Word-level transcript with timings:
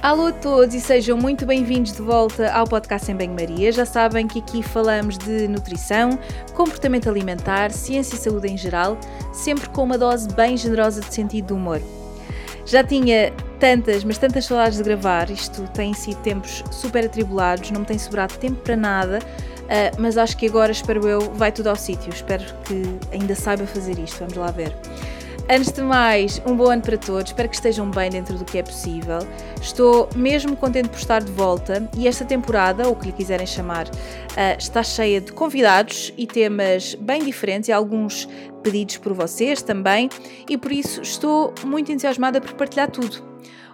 Alô 0.00 0.26
a 0.26 0.32
todos 0.32 0.76
e 0.76 0.80
sejam 0.80 1.18
muito 1.18 1.44
bem-vindos 1.44 1.92
de 1.92 2.00
volta 2.00 2.52
ao 2.52 2.68
podcast 2.68 3.10
em 3.10 3.16
Banho-Maria. 3.16 3.72
Já 3.72 3.84
sabem 3.84 4.28
que 4.28 4.38
aqui 4.38 4.62
falamos 4.62 5.18
de 5.18 5.48
nutrição, 5.48 6.16
comportamento 6.54 7.10
alimentar, 7.10 7.72
ciência 7.72 8.14
e 8.14 8.18
saúde 8.18 8.46
em 8.46 8.56
geral, 8.56 8.96
sempre 9.32 9.68
com 9.70 9.82
uma 9.82 9.98
dose 9.98 10.28
bem 10.28 10.56
generosa 10.56 11.00
de 11.00 11.12
sentido 11.12 11.48
de 11.48 11.52
humor. 11.52 11.82
Já 12.64 12.84
tinha 12.84 13.32
tantas, 13.58 14.04
mas 14.04 14.18
tantas 14.18 14.44
saudades 14.44 14.78
de 14.78 14.84
gravar, 14.84 15.30
isto 15.30 15.62
tem 15.74 15.92
sido 15.92 16.18
tempos 16.18 16.62
super 16.70 17.06
atribulados, 17.06 17.72
não 17.72 17.80
me 17.80 17.86
tem 17.86 17.98
sobrado 17.98 18.34
tempo 18.34 18.60
para 18.60 18.76
nada, 18.76 19.18
uh, 19.18 20.00
mas 20.00 20.16
acho 20.16 20.36
que 20.36 20.46
agora, 20.46 20.70
espero 20.70 21.08
eu, 21.08 21.20
vai 21.34 21.50
tudo 21.50 21.70
ao 21.70 21.76
sítio. 21.76 22.12
Espero 22.12 22.44
que 22.62 22.84
ainda 23.12 23.34
saiba 23.34 23.66
fazer 23.66 23.98
isto, 23.98 24.20
vamos 24.20 24.36
lá 24.36 24.52
ver. 24.52 24.72
Antes 25.50 25.72
de 25.72 25.80
mais, 25.80 26.42
um 26.44 26.54
bom 26.54 26.70
ano 26.70 26.82
para 26.82 26.98
todos, 26.98 27.30
espero 27.30 27.48
que 27.48 27.54
estejam 27.54 27.90
bem 27.90 28.10
dentro 28.10 28.36
do 28.36 28.44
que 28.44 28.58
é 28.58 28.62
possível. 28.62 29.20
Estou 29.62 30.06
mesmo 30.14 30.54
contente 30.54 30.90
por 30.90 30.98
estar 30.98 31.24
de 31.24 31.32
volta 31.32 31.88
e 31.96 32.06
esta 32.06 32.22
temporada, 32.22 32.86
ou 32.86 32.92
o 32.92 32.96
que 32.96 33.06
lhe 33.06 33.12
quiserem 33.12 33.46
chamar, 33.46 33.88
eh, 34.36 34.56
está 34.58 34.82
cheia 34.82 35.22
de 35.22 35.32
convidados 35.32 36.12
e 36.18 36.26
temas 36.26 36.94
bem 36.96 37.24
diferentes 37.24 37.70
e 37.70 37.72
alguns 37.72 38.28
pedidos 38.62 38.98
por 38.98 39.14
vocês 39.14 39.62
também, 39.62 40.10
e 40.46 40.58
por 40.58 40.70
isso 40.70 41.00
estou 41.00 41.54
muito 41.64 41.90
entusiasmada 41.90 42.42
por 42.42 42.52
partilhar 42.52 42.90
tudo. 42.90 43.27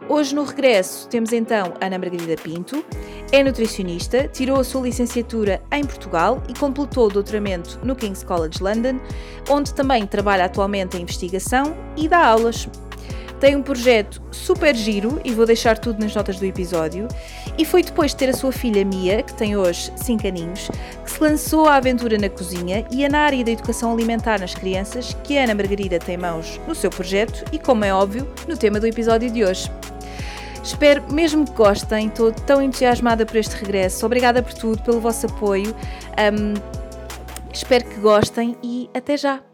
Hoje 0.06 0.34
no 0.34 0.44
regresso 0.44 1.08
temos 1.08 1.32
então 1.32 1.72
Ana 1.80 1.98
Margarida 1.98 2.36
Pinto, 2.36 2.84
é 3.32 3.42
nutricionista, 3.42 4.28
tirou 4.28 4.60
a 4.60 4.64
sua 4.64 4.82
licenciatura 4.82 5.62
em 5.72 5.82
Portugal 5.82 6.42
e 6.46 6.52
completou 6.52 7.06
o 7.06 7.10
doutoramento 7.10 7.80
no 7.82 7.96
King's 7.96 8.22
College 8.22 8.62
London, 8.62 9.00
onde 9.48 9.72
também 9.72 10.06
trabalha 10.06 10.44
atualmente 10.44 10.98
em 10.98 11.02
investigação 11.02 11.74
e 11.96 12.06
dá 12.06 12.26
aulas. 12.26 12.68
Tem 13.40 13.56
um 13.56 13.62
projeto 13.62 14.22
super 14.30 14.74
giro 14.74 15.20
e 15.24 15.32
vou 15.32 15.46
deixar 15.46 15.78
tudo 15.78 16.00
nas 16.00 16.14
notas 16.14 16.38
do 16.38 16.44
episódio. 16.44 17.08
E 17.58 17.64
foi 17.64 17.82
depois 17.82 18.12
de 18.12 18.18
ter 18.18 18.28
a 18.30 18.32
sua 18.32 18.52
filha 18.52 18.84
Mia, 18.84 19.22
que 19.22 19.34
tem 19.34 19.56
hoje 19.56 19.92
5 19.96 20.26
aninhos, 20.26 20.70
que 21.04 21.10
se 21.10 21.20
lançou 21.20 21.66
à 21.68 21.76
aventura 21.76 22.16
na 22.16 22.28
cozinha 22.28 22.86
e 22.90 23.04
é 23.04 23.08
na 23.08 23.20
área 23.20 23.44
da 23.44 23.50
educação 23.50 23.92
alimentar 23.92 24.40
nas 24.40 24.54
crianças 24.54 25.16
que 25.24 25.36
Ana 25.36 25.54
Margarida 25.54 25.98
tem 25.98 26.16
mãos 26.16 26.60
no 26.66 26.74
seu 26.74 26.90
projeto 26.90 27.44
e, 27.52 27.58
como 27.58 27.84
é 27.84 27.92
óbvio, 27.92 28.26
no 28.48 28.56
tema 28.56 28.80
do 28.80 28.86
episódio 28.86 29.30
de 29.30 29.44
hoje. 29.44 29.70
Espero 30.64 31.12
mesmo 31.12 31.44
que 31.44 31.52
gostem, 31.52 32.08
estou 32.08 32.32
tão 32.32 32.62
entusiasmada 32.62 33.26
por 33.26 33.36
este 33.36 33.54
regresso. 33.54 34.06
Obrigada 34.06 34.42
por 34.42 34.54
tudo, 34.54 34.82
pelo 34.82 34.98
vosso 34.98 35.26
apoio. 35.26 35.76
Um, 36.16 36.54
espero 37.52 37.86
que 37.86 38.00
gostem 38.00 38.56
e 38.62 38.88
até 38.94 39.14
já! 39.18 39.44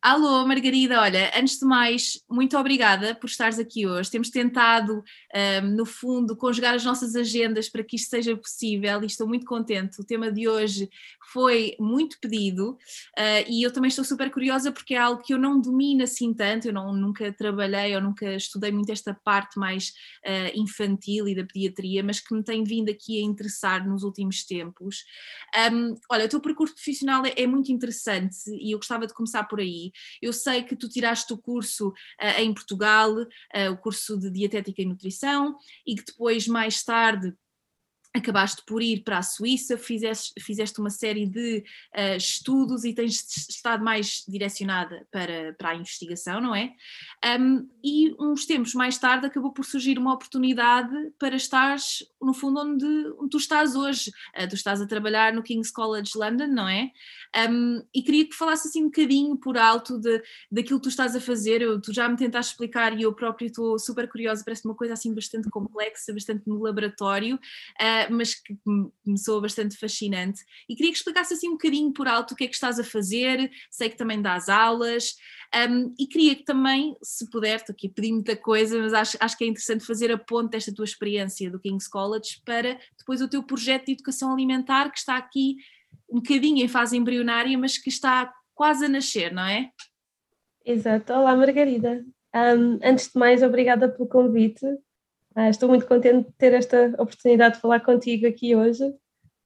Alô, 0.00 0.46
Margarida, 0.46 1.00
olha, 1.00 1.32
antes 1.36 1.58
de 1.58 1.66
mais, 1.66 2.22
muito 2.30 2.56
obrigada 2.56 3.16
por 3.16 3.26
estares 3.26 3.58
aqui 3.58 3.84
hoje. 3.84 4.08
Temos 4.08 4.30
tentado, 4.30 5.02
um, 5.62 5.66
no 5.74 5.84
fundo, 5.84 6.36
conjugar 6.36 6.74
as 6.74 6.84
nossas 6.84 7.16
agendas 7.16 7.68
para 7.68 7.82
que 7.82 7.96
isto 7.96 8.08
seja 8.08 8.36
possível 8.36 9.02
e 9.02 9.06
estou 9.06 9.26
muito 9.26 9.44
contente. 9.44 10.00
O 10.00 10.04
tema 10.04 10.30
de 10.30 10.48
hoje 10.48 10.88
foi 11.32 11.76
muito 11.78 12.18
pedido 12.20 12.70
uh, 12.70 13.44
e 13.48 13.62
eu 13.62 13.72
também 13.72 13.88
estou 13.88 14.04
super 14.04 14.30
curiosa 14.30 14.72
porque 14.72 14.94
é 14.94 14.98
algo 14.98 15.22
que 15.22 15.34
eu 15.34 15.38
não 15.38 15.60
domino 15.60 16.02
assim 16.02 16.32
tanto, 16.32 16.68
eu 16.68 16.72
não, 16.72 16.92
nunca 16.92 17.32
trabalhei 17.32 17.94
ou 17.94 18.00
nunca 18.00 18.34
estudei 18.34 18.72
muito 18.72 18.90
esta 18.90 19.14
parte 19.14 19.58
mais 19.58 19.92
uh, 20.26 20.58
infantil 20.58 21.28
e 21.28 21.34
da 21.34 21.44
pediatria, 21.44 22.02
mas 22.02 22.20
que 22.20 22.34
me 22.34 22.42
tem 22.42 22.64
vindo 22.64 22.90
aqui 22.90 23.20
a 23.20 23.24
interessar 23.24 23.86
nos 23.86 24.02
últimos 24.02 24.44
tempos. 24.44 25.04
Um, 25.72 25.94
olha, 26.10 26.24
o 26.24 26.28
teu 26.28 26.40
percurso 26.40 26.74
profissional 26.74 27.24
é, 27.26 27.34
é 27.36 27.46
muito 27.46 27.70
interessante 27.70 28.36
e 28.48 28.72
eu 28.72 28.78
gostava 28.78 29.06
de 29.06 29.14
começar 29.14 29.44
por 29.44 29.60
aí. 29.60 29.92
Eu 30.22 30.32
sei 30.32 30.62
que 30.62 30.76
tu 30.76 30.88
tiraste 30.88 31.32
o 31.32 31.38
curso 31.38 31.88
uh, 31.88 32.40
em 32.40 32.52
Portugal, 32.54 33.14
o 33.70 33.76
curso 33.76 34.18
de 34.18 34.30
Dietética 34.30 34.82
e 34.82 34.84
Nutrição, 34.84 35.56
e 35.86 35.94
que 35.94 36.04
depois, 36.04 36.46
mais 36.46 36.82
tarde, 36.82 37.34
acabaste 38.14 38.62
por 38.66 38.82
ir 38.82 39.02
para 39.02 39.18
a 39.18 39.22
Suíça, 39.22 39.76
fizeste, 39.76 40.32
fizeste 40.40 40.80
uma 40.80 40.90
série 40.90 41.26
de 41.26 41.64
uh, 41.96 42.16
estudos 42.16 42.84
e 42.84 42.94
tens 42.94 43.24
estado 43.48 43.84
mais 43.84 44.24
direcionada 44.26 45.06
para, 45.10 45.54
para 45.58 45.70
a 45.70 45.74
investigação, 45.74 46.40
não 46.40 46.54
é? 46.54 46.72
Um, 47.38 47.68
e 47.84 48.14
uns 48.18 48.46
tempos 48.46 48.74
mais 48.74 48.98
tarde 48.98 49.26
acabou 49.26 49.52
por 49.52 49.64
surgir 49.64 49.98
uma 49.98 50.14
oportunidade 50.14 50.94
para 51.18 51.36
estares, 51.36 52.04
no 52.20 52.32
fundo, 52.32 52.60
onde, 52.60 52.86
onde 53.18 53.30
tu 53.30 53.36
estás 53.36 53.76
hoje. 53.76 54.10
Uh, 54.36 54.48
tu 54.48 54.54
estás 54.54 54.80
a 54.80 54.86
trabalhar 54.86 55.32
no 55.32 55.42
King's 55.42 55.70
College 55.70 56.12
London, 56.16 56.48
não 56.48 56.68
é? 56.68 56.90
Um, 57.50 57.82
e 57.94 58.02
queria 58.02 58.26
que 58.26 58.34
falasse 58.34 58.68
assim 58.68 58.82
um 58.82 58.86
bocadinho 58.86 59.36
por 59.36 59.58
alto 59.58 59.98
de, 59.98 60.22
daquilo 60.50 60.78
que 60.80 60.84
tu 60.84 60.88
estás 60.88 61.14
a 61.14 61.20
fazer. 61.20 61.62
Eu, 61.62 61.80
tu 61.80 61.92
já 61.92 62.08
me 62.08 62.16
tentaste 62.16 62.52
explicar 62.52 62.98
e 62.98 63.02
eu 63.02 63.12
próprio 63.12 63.46
estou 63.46 63.78
super 63.78 64.08
curiosa, 64.08 64.42
parece 64.44 64.64
uma 64.64 64.74
coisa 64.74 64.94
assim 64.94 65.14
bastante 65.14 65.48
complexa, 65.50 66.12
bastante 66.12 66.42
no 66.46 66.60
laboratório. 66.60 67.38
Mas 68.10 68.34
que 68.34 68.56
me 68.64 69.18
soa 69.18 69.40
bastante 69.40 69.76
fascinante. 69.76 70.42
E 70.68 70.74
queria 70.74 70.92
que 70.92 70.98
explicasse 70.98 71.34
assim 71.34 71.48
um 71.48 71.52
bocadinho 71.52 71.92
por 71.92 72.06
alto 72.06 72.32
o 72.32 72.36
que 72.36 72.44
é 72.44 72.48
que 72.48 72.54
estás 72.54 72.78
a 72.78 72.84
fazer, 72.84 73.50
sei 73.70 73.88
que 73.88 73.96
também 73.96 74.20
dás 74.20 74.48
aulas, 74.48 75.14
um, 75.54 75.94
e 75.98 76.06
queria 76.06 76.36
que 76.36 76.44
também, 76.44 76.94
se 77.02 77.28
puder, 77.30 77.56
estou 77.56 77.72
aqui 77.72 77.86
a 77.86 77.90
pedir 77.90 78.12
muita 78.12 78.36
coisa, 78.36 78.78
mas 78.80 78.92
acho, 78.92 79.16
acho 79.18 79.38
que 79.38 79.44
é 79.44 79.46
interessante 79.46 79.84
fazer 79.84 80.12
a 80.12 80.18
ponte 80.18 80.50
desta 80.50 80.74
tua 80.74 80.84
experiência 80.84 81.50
do 81.50 81.58
King's 81.58 81.88
College 81.88 82.42
para 82.44 82.78
depois 82.98 83.22
o 83.22 83.28
teu 83.28 83.42
projeto 83.42 83.86
de 83.86 83.92
educação 83.92 84.32
alimentar, 84.32 84.90
que 84.90 84.98
está 84.98 85.16
aqui 85.16 85.56
um 86.08 86.16
bocadinho 86.16 86.62
em 86.62 86.68
fase 86.68 86.96
embrionária, 86.96 87.56
mas 87.56 87.78
que 87.78 87.88
está 87.88 88.32
quase 88.54 88.84
a 88.84 88.88
nascer, 88.88 89.32
não 89.32 89.44
é? 89.44 89.70
Exato. 90.64 91.12
Olá, 91.14 91.34
Margarida. 91.34 92.04
Um, 92.34 92.78
antes 92.82 93.10
de 93.10 93.18
mais, 93.18 93.42
obrigada 93.42 93.88
pelo 93.88 94.06
convite. 94.06 94.66
Uh, 95.36 95.50
estou 95.50 95.68
muito 95.68 95.86
contente 95.86 96.28
de 96.28 96.34
ter 96.36 96.52
esta 96.52 96.94
oportunidade 96.98 97.56
de 97.56 97.60
falar 97.60 97.80
contigo 97.80 98.26
aqui 98.26 98.56
hoje. 98.56 98.84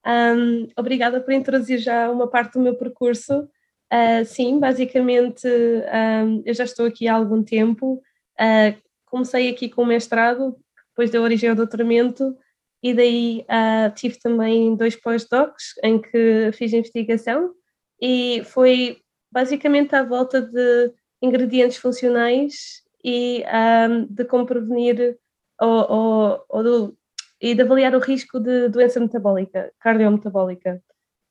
Um, 0.06 0.66
obrigada 0.76 1.20
por 1.20 1.32
introduzir 1.32 1.78
já 1.78 2.10
uma 2.10 2.28
parte 2.28 2.54
do 2.54 2.60
meu 2.60 2.74
percurso. 2.74 3.48
Uh, 3.92 4.24
sim, 4.24 4.58
basicamente 4.58 5.46
um, 5.46 6.42
eu 6.44 6.54
já 6.54 6.64
estou 6.64 6.86
aqui 6.86 7.06
há 7.06 7.14
algum 7.14 7.42
tempo. 7.42 8.02
Uh, 8.40 8.80
comecei 9.06 9.50
aqui 9.50 9.68
com 9.68 9.82
o 9.82 9.86
mestrado, 9.86 10.56
depois 10.88 11.10
deu 11.10 11.22
origem 11.22 11.50
ao 11.50 11.56
doutoramento, 11.56 12.36
e 12.82 12.94
daí 12.94 13.46
tive 13.94 14.18
também 14.18 14.74
dois 14.74 14.96
pós-docs 14.96 15.74
em 15.84 16.00
que 16.00 16.50
fiz 16.52 16.72
investigação, 16.72 17.52
e 18.00 18.42
foi 18.44 18.98
basicamente 19.30 19.94
à 19.94 20.02
volta 20.02 20.40
de 20.42 20.92
ingredientes 21.22 21.76
funcionais 21.76 22.82
e 23.04 23.44
um, 23.88 24.06
de 24.06 24.24
como 24.24 24.44
prevenir 24.44 25.16
ou, 25.60 26.44
ou, 26.48 26.96
e 27.40 27.54
de 27.54 27.62
avaliar 27.62 27.94
o 27.94 27.98
risco 27.98 28.38
de 28.38 28.68
doença 28.68 29.00
metabólica, 29.00 29.72
cardiometabólica. 29.80 30.82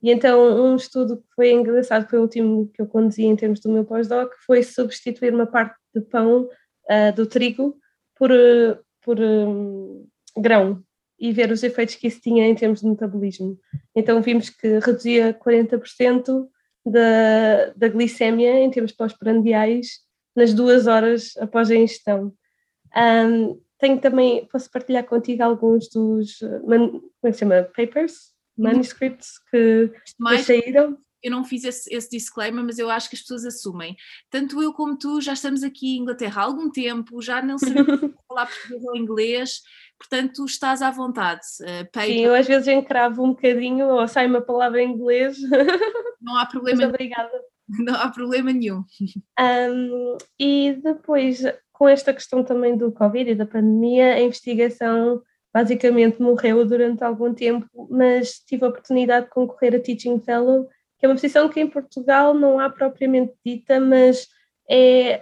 E 0.02 0.12
então 0.12 0.66
um 0.66 0.76
estudo 0.76 1.18
que 1.18 1.28
foi 1.36 1.52
engraçado, 1.52 2.10
foi 2.10 2.20
o 2.20 2.24
último 2.24 2.70
que 2.74 2.82
eu 2.82 2.88
conduzi 2.88 3.24
em 3.24 3.36
termos 3.36 3.60
do 3.60 3.70
meu 3.70 3.86
pós-doc, 3.86 4.34
foi 4.46 4.64
substituir 4.64 5.34
uma 5.34 5.46
parte 5.46 5.76
de 5.94 6.02
pão 6.02 6.50
uh, 6.90 7.16
do 7.16 7.26
trigo 7.26 7.78
por, 8.16 8.32
por 9.02 9.20
um, 9.20 10.08
grão 10.38 10.84
e 11.20 11.32
ver 11.32 11.52
os 11.52 11.62
efeitos 11.62 11.96
que 11.96 12.08
isso 12.08 12.20
tinha 12.20 12.48
em 12.48 12.56
termos 12.56 12.82
de 12.82 12.88
metabolismo. 12.88 13.60
Então 13.96 14.22
vimos 14.22 14.50
que 14.50 14.80
reduzia 14.80 15.34
40% 15.34 16.48
da, 16.86 17.74
da 17.76 17.88
glicémia 17.88 18.60
em 18.60 18.72
termos 18.72 18.92
pós-prandiais 18.92 20.00
nas 20.36 20.54
duas 20.54 20.88
horas 20.88 21.38
após 21.38 21.70
a 21.70 21.76
ingestão. 21.76 22.34
Um, 22.96 23.60
tenho 23.82 24.00
também, 24.00 24.46
posso 24.46 24.70
partilhar 24.70 25.04
contigo 25.04 25.44
alguns 25.44 25.90
dos, 25.90 26.38
como 26.38 27.02
é 27.24 27.32
se 27.32 27.40
chama, 27.40 27.64
papers, 27.76 28.32
uhum. 28.56 28.66
manuscripts 28.66 29.40
que 29.50 29.92
Mais, 30.20 30.46
saíram. 30.46 30.98
Eu 31.24 31.32
não 31.32 31.44
fiz 31.44 31.64
esse, 31.64 31.94
esse, 31.94 32.10
disclaimer, 32.10 32.64
mas 32.64 32.80
eu 32.80 32.90
acho 32.90 33.10
que 33.10 33.16
as 33.16 33.22
pessoas 33.22 33.46
assumem. 33.46 33.96
Tanto 34.30 34.62
eu 34.62 34.74
como 34.74 34.98
tu 34.98 35.20
já 35.20 35.34
estamos 35.34 35.64
aqui 35.64 35.98
em 35.98 36.02
Inglaterra 36.02 36.42
há 36.42 36.46
algum 36.46 36.70
tempo, 36.70 37.22
já 37.22 37.42
não 37.42 37.58
sabemos 37.58 38.00
falar 38.28 38.48
português 38.48 38.84
ou 38.84 38.96
inglês, 38.96 39.62
portanto 40.00 40.46
estás 40.46 40.82
à 40.82 40.90
vontade. 40.92 41.42
Uh, 41.62 42.02
Sim, 42.06 42.20
eu 42.22 42.34
às 42.36 42.48
vezes 42.48 42.68
encravo 42.68 43.24
um 43.24 43.30
bocadinho 43.30 43.88
ou 43.88 44.08
sai 44.08 44.28
uma 44.28 44.42
palavra 44.42 44.82
em 44.82 44.92
inglês. 44.92 45.38
Não 46.22 46.38
há 46.38 46.46
problema. 46.46 46.82
Mas 46.82 46.90
obrigada. 46.90 47.32
Não 47.68 47.96
há 47.96 48.10
problema 48.10 48.52
nenhum. 48.52 48.84
Um, 49.40 50.18
e 50.40 50.74
depois 50.84 51.42
com 51.82 51.90
esta 51.90 52.14
questão 52.14 52.44
também 52.44 52.78
do 52.78 52.92
Covid 52.92 53.32
e 53.32 53.34
da 53.34 53.44
pandemia, 53.44 54.14
a 54.14 54.22
investigação 54.22 55.20
basicamente 55.52 56.22
morreu 56.22 56.64
durante 56.64 57.04
algum 57.04 57.34
tempo, 57.34 57.68
mas 57.90 58.34
tive 58.34 58.64
a 58.64 58.68
oportunidade 58.68 59.26
de 59.26 59.32
concorrer 59.32 59.74
a 59.74 59.80
Teaching 59.80 60.20
Fellow, 60.20 60.70
que 61.00 61.08
é 61.08 61.10
uma 61.10 61.16
posição 61.16 61.50
que 61.50 61.60
em 61.60 61.68
Portugal 61.68 62.36
não 62.36 62.60
há 62.60 62.70
propriamente 62.70 63.34
dita, 63.44 63.80
mas 63.80 64.28
é, 64.70 65.20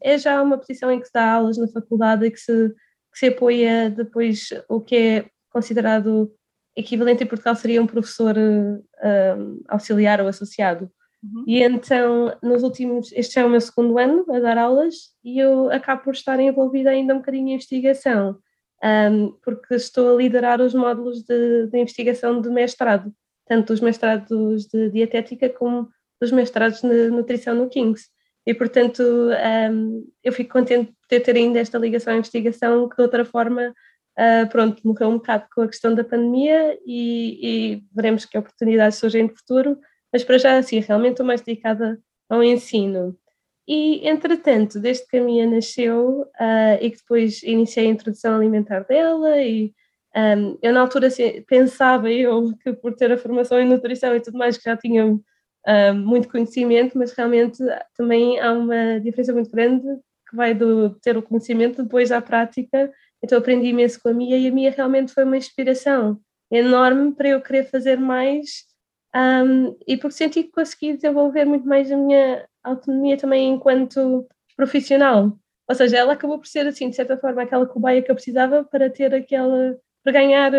é 0.00 0.16
já 0.18 0.40
uma 0.40 0.56
posição 0.56 0.92
em 0.92 1.00
que 1.00 1.06
se 1.06 1.12
dá 1.12 1.32
aulas 1.32 1.58
na 1.58 1.66
faculdade 1.66 2.26
e 2.26 2.30
que 2.30 2.38
se, 2.38 2.68
que 3.12 3.18
se 3.18 3.26
apoia 3.26 3.90
depois 3.90 4.50
o 4.68 4.80
que 4.80 4.96
é 4.96 5.24
considerado 5.50 6.32
equivalente 6.76 7.24
em 7.24 7.26
Portugal 7.26 7.56
seria 7.56 7.82
um 7.82 7.88
professor 7.88 8.36
um, 8.38 9.62
auxiliar 9.66 10.20
ou 10.20 10.28
associado. 10.28 10.88
Uhum. 11.22 11.44
E 11.46 11.62
então, 11.62 12.36
nos 12.42 12.62
últimos, 12.62 13.12
este 13.12 13.38
é 13.38 13.44
o 13.44 13.50
meu 13.50 13.60
segundo 13.60 13.98
ano 13.98 14.24
a 14.32 14.38
dar 14.38 14.56
aulas 14.56 15.12
e 15.24 15.38
eu 15.38 15.70
acabo 15.70 16.04
por 16.04 16.14
estar 16.14 16.38
envolvida 16.38 16.90
ainda 16.90 17.14
um 17.14 17.18
bocadinho 17.18 17.48
em 17.48 17.54
investigação, 17.54 18.38
um, 18.84 19.32
porque 19.42 19.74
estou 19.74 20.14
a 20.14 20.16
liderar 20.16 20.60
os 20.60 20.74
módulos 20.74 21.22
de, 21.24 21.66
de, 21.66 21.78
investigação 21.78 22.40
de 22.40 22.48
mestrado, 22.48 23.12
tanto 23.46 23.72
os 23.72 23.80
mestrados 23.80 24.66
de 24.66 24.90
dietética 24.90 25.48
como 25.48 25.88
os 26.20 26.30
mestrados 26.30 26.80
de 26.80 27.10
nutrição 27.10 27.54
no 27.54 27.68
King's. 27.68 28.06
E, 28.46 28.54
portanto, 28.54 29.02
um, 29.02 30.08
eu 30.22 30.32
fico 30.32 30.52
contente 30.52 30.92
por 30.92 31.20
ter 31.20 31.36
ainda 31.36 31.58
esta 31.58 31.78
ligação 31.78 32.14
à 32.14 32.16
investigação, 32.16 32.88
que 32.88 32.96
de 32.96 33.02
outra 33.02 33.24
forma, 33.24 33.74
uh, 34.18 34.48
pronto, 34.48 34.80
morreu 34.86 35.08
um 35.08 35.18
bocado 35.18 35.46
com 35.52 35.62
a 35.62 35.68
questão 35.68 35.94
da 35.94 36.04
pandemia 36.04 36.78
e, 36.86 37.38
e 37.76 37.84
veremos 37.94 38.24
que 38.24 38.38
oportunidades 38.38 38.98
surgem 38.98 39.24
no 39.24 39.36
futuro, 39.36 39.78
mas 40.12 40.24
para 40.24 40.38
já, 40.38 40.58
assim, 40.58 40.80
realmente 40.80 41.12
estou 41.12 41.26
mais 41.26 41.40
dedicada 41.40 42.00
ao 42.28 42.42
ensino. 42.42 43.16
E, 43.66 44.08
entretanto, 44.08 44.80
desde 44.80 45.06
que 45.06 45.18
a 45.18 45.22
minha 45.22 45.46
nasceu 45.46 46.22
uh, 46.22 46.78
e 46.80 46.90
que 46.90 46.98
depois 46.98 47.42
iniciei 47.42 47.86
a 47.86 47.90
introdução 47.90 48.34
alimentar 48.34 48.80
dela 48.80 49.42
e 49.42 49.74
um, 50.16 50.58
eu 50.62 50.72
na 50.72 50.80
altura 50.80 51.08
assim, 51.08 51.42
pensava 51.42 52.10
eu 52.10 52.56
que 52.62 52.72
por 52.72 52.94
ter 52.94 53.12
a 53.12 53.18
formação 53.18 53.60
em 53.60 53.68
nutrição 53.68 54.16
e 54.16 54.20
tudo 54.20 54.38
mais 54.38 54.56
que 54.56 54.64
já 54.64 54.76
tinha 54.76 55.04
um, 55.06 55.22
muito 55.94 56.28
conhecimento, 56.28 56.96
mas 56.96 57.12
realmente 57.12 57.62
também 57.94 58.40
há 58.40 58.52
uma 58.52 58.98
diferença 59.00 59.34
muito 59.34 59.50
grande 59.50 59.86
que 60.28 60.34
vai 60.34 60.54
do 60.54 60.90
ter 61.00 61.16
o 61.16 61.22
conhecimento 61.22 61.82
depois 61.82 62.10
à 62.10 62.22
prática. 62.22 62.90
Então 63.22 63.38
aprendi 63.38 63.68
imenso 63.68 64.00
com 64.00 64.08
a 64.08 64.14
Mia 64.14 64.38
e 64.38 64.48
a 64.48 64.50
Mia 64.50 64.70
realmente 64.70 65.12
foi 65.12 65.24
uma 65.24 65.36
inspiração 65.36 66.18
enorme 66.50 67.14
para 67.14 67.28
eu 67.28 67.40
querer 67.42 67.64
fazer 67.64 67.98
mais 67.98 68.64
um, 69.14 69.76
e 69.86 69.96
porque 69.96 70.16
senti 70.16 70.44
que 70.44 70.52
consegui 70.52 70.94
desenvolver 70.94 71.44
muito 71.44 71.66
mais 71.66 71.90
a 71.90 71.96
minha 71.96 72.46
autonomia 72.62 73.16
também 73.16 73.50
enquanto 73.50 74.26
profissional. 74.56 75.38
Ou 75.68 75.74
seja, 75.74 75.98
ela 75.98 76.14
acabou 76.14 76.38
por 76.38 76.46
ser, 76.46 76.66
assim, 76.66 76.88
de 76.88 76.96
certa 76.96 77.16
forma, 77.16 77.42
aquela 77.42 77.66
cobaia 77.66 78.02
que 78.02 78.10
eu 78.10 78.14
precisava 78.14 78.64
para 78.64 78.88
ter 78.90 79.14
aquela, 79.14 79.76
para 80.02 80.12
ganhar 80.12 80.52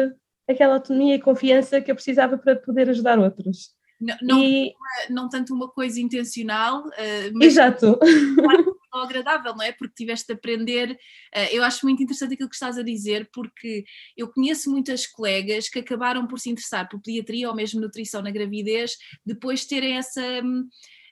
aquela 0.48 0.76
autonomia 0.76 1.16
e 1.16 1.22
confiança 1.22 1.82
que 1.82 1.92
eu 1.92 1.96
precisava 1.96 2.38
para 2.38 2.56
poder 2.56 2.90
ajudar 2.90 3.20
outros. 3.20 3.72
Não, 4.00 4.16
não, 4.22 4.40
e... 4.40 4.74
não 5.10 5.28
tanto 5.28 5.54
uma 5.54 5.68
coisa 5.68 6.00
intencional, 6.00 6.88
uh, 6.88 7.32
mas 7.34 7.48
Exato. 7.48 8.00
agradável, 8.98 9.56
não 9.56 9.64
é? 9.64 9.72
Porque 9.72 9.94
tiveste 9.96 10.28
de 10.28 10.34
aprender. 10.34 10.92
Uh, 11.36 11.50
eu 11.52 11.64
acho 11.64 11.86
muito 11.86 12.02
interessante 12.02 12.34
aquilo 12.34 12.50
que 12.50 12.56
estás 12.56 12.78
a 12.78 12.84
dizer, 12.84 13.30
porque 13.34 13.84
eu 14.18 14.32
conheço 14.32 14.72
muitas 14.72 15.06
colegas 15.06 15.70
que 15.70 15.80
acabaram 15.80 16.28
por 16.28 16.40
se 16.40 16.50
interessar 16.50 16.88
por 16.90 17.02
pediatria 17.02 17.50
ou 17.50 17.56
mesmo 17.56 17.80
nutrição 17.82 18.22
na 18.22 18.32
gravidez, 18.32 18.98
depois 19.26 19.62
de 19.62 19.68
terem 19.68 19.98
essa. 19.98 20.22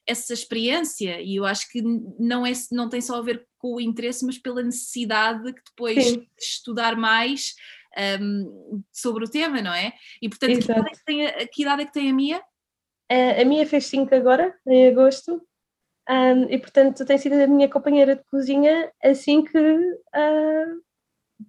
essa 0.08 0.34
experiência 0.34 1.22
e 1.22 1.36
eu 1.36 1.46
acho 1.46 1.70
que 1.70 1.82
não, 2.18 2.46
é, 2.46 2.52
não 2.72 2.90
tem 2.90 3.02
só 3.02 3.18
a 3.18 3.22
ver 3.22 3.46
com 3.58 3.76
o 3.76 3.82
interesse, 3.82 4.26
mas 4.26 4.38
pela 4.38 4.64
necessidade 4.64 5.54
que 5.54 5.62
depois 5.70 6.04
Sim. 6.04 6.20
de 6.20 6.28
estudar 6.40 6.96
mais 6.96 7.54
um, 8.22 8.84
sobre 8.92 9.26
o 9.26 9.30
tema, 9.30 9.62
não 9.62 9.74
é? 9.74 9.94
E 10.22 10.30
portanto, 10.30 10.60
que 10.60 10.64
idade, 10.64 10.88
é 10.88 10.92
que, 10.92 11.06
tem 11.06 11.26
a, 11.26 11.48
que 11.48 11.62
idade 11.62 11.82
é 11.82 11.86
que 11.86 11.94
tem 11.94 12.10
a 12.10 12.14
Mia? 12.14 12.42
A, 13.10 13.42
a 13.42 13.46
minha 13.46 13.66
fez 13.66 13.86
5 13.88 14.14
agora, 14.14 14.56
em 14.68 14.88
agosto, 14.88 15.42
um, 16.10 16.44
e 16.50 16.58
portanto 16.58 17.06
tem 17.06 17.18
sido 17.18 17.34
a 17.34 17.48
minha 17.48 17.70
companheira 17.70 18.16
de 18.16 18.24
cozinha 18.26 18.92
assim 19.04 19.44
que, 19.44 19.58
uh, 19.58 20.82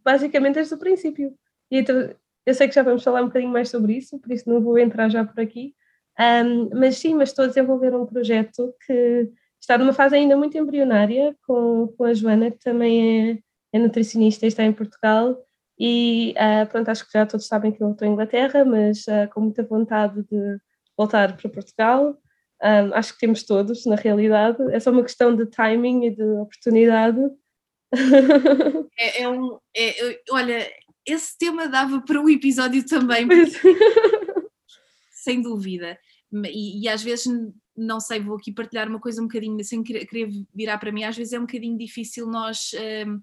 basicamente, 0.05 0.55
desde 0.55 0.75
o 0.75 0.79
princípio. 0.79 1.35
E 1.71 1.79
então, 1.79 2.15
eu 2.47 2.55
sei 2.55 2.67
que 2.69 2.75
já 2.75 2.83
vamos 2.83 3.05
falar 3.05 3.23
um 3.23 3.27
bocadinho 3.27 3.53
mais 3.53 3.69
sobre 3.69 3.95
isso, 3.95 4.19
por 4.19 4.33
isso 4.33 4.49
não 4.49 4.61
vou 4.61 4.79
entrar 4.79 5.09
já 5.09 5.25
por 5.25 5.41
aqui. 5.41 5.75
Um, 6.19 6.71
mas 6.77 6.97
sim, 6.97 7.15
mas 7.15 7.29
estou 7.29 7.45
a 7.45 7.49
desenvolver 7.49 7.95
um 7.95 8.07
projeto 8.07 8.75
que 8.85 9.31
está 9.61 9.79
numa 9.79 9.93
fase 9.93 10.17
ainda 10.17 10.37
muito 10.37 10.59
embrionária 10.59 11.37
com, 11.47 11.89
com 11.97 12.05
a 12.05 12.15
Joana, 12.15 12.51
que 12.51 12.59
também 12.59 13.33
é, 13.33 13.39
é 13.75 13.79
nutricionista 13.79 14.45
e 14.45 14.49
está 14.49 14.65
em 14.65 14.73
Portugal. 14.73 15.37
E 15.79 16.35
uh, 16.37 16.67
pronto, 16.69 16.89
acho 16.89 17.07
que 17.07 17.13
já 17.13 17.25
todos 17.25 17.47
sabem 17.47 17.71
que 17.71 17.83
eu 17.83 17.93
estou 17.93 18.09
em 18.09 18.13
Inglaterra, 18.13 18.65
mas 18.65 19.07
uh, 19.07 19.29
com 19.33 19.43
muita 19.43 19.63
vontade 19.63 20.23
de 20.25 20.59
voltar 20.97 21.37
para 21.37 21.49
Portugal. 21.49 22.19
Um, 22.63 22.95
acho 22.95 23.15
que 23.15 23.21
temos 23.21 23.43
todos, 23.43 23.87
na 23.87 23.97
realidade. 23.97 24.59
É 24.73 24.81
só 24.81 24.91
uma 24.91 25.03
questão 25.03 25.35
de 25.35 25.47
timing 25.47 26.07
e 26.07 26.11
de 26.11 26.23
oportunidade. 26.23 27.21
É, 29.01 29.23
é 29.23 29.29
um. 29.29 29.61
É, 29.77 30.21
olha, 30.33 30.69
esse 31.07 31.39
tema 31.39 31.69
dava 31.69 32.01
para 32.03 32.21
um 32.21 32.29
episódio 32.29 32.85
também. 32.85 33.29
Sem 35.13 35.41
dúvida. 35.41 35.97
E, 36.47 36.83
e, 36.83 36.89
às 36.89 37.01
vezes, 37.01 37.27
não 37.77 38.01
sei, 38.01 38.19
vou 38.19 38.37
aqui 38.37 38.53
partilhar 38.53 38.89
uma 38.89 38.99
coisa 38.99 39.23
um 39.23 39.29
bocadinho, 39.29 39.63
sem 39.63 39.85
querer 39.85 40.29
virar 40.53 40.79
para 40.79 40.91
mim, 40.91 41.05
às 41.05 41.17
vezes 41.17 41.33
é 41.33 41.39
um 41.39 41.47
bocadinho 41.47 41.79
difícil 41.79 42.27
nós. 42.27 42.73
Um, 43.07 43.21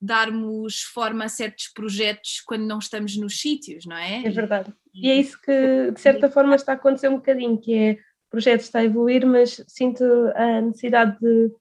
darmos 0.00 0.80
forma 0.82 1.24
a 1.24 1.28
certos 1.28 1.68
projetos 1.68 2.40
quando 2.46 2.66
não 2.66 2.78
estamos 2.78 3.16
nos 3.16 3.38
sítios, 3.38 3.84
não 3.84 3.96
é? 3.96 4.24
É 4.24 4.30
verdade. 4.30 4.72
E 4.94 5.10
é 5.10 5.16
isso 5.16 5.38
que, 5.40 5.90
de 5.92 6.00
certa 6.00 6.30
forma, 6.30 6.54
está 6.54 6.72
a 6.72 6.74
acontecer 6.74 7.08
um 7.08 7.16
bocadinho, 7.16 7.60
que 7.60 7.74
é 7.74 7.98
projeto 8.30 8.60
está 8.60 8.78
a 8.78 8.84
evoluir, 8.84 9.26
mas 9.26 9.62
sinto 9.66 10.04
a 10.34 10.60
necessidade 10.60 11.18
de 11.20 11.52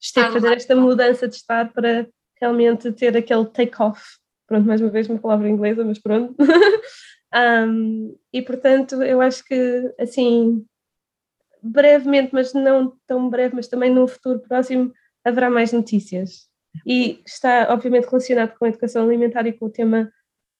estar 0.00 0.32
fazer 0.32 0.54
esta 0.54 0.76
mudança 0.76 1.28
de 1.28 1.34
estar 1.34 1.72
para 1.72 2.08
realmente 2.40 2.90
ter 2.92 3.16
aquele 3.16 3.46
take-off. 3.46 4.00
Pronto, 4.46 4.66
mais 4.66 4.80
uma 4.80 4.90
vez 4.90 5.08
uma 5.08 5.18
palavra 5.18 5.48
inglesa, 5.48 5.84
mas 5.84 5.98
pronto. 5.98 6.34
um, 7.68 8.16
e 8.32 8.42
portanto, 8.42 9.02
eu 9.02 9.20
acho 9.20 9.44
que 9.44 9.94
assim, 9.98 10.64
brevemente, 11.62 12.30
mas 12.32 12.54
não 12.54 12.96
tão 13.06 13.28
breve, 13.28 13.54
mas 13.54 13.68
também 13.68 13.90
num 13.90 14.08
futuro 14.08 14.40
próximo, 14.40 14.92
haverá 15.24 15.50
mais 15.50 15.72
notícias 15.72 16.48
e 16.86 17.20
está 17.26 17.72
obviamente 17.72 18.06
relacionado 18.06 18.56
com 18.56 18.64
a 18.64 18.68
educação 18.68 19.04
alimentar 19.04 19.46
e 19.46 19.52
com 19.52 19.66
o 19.66 19.70
tema 19.70 20.10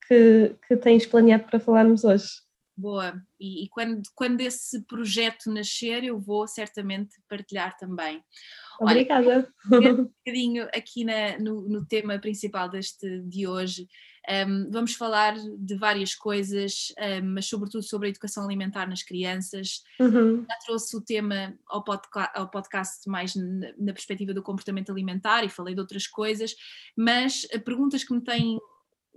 que, 0.07 0.55
que 0.67 0.77
tens 0.77 1.07
planeado 1.07 1.45
para 1.45 1.61
falarmos 1.61 2.05
hoje. 2.05 2.29
Boa, 2.81 3.23
e, 3.39 3.65
e, 3.65 3.69
quando, 3.69 4.03
quando 4.15 4.41
esse 4.41 4.81
projeto 4.87 5.51
nascer, 5.53 6.03
eu 6.03 6.19
vou 6.19 6.49
certamente 6.49 7.21
partilhar 7.29 7.77
também. 7.77 8.25
Obrigada. 8.81 9.53
Olha, 9.71 9.93
um 9.93 10.05
bocadinho 10.25 10.67
aqui 10.75 11.05
na, 11.05 11.39
no, 11.39 11.69
no, 11.69 11.85
tema 11.85 12.19
principal 12.19 12.71
deste 12.71 13.21
de 13.21 13.47
hoje. 13.47 13.87
Um, 14.47 14.71
vamos 14.71 14.95
falar 14.95 15.35
de 15.59 15.75
várias 15.75 16.15
coisas, 16.15 16.95
um, 17.23 17.35
mas 17.35 17.45
sobretudo 17.47 17.83
sobre 17.83 18.07
a 18.07 18.11
educação 18.11 18.45
alimentar 18.45 18.89
nas 18.89 19.03
crianças. 19.03 19.83
Uhum. 20.01 20.47
Já 20.49 20.57
trouxe 20.65 20.97
o 20.97 21.03
tema 21.03 21.55
ao, 21.67 21.85
podca 21.85 22.33
ao 22.35 22.49
podcast 22.49 23.07
mais 23.11 23.35
na, 23.35 23.75
na 23.77 23.93
perspectiva 23.93 24.33
do 24.33 24.43
comportamento 24.43 24.91
alimentar 24.91 25.45
e 25.45 25.51
falei 25.51 25.75
de 25.75 25.81
outras 25.83 26.07
coisas, 26.07 26.57
mas 26.97 27.47
eh, 27.51 27.59
perguntas 27.59 28.05
que 28.05 28.15
me 28.15 28.23
têm 28.23 28.59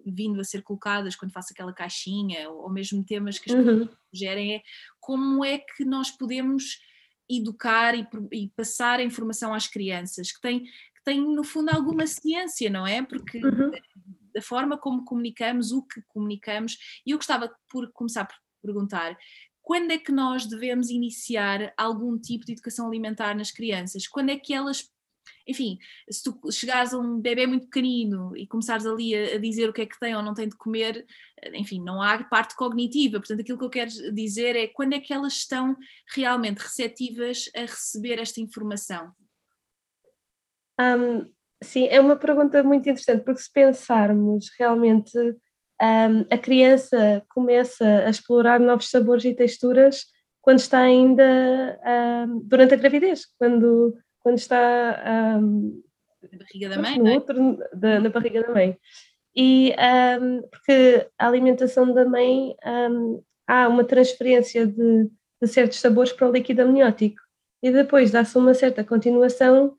vindo 0.05 0.39
a 0.39 0.43
ser 0.43 0.61
colocadas 0.61 1.15
quando 1.15 1.31
faço 1.31 1.53
aquela 1.53 1.73
caixinha, 1.73 2.49
ou, 2.49 2.69
mesmo 2.69 3.03
temas 3.03 3.37
que 3.37 3.51
as 3.51 3.57
uhum. 3.57 3.79
pessoas 3.79 3.97
gerem, 4.13 4.55
é 4.55 4.61
como 4.99 5.43
é 5.43 5.57
que 5.57 5.85
nós 5.85 6.11
podemos 6.11 6.79
educar 7.29 7.95
e, 7.95 8.07
e, 8.31 8.49
passar 8.49 8.99
a 8.99 9.03
informação 9.03 9.53
às 9.53 9.67
crianças, 9.67 10.31
que 10.31 10.41
têm, 10.41 10.59
que 10.63 11.03
têm 11.03 11.21
no 11.21 11.43
fundo 11.43 11.69
alguma 11.69 12.05
ciência, 12.05 12.69
não 12.69 12.85
é? 12.85 13.01
Porque 13.01 13.43
uhum. 13.43 13.71
da 14.33 14.41
forma 14.41 14.77
como 14.77 15.05
comunicamos, 15.05 15.71
o 15.71 15.81
que 15.83 16.01
comunicamos, 16.09 16.77
e 17.05 17.11
eu 17.11 17.17
gostava 17.17 17.53
por 17.69 17.91
começar 17.91 18.25
por 18.25 18.35
perguntar 18.61 19.17
quando 19.63 19.91
é 19.91 19.97
que 19.97 20.11
nós 20.11 20.45
devemos 20.45 20.89
iniciar 20.89 21.73
algum 21.77 22.19
tipo 22.19 22.45
de 22.45 22.51
educação 22.51 22.85
alimentar 22.85 23.33
nas 23.33 23.49
crianças? 23.49 24.05
Quando 24.05 24.29
é 24.29 24.37
que 24.37 24.53
elas 24.53 24.91
enfim, 25.47 25.77
se 26.09 26.23
tu 26.23 26.39
chegares 26.51 26.93
a 26.93 26.99
um 26.99 27.19
bebê 27.19 27.45
muito 27.45 27.65
pequenino 27.65 28.35
e 28.35 28.47
começares 28.47 28.85
ali 28.85 29.15
a, 29.15 29.35
a, 29.35 29.37
dizer 29.37 29.69
o 29.69 29.73
que 29.73 29.81
é 29.81 29.85
que 29.85 29.99
tem 29.99 30.15
ou 30.15 30.21
não 30.21 30.33
tem 30.33 30.47
de 30.47 30.55
comer, 30.55 31.05
eh, 31.41 31.57
enfim, 31.57 31.81
não 31.81 32.01
há 32.01 32.23
parte 32.23 32.55
cognitiva. 32.55 33.19
Portanto, 33.19 33.41
aquilo 33.41 33.57
que 33.57 33.65
eu 33.65 33.69
quero 33.69 33.91
dizer 34.13 34.55
é 34.55 34.67
quando 34.67 34.93
é 34.93 34.99
que 34.99 35.13
elas 35.13 35.33
estão 35.33 35.75
realmente 36.13 36.59
receptivas 36.59 37.49
a 37.55 37.61
receber 37.61 38.19
esta 38.19 38.39
informação? 38.39 39.11
Um, 40.79 41.31
sim, 41.61 41.87
é 41.87 41.99
uma 41.99 42.15
pergunta 42.15 42.63
muito 42.63 42.89
interessante, 42.89 43.23
porque 43.23 43.41
se 43.41 43.51
pensarmos 43.51 44.49
realmente 44.57 45.17
um, 45.17 46.25
a 46.31 46.37
criança 46.37 47.23
começa 47.29 47.85
a 47.85 48.09
explorar 48.09 48.59
novos 48.59 48.89
sabores 48.89 49.25
e 49.25 49.33
texturas 49.33 50.05
quando 50.41 50.59
está 50.59 50.79
ainda 50.79 51.79
um, 52.27 52.39
durante 52.43 52.73
a 52.73 52.77
gravidez, 52.77 53.25
quando 53.37 53.97
quando 54.23 54.37
está 54.37 55.39
um, 55.39 55.83
na 56.31 56.39
barriga 56.39 56.69
da 56.69 56.81
mãe, 56.81 56.97
no 56.97 57.09
é? 57.09 57.13
outro, 57.15 57.59
da, 57.73 57.99
na 57.99 58.09
barriga 58.09 58.41
da 58.41 58.53
mãe. 58.53 58.77
E 59.35 59.73
um, 60.21 60.41
porque 60.43 61.07
a 61.17 61.27
alimentação 61.27 61.93
da 61.93 62.05
mãe 62.05 62.55
um, 62.65 63.21
há 63.47 63.67
uma 63.67 63.83
transferência 63.83 64.65
de, 64.65 65.09
de, 65.41 65.47
certos 65.47 65.79
sabores 65.79 66.13
para 66.13 66.29
o 66.29 66.31
líquido 66.31 66.61
amniótico 66.61 67.21
e 67.61 67.71
depois 67.71 68.11
dá-se 68.11 68.37
uma 68.37 68.53
certa 68.53 68.83
continuação, 68.83 69.75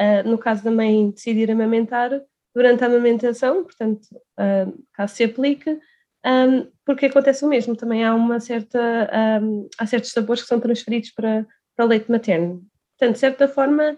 uh, 0.00 0.28
no 0.28 0.38
caso 0.38 0.64
da 0.64 0.70
mãe 0.70 1.10
decidir 1.10 1.50
amamentar, 1.50 2.10
durante 2.54 2.82
a 2.82 2.86
amamentação, 2.86 3.64
portanto, 3.64 4.06
uh, 4.12 4.84
caso 4.94 5.14
se 5.14 5.24
aplique, 5.24 5.78
um, 6.24 6.66
porque 6.84 7.06
acontece 7.06 7.44
o 7.44 7.48
mesmo, 7.48 7.76
também 7.76 8.02
há 8.04 8.14
uma 8.14 8.40
certa, 8.40 9.40
um, 9.42 9.68
há 9.78 9.86
certos 9.86 10.10
sabores 10.10 10.42
que 10.42 10.48
são 10.48 10.58
transferidos 10.58 11.10
para, 11.10 11.46
para 11.76 11.84
o 11.84 11.88
leite 11.88 12.10
materno. 12.10 12.66
Portanto, 12.98 13.14
de 13.14 13.20
certa 13.20 13.48
forma, 13.48 13.96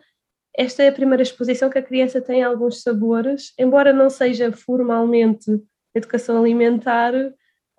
esta 0.56 0.82
é 0.82 0.88
a 0.88 0.92
primeira 0.92 1.22
exposição 1.22 1.70
que 1.70 1.78
a 1.78 1.82
criança 1.82 2.20
tem 2.20 2.42
a 2.42 2.48
alguns 2.48 2.82
sabores, 2.82 3.52
embora 3.58 3.92
não 3.92 4.10
seja 4.10 4.50
formalmente 4.52 5.50
educação 5.94 6.38
alimentar, 6.38 7.12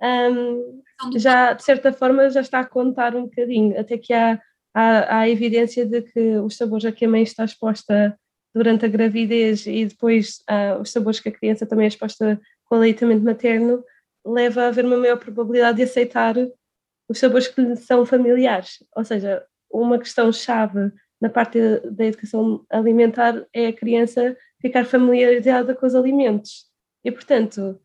um, 0.01 0.81
já 1.17 1.53
de 1.53 1.63
certa 1.63 1.91
forma 1.91 2.29
já 2.29 2.41
está 2.41 2.59
a 2.59 2.65
contar 2.65 3.15
um 3.15 3.23
bocadinho, 3.23 3.79
até 3.79 3.97
que 3.97 4.13
há, 4.13 4.39
há, 4.73 5.19
há 5.19 5.29
evidência 5.29 5.85
de 5.85 6.01
que 6.01 6.37
os 6.37 6.55
sabores 6.55 6.85
a 6.85 6.91
que 6.91 7.05
a 7.05 7.09
mãe 7.09 7.23
está 7.23 7.43
exposta 7.43 8.17
durante 8.53 8.85
a 8.85 8.89
gravidez 8.89 9.67
e 9.67 9.85
depois 9.85 10.39
uh, 10.49 10.81
os 10.81 10.91
sabores 10.91 11.19
que 11.19 11.29
a 11.29 11.31
criança 11.31 11.65
também 11.65 11.85
é 11.85 11.87
exposta 11.89 12.39
com 12.65 12.75
o 12.75 12.77
aleitamento 12.77 13.23
materno 13.23 13.83
leva 14.25 14.63
a 14.63 14.67
haver 14.67 14.85
uma 14.85 14.97
maior 14.97 15.17
probabilidade 15.17 15.77
de 15.77 15.83
aceitar 15.83 16.35
os 17.07 17.19
sabores 17.19 17.47
que 17.47 17.61
lhe 17.61 17.75
são 17.75 18.05
familiares. 18.05 18.83
Ou 18.95 19.03
seja, 19.03 19.43
uma 19.71 19.99
questão 19.99 20.31
chave 20.31 20.91
na 21.21 21.29
parte 21.29 21.59
da 21.91 22.05
educação 22.05 22.65
alimentar 22.69 23.45
é 23.53 23.67
a 23.67 23.73
criança 23.73 24.37
ficar 24.61 24.85
familiarizada 24.85 25.75
com 25.75 25.85
os 25.85 25.95
alimentos. 25.95 26.65
E, 27.03 27.11
portanto, 27.11 27.79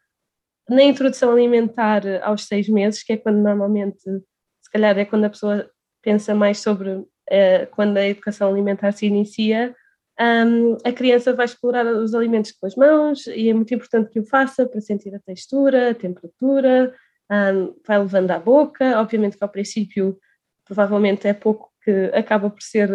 na 0.69 0.83
introdução 0.83 1.33
alimentar 1.33 2.03
aos 2.23 2.47
seis 2.47 2.69
meses, 2.69 3.03
que 3.03 3.13
é 3.13 3.17
quando 3.17 3.39
normalmente, 3.39 4.03
se 4.03 4.71
calhar 4.73 4.99
é 4.99 5.05
quando 5.05 5.25
a 5.25 5.31
pessoa 5.31 5.71
pensa 6.03 6.35
mais 6.35 6.59
sobre 6.59 7.05
eh, 7.29 7.67
quando 7.67 7.97
a 7.97 8.07
educação 8.07 8.49
alimentar 8.49 8.93
se 8.93 9.07
inicia, 9.07 9.75
um, 10.21 10.77
a 10.85 10.93
criança 10.93 11.33
vai 11.33 11.45
explorar 11.45 11.85
os 11.87 12.15
alimentos 12.15 12.53
com 12.53 12.67
as 12.67 12.77
mãos 12.77 13.27
e 13.27 13.49
é 13.49 13.55
muito 13.55 13.75
importante 13.75 14.11
que 14.11 14.21
o 14.21 14.27
faça 14.27 14.65
para 14.67 14.81
sentir 14.81 15.13
a 15.15 15.19
textura, 15.19 15.91
a 15.91 15.95
temperatura, 15.95 16.95
um, 17.31 17.75
vai 17.87 17.99
levando 17.99 18.31
à 18.31 18.39
boca, 18.39 19.01
obviamente 19.01 19.37
que 19.37 19.43
ao 19.43 19.51
princípio 19.51 20.19
provavelmente 20.65 21.27
é 21.27 21.35
pouco 21.35 21.71
que 21.83 22.11
acaba 22.15 22.49
por 22.49 22.63
ser 22.63 22.91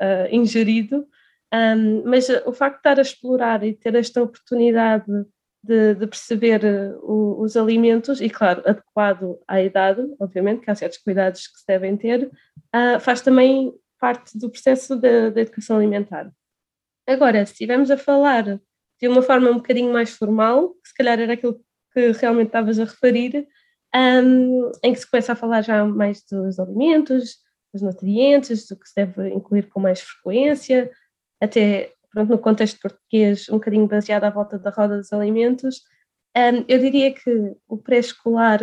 uh, 0.00 0.34
ingerido, 0.34 1.06
um, 1.52 2.02
mas 2.04 2.28
o 2.46 2.52
facto 2.52 2.74
de 2.74 2.78
estar 2.80 2.98
a 2.98 3.02
explorar 3.02 3.64
e 3.64 3.74
ter 3.74 3.94
esta 3.94 4.22
oportunidade 4.22 5.04
de, 5.62 5.94
de 5.94 6.06
perceber 6.06 6.62
uh, 6.64 7.40
os 7.40 7.56
alimentos, 7.56 8.20
e 8.20 8.30
claro, 8.30 8.62
adequado 8.64 9.38
à 9.46 9.60
idade, 9.60 10.02
obviamente, 10.18 10.62
que 10.62 10.70
há 10.70 10.74
certos 10.74 10.98
cuidados 10.98 11.46
que 11.46 11.58
se 11.58 11.66
devem 11.66 11.96
ter, 11.96 12.26
uh, 12.26 13.00
faz 13.00 13.20
também 13.20 13.72
parte 13.98 14.38
do 14.38 14.48
processo 14.48 14.96
da 14.96 15.40
educação 15.40 15.76
alimentar. 15.76 16.32
Agora, 17.06 17.44
se 17.44 17.52
estivermos 17.52 17.90
a 17.90 17.98
falar 17.98 18.58
de 19.00 19.08
uma 19.08 19.20
forma 19.20 19.50
um 19.50 19.56
bocadinho 19.56 19.92
mais 19.92 20.16
formal, 20.16 20.70
que 20.82 20.88
se 20.88 20.94
calhar 20.94 21.20
era 21.20 21.34
aquilo 21.34 21.60
que 21.92 22.12
realmente 22.12 22.46
estavas 22.46 22.78
a 22.78 22.84
referir, 22.84 23.46
um, 23.94 24.70
em 24.82 24.92
que 24.92 25.00
se 25.00 25.10
começa 25.10 25.32
a 25.32 25.36
falar 25.36 25.62
já 25.62 25.84
mais 25.84 26.22
dos 26.30 26.58
alimentos, 26.58 27.38
dos 27.72 27.82
nutrientes, 27.82 28.66
do 28.66 28.76
que 28.76 28.88
se 28.88 28.94
deve 28.94 29.28
incluir 29.30 29.68
com 29.68 29.80
mais 29.80 30.00
frequência, 30.00 30.90
até 31.40 31.92
pronto, 32.10 32.30
no 32.30 32.38
contexto 32.38 32.80
português, 32.80 33.48
um 33.48 33.54
bocadinho 33.54 33.86
baseado 33.86 34.24
à 34.24 34.30
volta 34.30 34.58
da 34.58 34.70
roda 34.70 34.96
dos 34.96 35.12
alimentos. 35.12 35.82
Um, 36.36 36.64
eu 36.68 36.78
diria 36.78 37.12
que 37.12 37.54
o 37.68 37.76
pré-escolar 37.76 38.60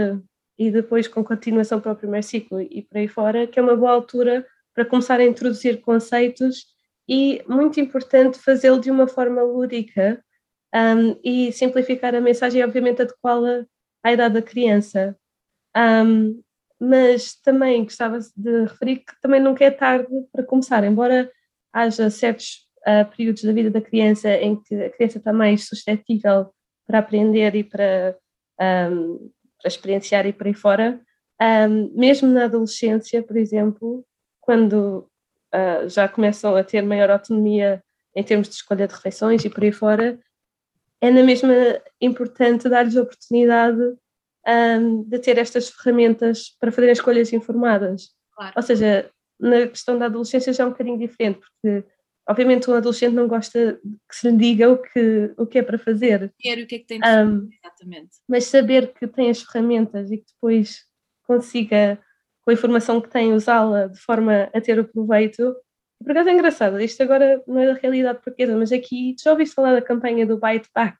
e 0.57 0.71
depois 0.71 1.07
com 1.07 1.23
continuação 1.23 1.79
para 1.79 1.91
o 1.91 1.95
primeiro 1.95 2.25
ciclo 2.25 2.61
e 2.61 2.81
por 2.81 2.97
aí 2.97 3.07
fora, 3.07 3.47
que 3.47 3.59
é 3.59 3.61
uma 3.61 3.75
boa 3.75 3.91
altura 3.91 4.45
para 4.73 4.85
começar 4.85 5.19
a 5.19 5.25
introduzir 5.25 5.81
conceitos 5.81 6.65
e 7.07 7.43
muito 7.47 7.79
importante 7.79 8.37
fazê-lo 8.37 8.79
de 8.79 8.91
uma 8.91 9.07
forma 9.07 9.41
lúdica 9.41 10.23
um, 10.73 11.19
e 11.23 11.51
simplificar 11.51 12.13
a 12.13 12.21
mensagem, 12.21 12.63
obviamente 12.63 13.01
adequá-la 13.01 13.65
à 14.03 14.11
idade 14.11 14.35
da 14.35 14.41
criança. 14.41 15.17
Um, 15.75 16.41
mas 16.79 17.35
também 17.35 17.83
gostava 17.83 18.19
de 18.35 18.61
referir 18.63 18.97
que 18.97 19.13
também 19.21 19.41
nunca 19.41 19.65
é 19.65 19.71
tarde 19.71 20.07
para 20.31 20.43
começar, 20.43 20.83
embora 20.83 21.31
haja 21.73 22.09
certos 22.09 22.67
uh, 22.87 23.09
períodos 23.15 23.43
da 23.43 23.51
vida 23.51 23.69
da 23.69 23.81
criança 23.81 24.29
em 24.29 24.55
que 24.55 24.75
a 24.75 24.89
criança 24.89 25.17
está 25.17 25.33
mais 25.33 25.67
suscetível 25.67 26.51
para 26.85 26.99
aprender 26.99 27.55
e 27.55 27.63
para, 27.63 28.15
um, 28.91 29.29
para 29.59 29.67
experienciar 29.67 30.25
e 30.25 30.33
por 30.33 30.47
aí 30.47 30.53
fora, 30.53 31.01
um, 31.41 31.91
mesmo 31.93 32.27
na 32.27 32.45
adolescência, 32.45 33.21
por 33.21 33.37
exemplo, 33.37 34.05
quando 34.39 35.09
uh, 35.53 35.89
já 35.89 36.07
começam 36.07 36.55
a 36.55 36.63
ter 36.63 36.81
maior 36.81 37.09
autonomia 37.09 37.83
em 38.15 38.23
termos 38.23 38.49
de 38.49 38.55
escolha 38.55 38.87
de 38.87 38.93
refeições 38.93 39.43
e 39.45 39.49
por 39.49 39.63
aí 39.63 39.71
fora, 39.71 40.19
é 40.99 41.11
na 41.11 41.21
mesma 41.21 41.53
importante 42.01 42.67
dar-lhes 42.67 42.97
a 42.97 43.03
oportunidade 43.03 43.77
um, 44.47 45.03
de 45.03 45.19
ter 45.19 45.37
estas 45.37 45.69
ferramentas 45.69 46.55
para 46.59 46.71
fazerem 46.71 46.93
escolhas 46.93 47.33
informadas. 47.33 48.09
Claro. 48.35 48.53
Ou 48.55 48.61
seja, 48.61 49.09
na 49.39 49.67
questão 49.67 49.97
da 49.97 50.05
adolescência 50.05 50.53
já 50.53 50.63
é 50.63 50.67
um 50.67 50.71
bocadinho 50.71 50.97
diferente, 50.97 51.39
porque 51.39 51.85
obviamente 52.27 52.69
um 52.69 52.73
adolescente 52.73 53.13
não 53.13 53.27
gosta 53.27 53.79
que 54.09 54.15
se 54.15 54.29
lhe 54.29 54.37
diga 54.37 54.69
o 54.69 54.77
que, 54.77 55.33
o 55.37 55.45
que 55.45 55.59
é 55.59 55.63
para 55.63 55.77
fazer. 55.77 56.33
Quer 56.39 56.59
o 56.59 56.67
que 56.67 56.75
é 56.75 56.79
que 56.79 56.85
tem 56.85 56.99
de 56.99 57.05
fazer, 57.05 57.25
um, 57.25 57.49
exatamente. 57.51 58.17
Mas 58.27 58.45
saber 58.45 58.93
que 58.93 59.07
tem 59.07 59.29
as 59.29 59.41
ferramentas 59.41 60.11
e 60.11 60.17
que 60.17 60.25
depois 60.33 60.85
consiga 61.25 61.99
com 62.43 62.51
a 62.51 62.53
informação 62.53 63.01
que 63.01 63.09
tem, 63.09 63.33
usá-la 63.33 63.87
de 63.87 63.99
forma 63.99 64.49
a 64.53 64.61
ter 64.61 64.79
o 64.79 64.87
proveito. 64.87 65.53
Por 66.01 66.11
acaso 66.11 66.29
é 66.29 66.33
engraçado, 66.33 66.79
isto 66.79 67.03
agora 67.03 67.43
não 67.45 67.59
é 67.59 67.73
da 67.73 67.79
realidade 67.79 68.21
portuguesa, 68.21 68.55
mas 68.55 68.71
aqui, 68.71 69.15
já 69.21 69.31
ouviste 69.31 69.53
falar 69.53 69.73
da 69.73 69.81
campanha 69.81 70.25
do 70.25 70.39
Bite 70.39 70.69
Back? 70.73 70.97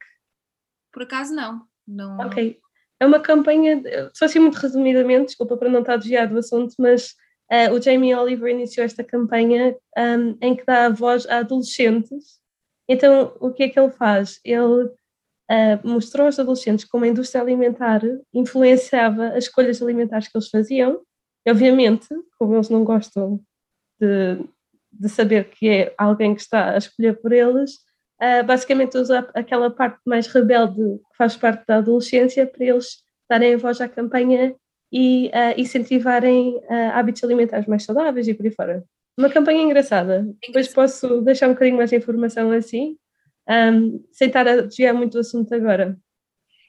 Por 0.92 1.04
acaso 1.04 1.34
não. 1.34 1.66
não... 1.88 2.18
Ok. 2.20 2.60
É 3.00 3.06
uma 3.06 3.20
campanha, 3.20 3.82
só 4.14 4.26
assim 4.26 4.40
muito 4.40 4.56
resumidamente, 4.56 5.28
desculpa 5.28 5.56
para 5.56 5.70
não 5.70 5.82
estar 5.82 5.98
desviado 5.98 6.34
do 6.34 6.40
assunto, 6.40 6.74
mas 6.80 7.12
uh, 7.52 7.74
o 7.74 7.82
Jamie 7.82 8.16
Oliver 8.16 8.52
iniciou 8.52 8.86
esta 8.86 9.04
campanha 9.04 9.76
um, 9.98 10.38
em 10.42 10.56
que 10.56 10.66
dá 10.66 10.90
voz 10.90 11.28
a 11.28 11.40
adolescentes. 11.40 12.40
Então, 12.90 13.36
o 13.40 13.52
que 13.52 13.64
é 13.64 13.70
que 13.70 13.80
ele 13.80 13.92
faz? 13.92 14.40
Ele 14.44 14.86
uh, 14.86 15.80
mostrou 15.84 16.26
aos 16.26 16.40
adolescentes 16.40 16.86
como 16.86 17.06
a 17.06 17.08
indústria 17.08 17.42
alimentar 17.42 18.02
influenciava 18.34 19.28
as 19.30 19.46
escolhas 19.46 19.82
alimentares 19.82 20.28
que 20.28 20.38
eles 20.38 20.50
faziam 20.50 21.02
obviamente, 21.50 22.08
como 22.38 22.56
eles 22.56 22.70
não 22.70 22.84
gostam 22.84 23.40
de, 24.00 24.44
de 24.92 25.10
saber 25.10 25.50
que 25.50 25.70
é 25.70 25.96
alguém 25.98 26.36
que 26.36 26.42
está 26.42 26.72
a 26.72 26.78
escolher 26.78 27.20
por 27.20 27.32
eles, 27.32 27.80
uh, 28.22 28.46
basicamente 28.46 28.98
usa 28.98 29.30
aquela 29.34 29.70
parte 29.70 30.00
mais 30.06 30.28
rebelde 30.28 30.82
que 30.82 31.18
faz 31.18 31.36
parte 31.36 31.66
da 31.68 31.78
adolescência 31.78 32.46
para 32.46 32.66
eles 32.66 33.04
darem 33.30 33.56
a 33.56 33.58
voz 33.58 33.82
à 33.82 33.88
campanha 33.88 34.56
e 34.92 35.28
uh, 35.28 35.60
incentivarem 35.60 36.56
uh, 36.58 36.92
hábitos 36.94 37.24
alimentares 37.24 37.68
mais 37.68 37.84
saudáveis 37.84 38.28
e 38.28 38.34
por 38.34 38.46
aí 38.46 38.52
fora. 38.52 38.84
Uma 39.18 39.30
campanha 39.30 39.64
engraçada. 39.64 40.28
Depois 40.46 40.68
posso 40.68 41.22
deixar 41.22 41.48
um 41.48 41.54
bocadinho 41.54 41.78
mais 41.78 41.90
de 41.90 41.96
informação 41.96 42.52
assim, 42.52 42.98
um, 43.50 44.04
sem 44.12 44.28
estar 44.28 44.48
a 44.48 44.62
desviar 44.62 44.94
muito 44.94 45.14
do 45.14 45.20
assunto 45.20 45.54
agora 45.54 45.98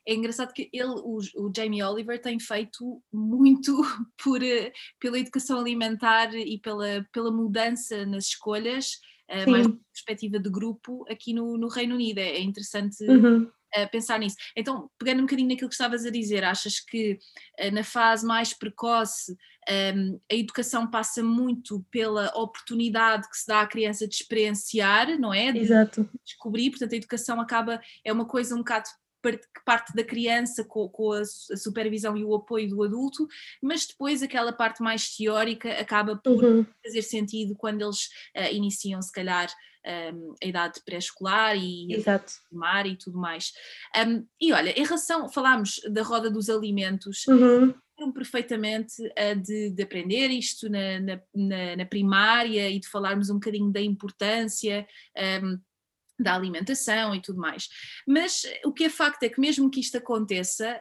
é 0.09 0.15
engraçado 0.15 0.55
que 0.55 0.71
ele, 0.73 0.89
o, 0.89 1.19
o, 1.37 1.53
Jamie 1.55 1.83
Oliver, 1.83 2.19
tem 2.19 2.41
feito 2.41 3.03
muito 3.13 3.77
por, 4.25 4.43
eh, 4.43 4.73
pela 4.99 5.19
educação 5.19 5.61
alimentar 5.61 6.35
e 6.35 6.59
pela, 6.59 7.07
pela 7.13 7.31
mudança 7.31 8.07
nas 8.07 8.25
escolhas, 8.25 8.93
uh, 9.31 9.51
mais 9.51 9.67
perspectiva 9.93 10.39
de 10.39 10.51
grupo 10.51 11.05
aqui 11.09 11.33
no, 11.33 11.57
no 11.57 11.69
Reino 11.69 11.95
Unido. 11.95 12.19
É, 12.19 12.37
é 12.37 12.41
interessante 12.41 13.05
uhum. 13.05 13.43
uh, 13.43 13.91
pensar 13.91 14.19
nisso. 14.19 14.37
Então, 14.57 14.91
pegando 14.99 15.19
um 15.19 15.27
bocadinho 15.27 15.49
naquilo 15.49 15.69
que 15.69 15.75
estavas 15.75 16.05
a 16.05 16.11
dizer, 16.11 16.45
achas 16.45 16.81
que 16.81 17.19
uh, 17.61 17.71
na 17.73 17.85
fase 17.85 18.27
mais 18.27 18.53
precoce 18.53 19.33
um, 19.33 19.73
ehm, 19.73 20.21
a 20.31 20.35
educação 20.35 20.91
passa 20.91 21.23
muito 21.23 21.85
pela 21.91 22.33
oportunidade 22.35 23.29
que 23.29 23.37
se 23.37 23.47
dá 23.47 23.61
à 23.61 23.67
criança 23.67 24.09
de 24.09 24.15
experienciar, 24.15 25.19
não 25.19 25.33
é? 25.33 25.53
De 25.53 25.59
Exato. 25.59 26.09
descobrir, 26.25 26.71
portanto 26.71 26.95
a 26.95 26.97
educação 26.97 27.41
acaba, 27.41 27.81
é 28.05 28.13
uma 28.13 28.27
coisa 28.27 28.55
um 28.55 28.59
bocado 28.59 28.89
que 29.23 29.65
parte 29.65 29.95
da 29.95 30.05
criança 30.05 30.65
com, 30.65 30.89
com 30.89 31.13
a, 31.13 31.25
supervisão 31.25 32.17
e 32.17 32.25
o 32.25 32.35
apoio 32.35 32.69
do 32.69 32.83
adulto, 32.83 33.27
mas 33.63 33.87
depois 33.87 34.23
aquela 34.23 34.53
parte 34.53 34.83
mais 34.83 35.15
teórica 35.17 35.71
acaba 35.81 36.17
por 36.17 36.45
uhum. 36.45 36.67
fazer 36.85 37.03
sentido 37.03 37.55
quando 37.57 37.83
eles 37.83 38.07
uh, 38.37 38.53
iniciam, 38.53 39.01
se 39.03 39.13
calhar, 39.13 39.49
um, 40.15 40.35
a 40.43 40.47
idade 40.47 40.81
pré-escolar 40.85 41.57
e 41.57 41.87
mar 42.53 42.87
e 42.87 42.97
tudo 42.97 43.19
mais. 43.19 43.53
Um, 43.97 44.27
e 44.41 44.53
olha, 44.53 44.71
em 44.71 44.85
relação, 44.85 45.29
falámos 45.29 45.81
da 45.91 46.03
roda 46.03 46.31
dos 46.31 46.49
alimentos, 46.49 47.27
uhum 47.27 47.75
perfeitamente 48.15 49.03
uh, 49.03 49.43
de, 49.43 49.71
de, 49.71 49.83
aprender 49.83 50.29
isto 50.29 50.69
na, 50.71 51.01
na, 51.01 51.77
na, 51.77 51.85
primária 51.85 52.71
e 52.71 52.79
de 52.79 52.89
falarmos 52.89 53.29
um 53.29 53.35
bocadinho 53.35 53.73
da 53.73 53.81
importância 53.81 54.87
um, 55.43 55.59
da 56.19 56.35
alimentação 56.35 57.15
e 57.15 57.23
tudo 57.23 57.41
mais. 57.41 57.69
Mas 58.07 58.43
o 58.65 58.73
que 58.73 58.85
é 58.85 58.89
facto 58.89 59.23
é 59.23 59.29
que 59.29 59.41
mesmo 59.41 59.71
que 59.71 59.81
isto 59.81 59.97
aconteça, 59.97 60.81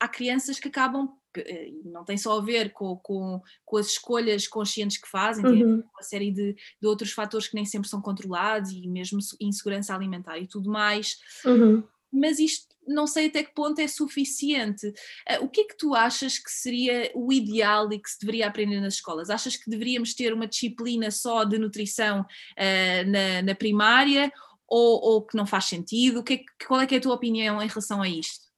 há 0.00 0.08
crianças 0.08 0.58
que 0.58 0.68
acabam 0.68 1.08
eh, 1.36 1.70
não 1.84 2.04
tem 2.04 2.16
só 2.16 2.38
a 2.38 2.42
ver 2.42 2.72
com, 2.72 2.96
com, 2.96 3.40
com 3.64 3.76
as 3.76 3.88
escolhas 3.88 4.48
conscientes 4.48 4.96
que 4.96 5.08
fazem, 5.08 5.44
tem 5.44 5.64
uhum. 5.64 5.82
uma 5.94 6.02
série 6.02 6.32
de, 6.32 6.54
de, 6.54 6.86
outros 6.86 7.12
fatores 7.12 7.46
que 7.46 7.54
nem 7.54 7.64
sempre 7.64 7.88
são 7.88 8.00
controlados 8.00 8.72
e 8.72 8.88
mesmo 8.88 9.18
insegurança 9.40 9.94
alimentar 9.94 10.38
e 10.38 10.48
tudo 10.48 10.70
mais. 10.70 11.18
Uhum. 11.44 11.84
Mas 12.12 12.38
isto 12.38 12.70
não 12.86 13.06
sei 13.06 13.26
até 13.26 13.42
que 13.42 13.54
ponto 13.54 13.80
é 13.80 13.86
suficiente. 13.86 14.88
Uh, 14.88 15.44
o 15.44 15.48
que 15.48 15.62
é 15.62 15.64
que 15.64 15.76
tu 15.76 15.94
achas 15.94 16.38
que 16.38 16.50
seria 16.50 17.10
o 17.14 17.32
ideal 17.32 17.90
e 17.92 17.98
que 17.98 18.10
se 18.10 18.18
deveria 18.20 18.48
aprender 18.48 18.80
nas 18.80 18.94
escolas? 18.94 19.30
Achas 19.30 19.56
que 19.56 19.70
deveríamos 19.70 20.14
ter 20.14 20.32
uma 20.32 20.46
disciplina 20.46 21.10
só 21.10 21.44
de 21.44 21.58
nutrição 21.58 22.22
uh, 22.22 23.10
na, 23.10 23.42
na, 23.42 23.54
primária 23.54 24.32
ou, 24.66 25.00
ou, 25.00 25.22
que 25.22 25.36
não 25.36 25.46
faz 25.46 25.66
sentido? 25.66 26.22
Que 26.22 26.34
é, 26.34 26.66
qual 26.66 26.80
é, 26.80 26.86
é 26.90 26.96
a 26.96 27.00
tua 27.00 27.14
opinião 27.14 27.62
em 27.62 27.68
relação 27.68 28.02
a 28.02 28.08
isto? 28.08 28.50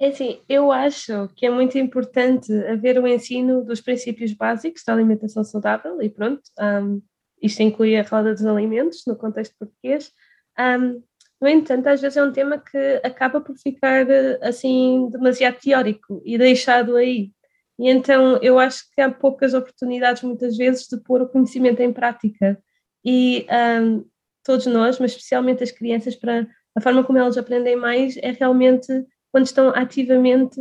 É 0.00 0.08
assim, 0.08 0.40
eu 0.48 0.70
acho 0.70 1.28
que 1.34 1.44
é 1.44 1.50
muito 1.50 1.76
importante 1.76 2.52
haver 2.66 2.98
o 3.00 3.06
ensino 3.06 3.64
dos 3.64 3.80
princípios 3.80 4.32
básicos 4.32 4.84
da 4.84 4.92
alimentação 4.92 5.42
saudável 5.42 6.00
e 6.00 6.08
pronto, 6.08 6.42
um, 6.60 7.02
isto 7.42 7.62
inclui 7.62 7.96
a 7.96 8.02
roda 8.02 8.32
dos 8.32 8.46
alimentos 8.46 9.02
no 9.06 9.16
contexto 9.16 9.56
português. 9.58 10.12
Um, 10.56 11.02
no 11.40 11.48
entanto, 11.48 11.86
às 11.86 12.00
vezes 12.00 12.16
é 12.16 12.24
um 12.24 12.32
tema 12.32 12.58
que 12.58 13.00
acaba 13.04 13.40
por 13.40 13.56
ficar 13.56 14.06
assim 14.42 15.08
demasiado 15.10 15.58
teórico 15.60 16.20
e 16.24 16.36
deixado 16.36 16.96
aí. 16.96 17.30
E 17.78 17.88
então 17.88 18.38
eu 18.42 18.58
acho 18.58 18.84
que 18.92 19.00
há 19.00 19.10
poucas 19.10 19.54
oportunidades 19.54 20.22
muitas 20.22 20.56
vezes 20.56 20.88
de 20.88 21.00
pôr 21.00 21.22
o 21.22 21.28
conhecimento 21.28 21.80
em 21.80 21.92
prática. 21.92 22.60
E 23.04 23.46
um, 23.80 24.04
todos 24.44 24.66
nós, 24.66 24.98
mas 24.98 25.12
especialmente 25.12 25.62
as 25.62 25.70
crianças, 25.70 26.16
para 26.16 26.46
a 26.76 26.80
forma 26.80 27.04
como 27.04 27.18
elas 27.18 27.38
aprendem 27.38 27.76
mais 27.76 28.16
é 28.16 28.32
realmente 28.32 28.88
quando 29.30 29.46
estão 29.46 29.68
ativamente 29.68 30.58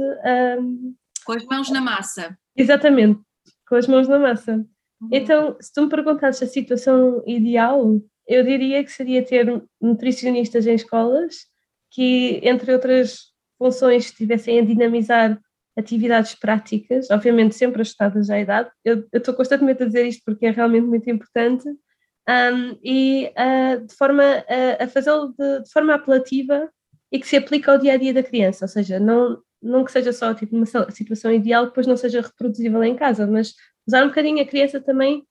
um, 0.59 0.93
com 1.25 1.33
as 1.33 1.45
mãos 1.45 1.71
na 1.71 1.81
massa. 1.81 2.37
Exatamente, 2.55 3.19
com 3.67 3.75
as 3.75 3.87
mãos 3.87 4.07
na 4.07 4.19
massa. 4.19 4.65
Uhum. 5.01 5.09
Então, 5.11 5.57
se 5.59 5.73
tu 5.73 5.83
me 5.83 5.89
perguntasses 5.89 6.47
a 6.47 6.51
situação 6.51 7.23
ideal, 7.25 7.99
eu 8.27 8.43
diria 8.43 8.83
que 8.83 8.91
seria 8.91 9.23
ter 9.23 9.63
nutricionistas 9.81 10.67
em 10.67 10.75
escolas 10.75 11.45
que, 11.91 12.39
entre 12.43 12.73
outras 12.73 13.31
funções, 13.57 14.05
estivessem 14.05 14.59
a 14.59 14.65
dinamizar 14.65 15.39
atividades 15.77 16.35
práticas, 16.35 17.09
obviamente 17.11 17.55
sempre 17.55 17.81
ajustadas 17.81 18.29
à 18.29 18.39
idade. 18.39 18.69
Eu, 18.83 19.07
estou 19.13 19.33
constantemente 19.33 19.83
a 19.83 19.85
dizer 19.85 20.05
isto 20.05 20.23
porque 20.25 20.47
é 20.47 20.51
realmente 20.51 20.85
muito 20.85 21.09
importante, 21.09 21.69
um, 22.29 22.77
e 22.83 23.31
uh, 23.37 23.85
de 23.85 23.95
forma 23.95 24.23
a, 24.23 24.83
a 24.83 24.87
fazê-lo 24.87 25.33
de, 25.37 25.61
de, 25.61 25.71
forma 25.71 25.93
apelativa 25.93 26.69
e 27.09 27.19
que 27.19 27.27
se 27.27 27.37
aplique 27.37 27.69
ao 27.69 27.77
dia 27.77 27.93
a 27.93 27.97
dia 27.97 28.13
da 28.13 28.23
criança, 28.23 28.65
ou 28.65 28.69
seja, 28.69 28.99
não, 28.99 29.41
não 29.61 29.85
que 29.85 29.91
seja 29.93 30.11
só 30.11 30.33
tipo, 30.33 30.53
uma 30.53 30.65
situação 30.91 31.31
ideal 31.31 31.63
que 31.63 31.69
depois 31.69 31.87
não 31.87 31.95
seja 31.95 32.19
reproduzível 32.19 32.83
em 32.83 32.97
casa, 32.97 33.25
mas 33.25 33.53
usar 33.87 34.03
um 34.03 34.09
bocadinho 34.09 34.41
a 34.41 34.45
criança 34.45 34.81
também 34.81 35.23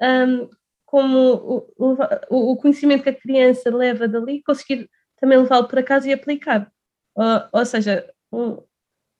um, 0.00 0.48
como 0.94 1.66
o, 1.76 1.96
o, 2.30 2.52
o, 2.52 2.56
conhecimento 2.56 3.02
que 3.02 3.08
a 3.08 3.20
criança 3.20 3.68
leva 3.68 4.06
dali, 4.06 4.40
conseguir 4.44 4.88
também 5.20 5.36
levá-lo 5.36 5.66
para 5.66 5.82
casa 5.82 6.08
e 6.08 6.12
aplicar. 6.12 6.70
Ou, 7.16 7.24
ou 7.52 7.66
seja, 7.66 8.08
um, 8.32 8.62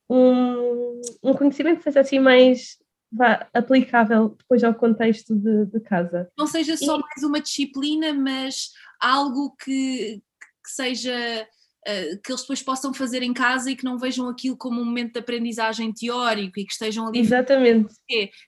um, 0.08 1.00
um, 1.20 1.34
conhecimento 1.34 1.78
que 1.78 1.82
seja 1.82 1.98
assim 1.98 2.20
mais 2.20 2.78
vá, 3.10 3.48
aplicável 3.52 4.36
depois 4.38 4.62
ao 4.62 4.72
contexto 4.72 5.34
de, 5.34 5.66
de 5.66 5.80
casa. 5.80 6.30
Não 6.38 6.46
seja 6.46 6.76
só 6.76 6.96
e, 6.96 7.00
mais 7.00 7.24
uma 7.24 7.40
disciplina, 7.40 8.14
mas 8.14 8.70
algo 9.00 9.56
que, 9.56 10.22
que 10.64 10.70
seja 10.70 11.44
que 12.22 12.32
eles 12.32 12.40
depois 12.40 12.62
possam 12.62 12.94
fazer 12.94 13.22
em 13.22 13.32
casa 13.32 13.70
e 13.70 13.76
que 13.76 13.84
não 13.84 13.98
vejam 13.98 14.28
aquilo 14.28 14.56
como 14.56 14.80
um 14.80 14.84
momento 14.84 15.12
de 15.12 15.18
aprendesagem 15.20 15.92
teórico 15.92 16.58
e 16.58 16.64
que 16.64 16.72
estejam 16.72 17.06
ali. 17.06 17.18
Exatamente. 17.18 17.94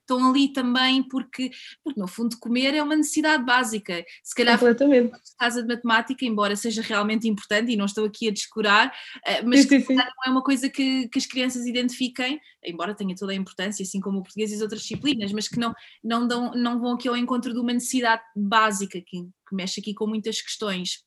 Estão 0.00 0.30
ali 0.30 0.52
também 0.52 1.02
porque, 1.06 1.50
porque, 1.84 2.00
no 2.00 2.08
fundo, 2.08 2.36
comer 2.38 2.74
é 2.74 2.82
uma 2.82 2.96
necessidade 2.96 3.44
básica. 3.44 4.04
Se 4.24 4.34
calhar, 4.34 4.58
Completamente. 4.58 5.12
casa 5.38 5.62
de 5.62 5.68
matemática, 5.68 6.24
embora 6.24 6.56
seja 6.56 6.80
realmente 6.80 7.28
importante, 7.28 7.72
e 7.72 7.76
não 7.76 7.84
estou 7.84 8.06
aqui 8.06 8.28
a 8.28 8.32
descurar, 8.32 8.88
uh, 8.88 9.46
mas 9.46 9.60
sim, 9.60 9.68
sim, 9.68 9.80
sim. 9.80 9.94
não 9.94 10.04
é 10.26 10.30
uma 10.30 10.42
coisa 10.42 10.68
que, 10.68 11.08
que 11.08 11.18
as 11.18 11.26
crianças 11.26 11.66
identifiquem, 11.66 12.40
embora 12.64 12.94
tenha 12.94 13.14
toda 13.14 13.32
a 13.32 13.34
importância, 13.36 13.82
assim 13.82 14.00
como 14.00 14.18
o 14.18 14.22
português 14.22 14.50
e 14.50 14.54
as 14.54 14.60
outras 14.60 14.80
disciplinas, 14.80 15.32
mas 15.32 15.48
que 15.48 15.58
não, 15.58 15.74
não, 16.02 16.26
dão, 16.26 16.52
não 16.52 16.80
vão 16.80 16.94
aqui 16.94 17.08
ao 17.08 17.16
encontro 17.16 17.52
de 17.52 17.60
uma 17.60 17.72
necessidade 17.72 18.22
básica 18.34 19.00
que, 19.00 19.22
que 19.22 19.54
mexe 19.54 19.80
aqui 19.80 19.94
com 19.94 20.06
muitas 20.06 20.40
questões. 20.40 21.04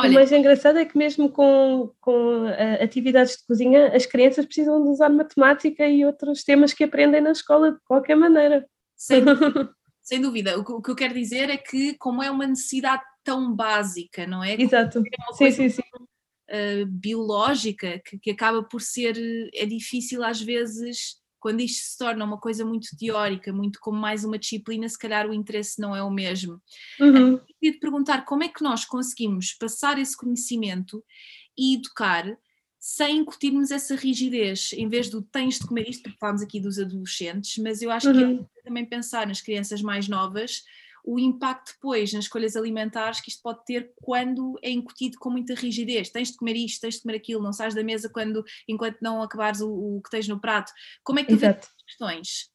Olha, 0.00 0.10
o 0.10 0.14
mais 0.14 0.32
engraçado 0.32 0.78
é 0.78 0.84
que 0.84 0.96
mesmo 0.96 1.30
com, 1.30 1.92
com 2.00 2.46
uh, 2.46 2.82
atividades 2.82 3.36
de 3.36 3.46
cozinha, 3.46 3.94
as 3.94 4.06
crianças 4.06 4.46
precisam 4.46 4.82
de 4.82 4.88
usar 4.88 5.10
matemática 5.10 5.86
e 5.86 6.04
outros 6.04 6.42
temas 6.44 6.72
que 6.72 6.84
aprendem 6.84 7.20
na 7.20 7.32
escola 7.32 7.72
de 7.72 7.78
qualquer 7.84 8.16
maneira. 8.16 8.66
Sem, 8.96 9.22
sem 10.02 10.20
dúvida. 10.20 10.58
O 10.58 10.64
que, 10.64 10.72
o 10.72 10.82
que, 10.82 10.90
eu 10.90 10.96
quero 10.96 11.14
dizer 11.14 11.50
é 11.50 11.56
que 11.56 11.94
como 11.98 12.22
é 12.22 12.30
uma 12.30 12.46
necessidade 12.46 13.02
tão 13.22 13.54
básica, 13.54 14.26
não 14.26 14.42
é? 14.42 14.60
Exato. 14.60 15.00
É 15.00 15.32
sim, 15.34 15.50
sim, 15.50 15.68
sim. 15.68 15.82
Uh, 16.50 16.86
biológica 16.86 18.00
que, 18.04 18.18
que 18.18 18.30
acaba 18.30 18.62
por 18.62 18.80
ser, 18.80 19.16
é 19.54 19.64
difícil 19.64 20.22
às 20.24 20.40
vezes 20.40 21.21
quando 21.42 21.60
isto 21.60 21.90
se 21.90 21.98
torna 21.98 22.24
uma 22.24 22.38
coisa 22.38 22.64
muito 22.64 22.96
teórica, 22.96 23.52
muito 23.52 23.80
como 23.80 23.98
mais 23.98 24.24
uma 24.24 24.38
disciplina, 24.38 24.88
se 24.88 24.96
calhar 24.96 25.28
o 25.28 25.34
interesse 25.34 25.80
não 25.80 25.94
é 25.94 26.00
o 26.00 26.08
mesmo. 26.08 26.62
Uhum. 27.00 27.32
Eu 27.32 27.38
queria 27.40 27.72
te 27.72 27.80
perguntar 27.80 28.24
como 28.24 28.44
é 28.44 28.48
que 28.48 28.62
nós 28.62 28.84
conseguimos 28.84 29.52
passar 29.52 29.98
esse 29.98 30.16
conhecimento 30.16 31.02
e 31.58 31.74
educar 31.74 32.38
sem 32.78 33.18
incutirmos 33.18 33.72
essa 33.72 33.96
rigidez, 33.96 34.70
em 34.74 34.88
vez 34.88 35.10
do 35.10 35.20
tens 35.20 35.58
de 35.58 35.66
comer 35.66 35.88
isto, 35.88 36.04
porque 36.04 36.18
falamos 36.18 36.42
aqui 36.42 36.60
dos 36.60 36.78
adolescentes, 36.78 37.58
mas 37.58 37.82
eu 37.82 37.90
acho 37.90 38.08
uhum. 38.10 38.38
que 38.38 38.60
é 38.60 38.62
também 38.62 38.86
pensar 38.86 39.26
nas 39.26 39.40
crianças 39.40 39.82
mais 39.82 40.06
novas, 40.08 40.62
o 41.04 41.18
impacto 41.18 41.72
depois 41.74 42.12
nas 42.12 42.24
escolhas 42.24 42.54
alimentares 42.54 43.20
que 43.20 43.30
isto 43.30 43.42
pode 43.42 43.64
ter 43.64 43.92
quando 43.96 44.58
é 44.62 44.70
incutido 44.70 45.18
com 45.18 45.30
muita 45.30 45.54
rigidez. 45.54 46.10
Tens 46.10 46.30
de 46.30 46.36
comer 46.36 46.56
isto, 46.56 46.80
tens 46.80 46.96
de 46.96 47.02
comer 47.02 47.16
aquilo, 47.16 47.42
não 47.42 47.52
sais 47.52 47.74
da 47.74 47.82
mesa 47.82 48.08
quando, 48.08 48.44
enquanto 48.68 48.98
não 49.00 49.22
acabares 49.22 49.60
o, 49.60 49.68
o 49.68 50.02
que 50.02 50.10
tens 50.10 50.28
no 50.28 50.40
prato. 50.40 50.72
Como 51.02 51.18
é 51.18 51.24
que 51.24 51.32
tu 51.32 51.38
vês 51.38 51.56
essas 51.56 51.82
questões? 51.84 52.50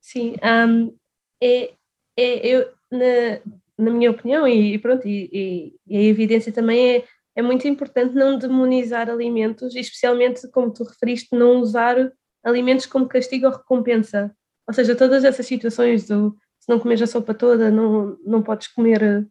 Sim, 0.00 0.34
um, 0.42 0.96
é, 1.40 1.74
é, 2.16 2.46
eu, 2.46 2.72
na, 2.90 3.40
na 3.78 3.90
minha 3.90 4.10
opinião, 4.10 4.46
e, 4.46 4.78
pronto, 4.78 5.06
e, 5.06 5.74
e, 5.86 5.96
a 5.96 6.02
evidência 6.02 6.52
também 6.52 6.96
é, 6.96 7.04
é 7.36 7.42
muito 7.42 7.66
importante 7.68 8.14
não 8.14 8.38
demonizar 8.38 9.08
alimentos, 9.08 9.74
especialmente, 9.74 10.48
como 10.48 10.72
tu 10.72 10.84
referiste, 10.84 11.34
não 11.34 11.60
usar 11.60 12.12
alimentos 12.44 12.86
como 12.86 13.08
castigo 13.08 13.46
ou 13.46 13.52
recompensa. 13.52 14.34
Ou 14.66 14.74
seja, 14.74 14.96
todas 14.96 15.24
essas 15.24 15.46
situações 15.46 16.06
do 16.06 16.36
se 16.64 16.70
não 16.70 16.80
comes 16.80 17.02
a 17.02 17.06
sopa 17.06 17.34
toda, 17.34 17.70
não, 17.70 18.16
não 18.24 18.42
podes 18.42 18.68
comer 18.68 19.02
eh, 19.02 19.24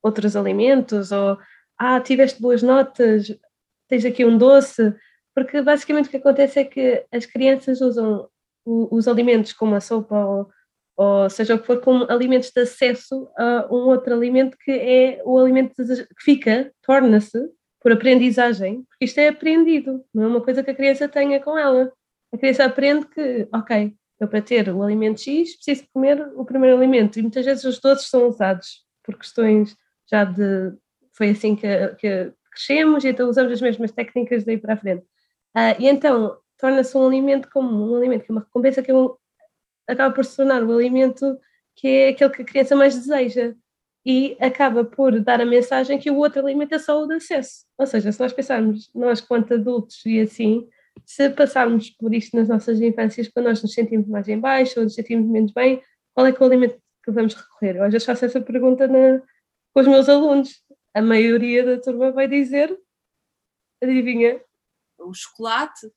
outros 0.00 0.36
alimentos, 0.36 1.10
ou 1.10 1.36
ah, 1.76 2.00
tiveste 2.00 2.40
boas 2.40 2.62
notas, 2.62 3.36
tens 3.88 4.04
aqui 4.04 4.24
um 4.24 4.38
doce, 4.38 4.94
porque 5.34 5.60
basicamente 5.62 6.06
o 6.06 6.10
que 6.10 6.18
acontece 6.18 6.60
é 6.60 6.64
que 6.64 7.04
as 7.12 7.26
crianças 7.26 7.80
usam 7.80 8.28
os 8.64 9.08
alimentos 9.08 9.52
como 9.52 9.74
a 9.74 9.80
sopa 9.80 10.14
ou, 10.24 10.48
ou 10.96 11.28
seja 11.28 11.56
o 11.56 11.58
que 11.58 11.66
for, 11.66 11.80
como 11.80 12.04
alimentos 12.08 12.52
de 12.52 12.60
acesso 12.60 13.28
a 13.36 13.66
um 13.68 13.88
outro 13.88 14.14
alimento 14.14 14.56
que 14.58 14.70
é 14.70 15.20
o 15.24 15.38
alimento 15.40 15.74
que 15.74 16.22
fica, 16.22 16.72
torna-se, 16.82 17.50
por 17.80 17.90
aprendizagem, 17.90 18.84
porque 18.84 19.06
isto 19.06 19.18
é 19.18 19.28
aprendido, 19.28 20.04
não 20.14 20.22
é 20.22 20.26
uma 20.28 20.40
coisa 20.40 20.62
que 20.62 20.70
a 20.70 20.74
criança 20.74 21.08
tenha 21.08 21.40
com 21.40 21.58
ela. 21.58 21.92
A 22.32 22.38
criança 22.38 22.64
aprende 22.64 23.06
que, 23.06 23.48
ok, 23.52 23.96
eu 24.20 24.28
para 24.28 24.42
ter 24.42 24.68
o 24.68 24.82
alimento 24.82 25.20
X 25.20 25.56
preciso 25.56 25.88
comer 25.92 26.20
o 26.36 26.44
primeiro 26.44 26.76
alimento 26.76 27.18
e 27.18 27.22
muitas 27.22 27.44
vezes 27.44 27.64
os 27.64 27.80
doces 27.80 28.08
são 28.08 28.28
usados 28.28 28.84
por 29.02 29.16
questões 29.16 29.74
já 30.08 30.24
de 30.24 30.72
foi 31.12 31.30
assim 31.30 31.56
que, 31.56 31.66
que 31.96 32.32
crescemos 32.52 33.04
e 33.04 33.08
então 33.08 33.28
usamos 33.28 33.52
as 33.52 33.60
mesmas 33.60 33.90
técnicas 33.92 34.44
daí 34.44 34.58
para 34.58 34.74
a 34.74 34.76
frente. 34.76 35.04
Uh, 35.56 35.74
e 35.78 35.88
então 35.88 36.36
torna-se 36.58 36.96
um 36.96 37.06
alimento 37.06 37.48
como 37.50 37.90
um 37.92 37.96
alimento 37.96 38.24
que 38.24 38.30
é 38.30 38.34
uma 38.34 38.42
recompensa 38.42 38.82
que 38.82 38.90
é 38.90 38.94
um, 38.94 39.14
acaba 39.88 40.14
por 40.14 40.24
se 40.24 40.36
tornar 40.36 40.62
o 40.62 40.72
alimento 40.72 41.38
que 41.74 41.88
é 41.88 42.08
aquele 42.10 42.30
que 42.30 42.42
a 42.42 42.44
criança 42.44 42.76
mais 42.76 42.94
deseja 42.94 43.54
e 44.04 44.36
acaba 44.40 44.84
por 44.84 45.18
dar 45.20 45.40
a 45.40 45.46
mensagem 45.46 45.98
que 45.98 46.10
o 46.10 46.16
outro 46.16 46.40
alimento 46.40 46.74
é 46.74 46.78
só 46.78 47.02
o 47.02 47.06
de 47.06 47.14
acesso. 47.14 47.66
Ou 47.78 47.86
seja, 47.86 48.10
se 48.10 48.20
nós 48.20 48.32
pensarmos, 48.32 48.90
nós 48.94 49.20
quanto 49.20 49.54
adultos 49.54 50.04
e 50.06 50.20
assim, 50.20 50.68
se 51.04 51.30
passarmos 51.30 51.90
por 51.90 52.14
isto 52.14 52.36
nas 52.36 52.48
nossas 52.48 52.80
infâncias, 52.80 53.28
quando 53.28 53.46
nós 53.46 53.62
nos 53.62 53.72
sentimos 53.72 54.06
mais 54.06 54.28
em 54.28 54.38
baixo 54.38 54.78
ou 54.78 54.84
nos 54.84 54.94
sentimos 54.94 55.28
menos 55.28 55.52
bem, 55.52 55.82
qual 56.14 56.26
é, 56.26 56.30
é 56.30 56.32
o 56.38 56.44
alimento 56.44 56.80
que 57.04 57.10
vamos 57.10 57.34
recorrer? 57.34 57.76
Eu 57.76 57.84
às 57.84 57.92
vezes 57.92 58.06
faço 58.06 58.24
essa 58.24 58.40
pergunta 58.40 58.86
na, 58.86 59.20
com 59.72 59.80
os 59.80 59.86
meus 59.86 60.08
alunos. 60.08 60.62
A 60.94 61.02
maioria 61.02 61.64
da 61.64 61.80
turma 61.80 62.10
vai 62.10 62.28
dizer, 62.28 62.76
adivinha? 63.82 64.40
O 64.98 65.14
chocolate. 65.14 65.90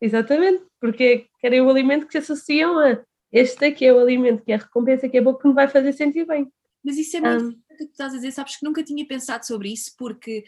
Exatamente, 0.00 0.64
porque 0.80 1.26
querem 1.40 1.60
o 1.62 1.70
alimento 1.70 2.06
que 2.06 2.12
se 2.12 2.18
associam 2.18 2.78
a 2.78 3.02
este 3.32 3.64
aqui 3.64 3.84
é 3.84 3.92
o 3.92 3.98
alimento 3.98 4.44
que 4.44 4.52
é 4.52 4.54
a 4.54 4.58
recompensa 4.58 5.08
que 5.08 5.16
é 5.16 5.20
bom 5.20 5.34
que 5.34 5.48
me 5.48 5.54
vai 5.54 5.66
fazer 5.66 5.92
sentir 5.92 6.24
bem. 6.24 6.52
Mas 6.84 6.96
isso 6.96 7.16
é 7.16 7.20
muito 7.20 7.46
um, 7.46 7.62
que 7.74 7.84
tu 7.86 7.90
estás 7.90 8.12
a 8.12 8.16
dizer, 8.16 8.32
sabes 8.32 8.56
que 8.56 8.64
nunca 8.64 8.82
tinha 8.82 9.06
pensado 9.06 9.46
sobre 9.46 9.72
isso, 9.72 9.94
porque 9.98 10.44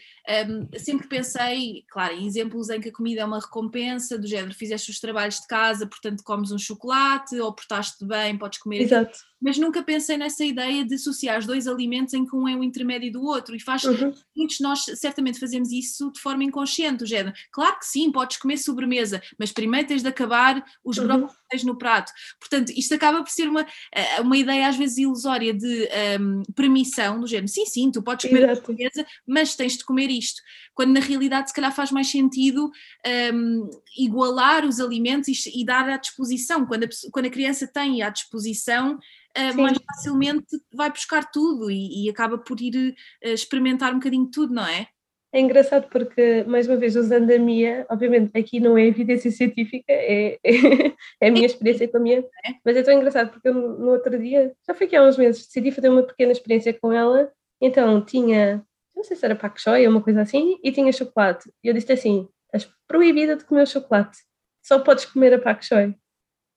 um, 0.49 0.67
sempre 0.77 1.07
pensei, 1.07 1.85
claro, 1.89 2.13
em 2.13 2.25
exemplos 2.25 2.69
em 2.69 2.81
que 2.81 2.89
a 2.89 2.93
comida 2.93 3.21
é 3.21 3.25
uma 3.25 3.39
recompensa, 3.39 4.17
do 4.17 4.27
género, 4.27 4.53
fizeste 4.53 4.91
os 4.91 4.99
trabalhos 4.99 5.39
de 5.39 5.47
casa, 5.47 5.87
portanto 5.87 6.23
comes 6.23 6.51
um 6.51 6.57
chocolate, 6.57 7.39
ou 7.39 7.53
portaste 7.53 8.05
bem, 8.05 8.37
podes 8.37 8.59
comer. 8.59 8.81
Exato. 8.81 9.19
Mas 9.41 9.57
nunca 9.57 9.83
pensei 9.83 10.17
nessa 10.17 10.43
ideia 10.43 10.83
de 10.83 10.95
associar 10.95 11.39
os 11.39 11.45
dois 11.45 11.67
alimentos 11.67 12.13
em 12.13 12.25
que 12.25 12.35
um 12.35 12.47
é 12.47 12.55
o 12.55 12.63
intermédio 12.63 13.11
do 13.11 13.23
outro 13.23 13.55
e 13.55 13.59
faz, 13.59 13.83
uhum. 13.83 14.13
muitos 14.35 14.57
de 14.57 14.63
nós 14.63 14.85
certamente 14.95 15.39
fazemos 15.39 15.71
isso 15.71 16.11
de 16.11 16.19
forma 16.19 16.43
inconsciente, 16.43 17.03
o 17.03 17.07
género, 17.07 17.35
claro 17.51 17.77
que 17.79 17.85
sim, 17.85 18.11
podes 18.11 18.37
comer 18.37 18.57
sobremesa, 18.57 19.21
mas 19.37 19.51
primeiro 19.51 19.87
tens 19.87 20.01
de 20.01 20.07
acabar 20.09 20.63
os 20.83 20.97
uhum. 20.97 21.05
brócolis 21.05 21.33
que 21.33 21.47
tens 21.49 21.63
no 21.63 21.77
prato, 21.77 22.11
portanto 22.39 22.71
isto 22.75 22.93
acaba 22.93 23.23
por 23.23 23.29
ser 23.29 23.47
uma, 23.47 23.65
eh, 23.93 24.21
uma 24.21 24.37
ideia 24.37 24.67
às 24.67 24.75
vezes 24.75 24.97
ilusória 24.97 25.53
de 25.53 25.67
um, 25.67 25.87
ehm, 25.91 26.43
permissão, 26.55 27.19
do 27.19 27.27
género, 27.27 27.47
sim, 27.47 27.65
sim, 27.65 27.91
tu 27.91 28.01
podes 28.01 28.27
comer 28.27 28.43
Exato. 28.43 28.65
sobremesa, 28.65 29.05
mas 29.25 29.55
tens 29.55 29.77
de 29.77 29.85
comer 29.85 30.09
isto, 30.09 30.41
quando 30.73 30.93
na 30.93 30.99
realidade 30.99 31.49
se 31.49 31.53
calhar 31.53 31.73
faz 31.73 31.91
mais 31.91 32.07
sentido 32.07 32.65
um, 32.65 32.69
ehm, 33.09 33.69
igualar 33.97 34.65
os 34.65 34.79
alimentos 34.79 35.27
e, 35.27 35.61
e 35.61 35.65
dar 35.65 35.89
à 35.89 35.97
disposição, 35.97 36.65
quando 36.65 36.83
a, 36.85 36.87
quando 37.11 37.25
a 37.25 37.31
criança 37.31 37.67
tem 37.67 38.01
à 38.01 38.09
disposição 38.09 38.95
uh, 38.95 39.61
mais 39.61 39.77
facilmente 39.77 40.45
vai 40.73 40.89
buscar 40.89 41.29
tudo 41.31 41.69
e, 41.69 42.05
e 42.05 42.09
acaba 42.09 42.37
por 42.37 42.59
ir 42.61 42.95
uh, 43.23 43.29
experimentar 43.29 43.91
um 43.91 43.99
bocadinho 43.99 44.29
tudo, 44.31 44.53
não 44.53 44.65
é? 44.65 44.87
É 45.33 45.41
engraçado 45.41 45.89
porque, 45.89 46.43
mais 46.45 46.67
uma 46.67 46.77
vez, 46.77 46.95
usando 46.95 47.29
a 47.29 47.37
minha, 47.37 47.85
obviamente 47.89 48.31
aqui 48.37 48.59
não 48.59 48.77
é 48.77 48.85
evidência 48.87 49.29
científica, 49.29 49.91
é, 49.91 50.35
é, 50.35 50.39
é 51.21 51.27
a 51.27 51.31
minha 51.31 51.45
experiência 51.45 51.87
com 51.87 51.97
a 51.97 51.99
minha, 51.99 52.19
é. 52.19 52.53
mas 52.63 52.77
é 52.77 52.81
tão 52.81 52.93
engraçado 52.93 53.31
porque 53.31 53.49
eu, 53.49 53.53
no 53.53 53.91
outro 53.91 54.17
dia, 54.17 54.53
já 54.65 54.73
foi 54.73 54.87
aqui 54.87 54.95
há 54.95 55.03
uns 55.03 55.17
meses, 55.17 55.45
decidi 55.45 55.71
fazer 55.71 55.89
uma 55.89 56.03
pequena 56.03 56.31
experiência 56.31 56.73
com 56.73 56.93
ela, 56.93 57.29
então 57.61 58.03
tinha, 58.03 58.65
não 58.95 59.03
sei 59.03 59.17
se 59.17 59.25
era 59.25 59.35
pak 59.35 59.59
choi 59.61 59.85
ou 59.85 59.91
uma 59.91 60.01
coisa 60.01 60.21
assim, 60.21 60.57
e 60.63 60.71
tinha 60.71 60.91
chocolate. 60.93 61.51
E 61.61 61.67
eu 61.67 61.73
disse 61.73 61.91
assim, 61.91 62.27
estás 62.53 62.73
proibida 62.87 63.35
de 63.35 63.45
comer 63.45 63.63
o 63.63 63.67
chocolate, 63.67 64.17
só 64.63 64.79
podes 64.79 65.05
comer 65.05 65.33
a 65.33 65.39
pak 65.39 65.65
choi. 65.65 65.95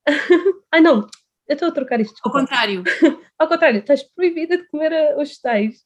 Ai 0.73 0.81
não, 0.81 1.07
eu 1.47 1.55
estou 1.55 1.69
a 1.69 1.73
trocar 1.73 2.01
isto. 2.01 2.13
Desculpa. 2.13 2.39
Ao 2.39 2.45
contrário. 2.45 2.85
Ao 3.39 3.49
contrário, 3.49 3.81
estás 3.81 4.03
proibida 4.03 4.57
de 4.57 4.69
comer 4.69 4.93
eh, 4.93 5.15
os 5.17 5.29
vegetais. 5.29 5.85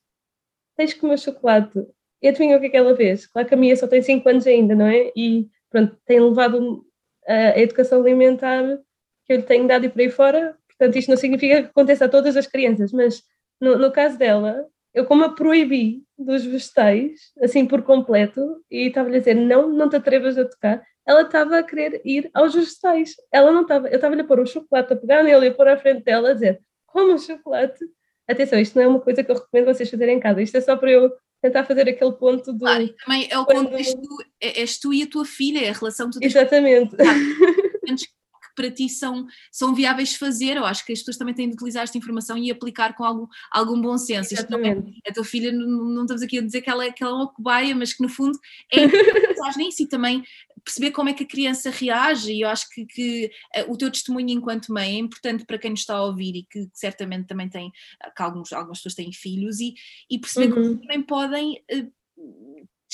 Tens 0.77 0.91
de 0.91 0.97
comer 0.97 1.19
chocolate. 1.19 1.87
E 2.23 2.29
adivinha 2.29 2.57
o 2.57 2.61
que 2.61 2.67
é 2.67 2.69
que 2.71 2.77
ela 2.77 2.97
fez? 2.97 3.27
Claro 3.27 3.49
que 3.49 3.55
a 3.55 3.57
minha 3.57 3.77
só 3.77 3.87
tem 3.87 4.03
5 4.03 4.29
anos 4.29 4.47
ainda, 4.47 4.75
não 4.75 4.87
é? 4.87 5.13
E 5.15 5.49
pronto, 5.71 5.97
tem 6.07 6.21
levado 6.21 6.87
a 7.27 7.59
educação 7.59 8.01
alimentar 8.01 8.79
que 9.25 9.33
eu 9.33 9.37
lhe 9.37 9.43
tenho 9.43 9.67
dado 9.67 9.87
e 9.87 9.89
por 9.89 10.01
aí 10.01 10.11
fora. 10.11 10.57
Portanto, 10.69 10.97
isto 10.97 11.09
não 11.09 11.17
significa 11.17 11.63
que 11.63 11.69
aconteça 11.69 12.07
a 12.07 12.09
todas 12.09 12.37
as 12.37 12.47
crianças, 12.47 12.93
mas 12.93 13.23
no, 13.61 13.79
no 13.79 13.93
caso 13.93 14.19
dela, 14.19 14.67
eu 14.95 15.05
como 15.05 15.25
a 15.25 15.29
proibi 15.29 16.05
dos 16.17 16.45
vegetais, 16.45 17.33
assim 17.43 17.67
por 17.67 17.83
completo, 17.83 18.63
e 18.71 18.87
estava-lhe 18.87 19.17
a 19.17 19.19
dizer, 19.19 19.35
não, 19.35 19.69
não 19.69 19.89
te 19.89 19.97
atrevas 19.97 20.39
a 20.39 20.45
tocar, 20.45 20.83
ela 21.07 21.23
estava 21.23 21.59
a 21.59 21.63
querer 21.63 22.01
ir 22.05 22.31
aos 22.33 22.55
vegetais. 22.55 23.15
Ela 23.31 23.53
não 23.53 23.63
estava, 23.63 23.89
eu 23.89 23.97
estava-lhe 23.97 24.23
a 24.23 24.25
pôr 24.25 24.41
o 24.41 24.47
chocolate, 24.47 24.93
a 24.93 24.97
pegar 24.97 25.23
nele 25.23 25.47
e 25.47 25.49
a 25.49 25.55
pôr 25.55 25.69
à 25.69 25.77
frente 25.77 26.05
dela, 26.05 26.31
a 26.31 26.33
dizer, 26.33 26.61
como 26.87 27.13
um 27.13 27.19
chocolate. 27.19 27.85
Atenção, 28.27 28.59
isto 28.59 28.77
não 28.77 28.85
é 28.85 28.89
uma 28.89 29.01
coisa 29.01 29.23
que 29.23 29.31
eu 29.31 29.35
recomendo 29.35 29.67
vocês 29.67 29.91
fazerem 29.91 30.17
em 30.17 30.21
casa, 30.21 30.41
isto 30.41 30.57
é 30.57 30.61
só 30.61 30.77
para 30.77 30.91
eu 30.91 31.13
tentar 31.43 31.65
fazer 31.65 31.89
aquele 31.89 32.13
ponto 32.13 32.53
do. 32.53 32.61
Claro, 32.61 32.95
também 33.05 33.29
é 33.31 33.39
o 33.39 33.45
quando... 33.45 33.67
contexto, 33.67 34.01
é, 34.41 34.61
és 34.61 34.79
tu 34.79 34.95
e 34.95 35.03
a 35.03 35.07
tua 35.07 35.27
filha, 35.27 35.67
é 35.67 35.69
a 35.69 35.73
relação 35.73 36.09
que 36.09 36.19
tu 36.19 36.25
Exatamente. 36.25 36.97
para 38.55 38.71
ti 38.71 38.89
são, 38.89 39.27
são 39.51 39.75
viáveis 39.75 40.15
fazer. 40.15 40.57
Eu 40.57 40.65
acho 40.65 40.85
que 40.85 40.93
as 40.93 41.01
pessoas 41.01 41.17
também 41.17 41.35
têm 41.35 41.49
de 41.49 41.55
utilizar 41.55 41.83
esta 41.83 41.99
informação 41.99 42.37
e 42.37 42.51
aplicar 42.51 42.95
com 42.95 43.05
algum, 43.05 43.27
algum 43.51 43.81
bom 43.81 43.99
senso. 43.99 44.35
Isto 44.35 44.55
é, 44.57 45.11
a 45.11 45.13
tua 45.13 45.25
filha, 45.25 45.53
não, 45.53 45.85
não, 45.85 46.03
estamos 46.03 46.23
aqui 46.23 46.39
a 46.39 46.43
dizer 46.43 46.63
que 46.63 46.71
ela, 46.71 46.85
é, 46.85 46.93
que 46.93 47.03
ela 47.03 47.13
é 47.13 47.17
uma 47.17 47.33
cobaia, 47.33 47.75
mas 47.75 47.93
que 47.93 48.03
no 48.03 48.09
fundo 48.09 48.39
é 48.73 48.87
pensar 49.35 49.57
nisso 49.57 49.83
e 49.83 49.87
também 49.87 50.23
perceber 50.65 50.93
como 50.93 51.09
é 51.09 51.13
que 51.13 51.25
a 51.25 51.29
criança 51.29 51.71
reage. 51.71 52.33
E 52.33 52.41
eu 52.43 52.49
acho 52.49 52.69
que, 52.71 52.87
que 52.87 53.31
uh, 53.57 53.73
o 53.73 53.77
teu 53.77 53.91
testemunho 53.91 54.31
enquanto 54.31 54.73
mãe 54.73 54.97
é 54.97 54.99
importante 54.99 55.45
para 55.45 55.59
quem 55.59 55.71
nos 55.71 55.81
está 55.81 55.95
a 55.97 56.05
ouvir 56.05 56.37
e 56.37 56.43
que, 56.45 56.67
que 56.67 56.79
certamente 56.79 57.27
também 57.27 57.49
tem, 57.49 57.71
que 58.17 58.23
alguns, 58.23 58.53
algumas 58.53 58.79
pessoas 58.79 58.95
têm 58.95 59.13
filhos 59.13 59.61
e, 59.61 59.75
e 60.11 60.19
perceber 60.19 60.53
uhum. 60.53 60.63
como 60.63 60.81
também 60.81 61.03
podem. 61.03 61.65
Uh, 61.71 61.93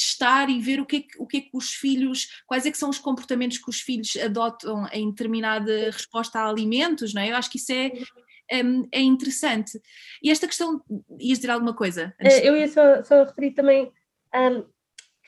testar 0.00 0.48
e 0.48 0.58
ver 0.58 0.80
o 0.80 0.86
que, 0.86 0.96
é 0.96 1.00
que, 1.00 1.18
o 1.18 1.26
que 1.26 1.36
é 1.36 1.40
que 1.42 1.50
os 1.52 1.74
filhos, 1.74 2.26
quais 2.46 2.64
é 2.64 2.70
que 2.70 2.78
são 2.78 2.88
os 2.88 2.98
comportamentos 2.98 3.58
que 3.58 3.68
os 3.68 3.80
filhos 3.80 4.16
adotam 4.16 4.86
em 4.92 5.10
determinada 5.10 5.90
resposta 5.90 6.38
a 6.38 6.48
alimentos, 6.48 7.12
não 7.12 7.20
é? 7.20 7.30
Eu 7.30 7.36
acho 7.36 7.50
que 7.50 7.58
isso 7.58 7.72
é, 7.72 7.92
é, 8.50 8.60
é 8.92 9.00
interessante. 9.00 9.78
E 10.22 10.30
esta 10.30 10.46
questão, 10.46 10.80
ias 11.18 11.38
dizer 11.38 11.50
alguma 11.50 11.74
coisa? 11.74 12.14
Eh, 12.18 12.48
eu 12.48 12.56
ia 12.56 12.68
só, 12.68 13.02
só 13.02 13.24
referir 13.24 13.52
também 13.52 13.92
um, 14.34 14.64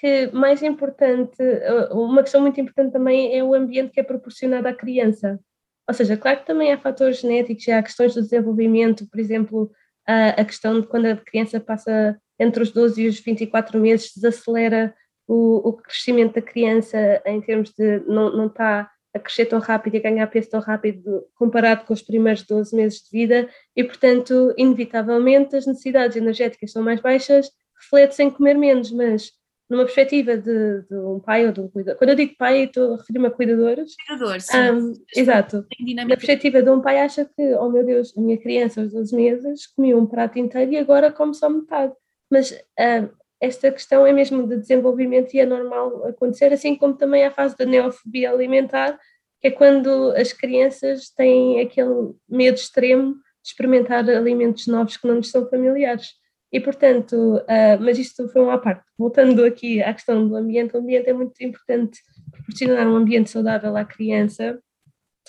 que 0.00 0.30
mais 0.32 0.62
importante, 0.62 1.42
eh, 1.42 1.88
uma 1.92 2.22
questão 2.22 2.40
muito 2.40 2.60
importante 2.60 2.92
também 2.92 3.36
é 3.36 3.44
o 3.44 3.54
ambiente 3.54 3.92
que 3.92 4.00
é 4.00 4.02
proporcionado 4.02 4.66
à 4.66 4.72
criança. 4.72 5.38
Ou 5.86 5.94
seja, 5.94 6.16
claro 6.16 6.40
que 6.40 6.46
também 6.46 6.72
há 6.72 6.78
fatores 6.78 7.20
genéticos, 7.20 7.68
há 7.68 7.82
questões 7.82 8.14
do 8.14 8.22
desenvolvimento, 8.22 9.06
por 9.08 9.20
exemplo, 9.20 9.70
a, 10.06 10.28
a 10.40 10.44
questão 10.44 10.80
de 10.80 10.86
quando 10.86 11.06
a 11.06 11.16
criança 11.16 11.60
passa 11.60 12.18
entre 12.42 12.62
os 12.62 12.72
12 12.72 13.02
e 13.02 13.08
os 13.08 13.20
24 13.20 13.78
meses 13.78 14.12
desacelera 14.14 14.94
o, 15.28 15.68
o 15.68 15.72
crescimento 15.74 16.34
da 16.34 16.42
criança 16.42 17.22
em 17.24 17.40
termos 17.40 17.70
de 17.70 18.00
não, 18.00 18.36
não 18.36 18.46
está 18.46 18.90
a 19.14 19.18
crescer 19.18 19.46
tão 19.46 19.60
rápido 19.60 19.94
e 19.94 19.98
a 19.98 20.02
ganhar 20.02 20.26
peso 20.26 20.50
tão 20.50 20.60
rápido 20.60 21.24
comparado 21.34 21.84
com 21.84 21.92
os 21.92 22.02
primeiros 22.02 22.42
12 22.42 22.74
meses 22.74 23.02
de 23.02 23.10
vida 23.10 23.48
e, 23.76 23.84
portanto, 23.84 24.54
inevitavelmente 24.56 25.54
as 25.54 25.66
necessidades 25.66 26.16
energéticas 26.16 26.72
são 26.72 26.82
mais 26.82 27.00
baixas, 27.00 27.50
reflete-se 27.78 28.22
em 28.22 28.30
comer 28.30 28.54
menos, 28.54 28.90
mas 28.90 29.30
numa 29.68 29.84
perspectiva 29.84 30.36
de, 30.36 30.82
de, 30.82 30.94
um 30.96 31.20
pai 31.20 31.46
ou 31.46 31.52
de 31.52 31.60
um 31.60 31.68
cuidador. 31.68 31.98
Quando 31.98 32.10
eu 32.10 32.16
digo 32.16 32.34
pai, 32.38 32.64
estou 32.64 32.94
a 32.94 32.96
referir-me 32.96 33.26
a 33.26 33.30
cuidadores. 33.30 33.94
Cuidador, 34.06 34.40
sim. 34.40 34.56
Um, 34.56 34.92
exato. 35.14 35.66
Na 35.94 36.06
perspectiva 36.06 36.62
de 36.62 36.70
um 36.70 36.80
pai, 36.80 37.00
acha 37.00 37.24
que, 37.24 37.54
oh 37.54 37.70
meu 37.70 37.84
Deus, 37.84 38.16
a 38.16 38.20
minha 38.20 38.38
criança 38.38 38.80
aos 38.80 38.92
12 38.92 39.14
meses 39.14 39.66
comia 39.66 39.96
um 39.96 40.06
prato 40.06 40.38
inteiro 40.38 40.72
e 40.72 40.78
agora 40.78 41.12
come 41.12 41.34
só 41.34 41.48
metade 41.48 41.94
mas 42.32 42.50
uh, 42.50 43.14
esta 43.38 43.70
questão 43.70 44.06
é 44.06 44.12
mesmo 44.12 44.48
de 44.48 44.56
desenvolvimento 44.56 45.34
e 45.34 45.40
é 45.40 45.44
normal 45.44 46.06
acontecer, 46.06 46.50
assim 46.50 46.74
como 46.74 46.94
também 46.94 47.26
a 47.26 47.30
fase 47.30 47.54
da 47.58 47.66
neofobia 47.66 48.30
alimentar, 48.30 48.98
que 49.38 49.48
é 49.48 49.50
quando 49.50 50.12
as 50.16 50.32
crianças 50.32 51.10
têm 51.10 51.60
aquele 51.60 52.14
medo 52.26 52.54
extremo 52.54 53.12
de 53.12 53.50
experimentar 53.50 54.08
alimentos 54.08 54.66
novos 54.66 54.96
que 54.96 55.06
não 55.06 55.16
lhes 55.16 55.30
são 55.30 55.46
familiares. 55.46 56.12
E, 56.50 56.58
portanto, 56.58 57.14
uh, 57.14 57.80
mas 57.80 57.98
isto 57.98 58.26
foi 58.28 58.40
uma 58.40 58.58
parte. 58.58 58.82
Voltando 58.96 59.44
aqui 59.44 59.82
à 59.82 59.92
questão 59.92 60.26
do 60.26 60.34
ambiente, 60.34 60.74
o 60.74 60.80
ambiente 60.80 61.10
é 61.10 61.12
muito 61.12 61.38
importante 61.42 62.00
proporcionar 62.30 62.88
um 62.88 62.96
ambiente 62.96 63.28
saudável 63.28 63.76
à 63.76 63.84
criança 63.84 64.58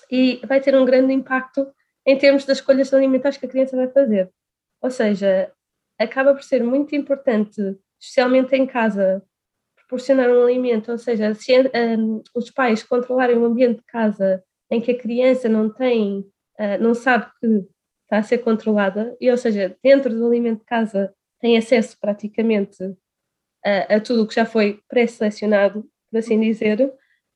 e 0.09 0.39
vai 0.47 0.61
ter 0.61 0.73
um 0.73 0.85
grande 0.85 1.11
impacto 1.11 1.67
em 2.05 2.17
termos 2.17 2.45
das 2.45 2.59
escolhas 2.59 2.93
alimentares 2.93 3.37
que 3.37 3.45
a 3.45 3.49
criança 3.49 3.75
vai 3.75 3.89
fazer. 3.89 4.29
Ou 4.81 4.91
seja, 4.91 5.51
acaba 5.99 6.33
por 6.33 6.43
ser 6.43 6.63
muito 6.63 6.95
importante, 6.95 7.61
especialmente 7.99 8.55
em 8.55 8.65
casa, 8.65 9.23
proporcionar 9.75 10.29
um 10.29 10.43
alimento, 10.43 10.91
ou 10.91 10.97
seja, 10.97 11.33
se 11.33 11.53
um, 11.97 12.21
os 12.35 12.49
pais 12.49 12.83
controlarem 12.83 13.37
o 13.37 13.45
ambiente 13.45 13.77
de 13.77 13.85
casa 13.85 14.43
em 14.69 14.81
que 14.81 14.91
a 14.91 14.97
criança 14.97 15.47
não 15.47 15.69
tem, 15.69 16.19
uh, 16.59 16.81
não 16.81 16.93
sabe 16.93 17.27
que 17.39 17.47
está 18.03 18.17
a 18.17 18.23
ser 18.23 18.39
controlada, 18.39 19.15
e 19.19 19.29
ou 19.29 19.37
seja, 19.37 19.77
dentro 19.83 20.13
do 20.13 20.25
alimento 20.25 20.59
de 20.59 20.65
casa 20.65 21.13
tem 21.39 21.57
acesso 21.57 21.97
praticamente 21.99 22.77
a, 23.63 23.95
a 23.95 23.99
tudo 23.99 24.23
o 24.23 24.27
que 24.27 24.35
já 24.35 24.45
foi 24.45 24.81
pré-selecionado, 24.87 25.87
por 26.09 26.17
assim 26.17 26.39
dizer, 26.39 26.93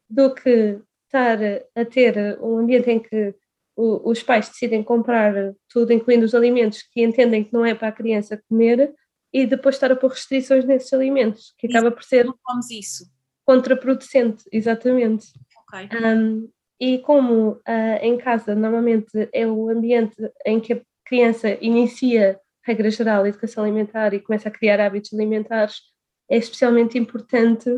do 0.10 0.34
que 0.34 0.80
estar 1.06 1.38
a 1.76 1.86
ter 1.86 2.40
um 2.42 2.58
ambiente 2.58 2.90
em 2.90 3.00
que 3.00 3.36
o, 3.78 4.10
os 4.10 4.24
pais 4.24 4.50
decidem 4.50 4.84
comprar 4.84 5.54
tudo, 5.70 5.94
incluindo 5.94 6.26
os 6.26 6.34
alimentos 6.34 6.82
que 6.82 7.04
entendem 7.04 7.44
que 7.44 7.54
não 7.54 7.64
é 7.64 7.76
para 7.76 7.90
a 7.90 7.92
criança 7.92 8.42
comer, 8.50 8.94
e 9.32 9.46
depois 9.46 9.76
estar 9.76 9.92
a 9.92 9.96
pôr 9.96 10.10
restrições 10.10 10.66
nesses 10.66 10.92
alimentos, 10.92 11.54
que 11.60 11.68
acaba 11.68 11.92
por 11.92 12.04
ser. 12.04 12.26
Não 12.26 12.36
comes 12.44 12.72
isso. 12.72 13.06
Contraproducente, 13.46 14.44
exatamente. 14.52 15.28
Ok. 15.72 15.90
Um, 16.02 16.50
e 16.80 16.98
como 17.00 17.52
uh, 17.52 17.62
em 18.02 18.18
casa 18.18 18.56
normalmente 18.56 19.30
é 19.32 19.46
o 19.48 19.70
ambiente 19.70 20.16
em 20.46 20.60
que 20.60 20.74
a 20.74 20.82
criança 21.06 21.58
inicia, 21.62 22.40
regra 22.64 22.90
geral, 22.90 23.24
a 23.24 23.30
educação 23.30 23.64
alimentar 23.64 24.14
e 24.14 24.20
começa 24.20 24.50
a 24.50 24.52
criar 24.52 24.80
hábitos 24.80 25.14
alimentares, 25.14 25.82
é 26.30 26.38
especialmente 26.38 26.98
importante 26.98 27.70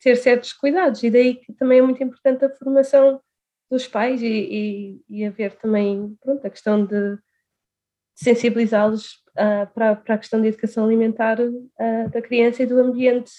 ter 0.00 0.16
certos 0.16 0.52
cuidados, 0.52 1.02
e 1.02 1.10
daí 1.10 1.36
que 1.36 1.52
também 1.52 1.78
é 1.78 1.82
muito 1.82 2.02
importante 2.02 2.44
a 2.44 2.50
formação 2.50 3.20
dos 3.70 3.86
pais 3.86 4.22
e, 4.22 4.26
e, 4.26 5.04
e 5.08 5.24
haver 5.24 5.56
também 5.56 6.16
pronto, 6.20 6.46
a 6.46 6.50
questão 6.50 6.84
de 6.84 7.18
sensibilizá-los 8.14 9.14
uh, 9.30 9.72
para, 9.74 9.96
para 9.96 10.14
a 10.14 10.18
questão 10.18 10.40
da 10.40 10.46
educação 10.46 10.84
alimentar 10.84 11.40
uh, 11.40 12.10
da 12.10 12.22
criança 12.22 12.62
e 12.62 12.66
do 12.66 12.78
ambiente. 12.78 13.32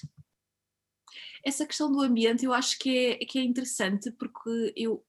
Essa 1.44 1.66
questão 1.66 1.92
do 1.92 2.02
ambiente 2.02 2.44
eu 2.44 2.54
acho 2.54 2.78
que 2.80 2.98
é, 2.98 3.18
que 3.26 3.40
é 3.40 3.44
interessante 3.44 4.12
porque 4.12 4.74
eu, 4.76 5.06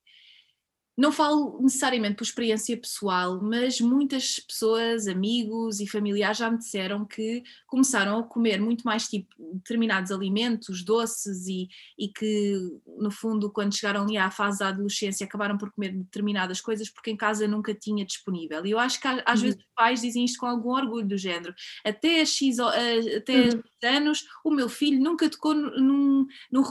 não 0.96 1.12
falo 1.12 1.60
necessariamente 1.60 2.16
por 2.16 2.24
experiência 2.24 2.76
pessoal, 2.76 3.38
mas 3.42 3.80
muitas 3.80 4.40
pessoas, 4.40 5.06
amigos 5.06 5.78
e 5.78 5.86
familiares 5.86 6.38
já 6.38 6.50
me 6.50 6.56
disseram 6.56 7.04
que 7.04 7.42
começaram 7.66 8.18
a 8.18 8.22
comer 8.22 8.58
muito 8.60 8.82
mais 8.82 9.06
tipo 9.06 9.34
determinados 9.52 10.10
alimentos, 10.10 10.82
doces 10.82 11.46
e, 11.46 11.68
e 11.98 12.08
que 12.08 12.54
no 12.98 13.10
fundo 13.10 13.50
quando 13.50 13.76
chegaram 13.76 14.04
ali 14.04 14.16
à 14.16 14.30
fase 14.30 14.60
da 14.60 14.68
adolescência 14.68 15.26
acabaram 15.26 15.58
por 15.58 15.70
comer 15.70 15.92
determinadas 15.92 16.62
coisas 16.62 16.88
porque 16.88 17.10
em 17.10 17.16
casa 17.16 17.46
nunca 17.46 17.74
tinha 17.74 18.04
disponível. 18.04 18.64
E 18.64 18.70
eu 18.70 18.78
acho 18.78 18.98
que 18.98 19.06
às 19.06 19.40
uhum. 19.40 19.46
vezes 19.46 19.58
os 19.58 19.74
pais 19.74 20.00
dizem 20.00 20.24
isto 20.24 20.38
com 20.38 20.46
algum 20.46 20.70
orgulho 20.70 21.06
do 21.06 21.18
género. 21.18 21.54
Até 21.84 22.24
X, 22.24 22.58
até 22.58 23.50
uhum. 23.50 23.62
anos 23.82 24.24
o 24.42 24.50
meu 24.50 24.68
filho 24.68 25.02
nunca 25.02 25.28
tocou 25.28 25.54
num, 25.54 26.26
num 26.50 26.64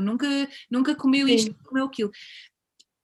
nunca, 0.00 0.48
nunca 0.70 0.94
comeu 0.94 1.26
Sim. 1.26 1.34
isto, 1.34 1.56
comeu 1.64 1.86
aquilo 1.86 2.12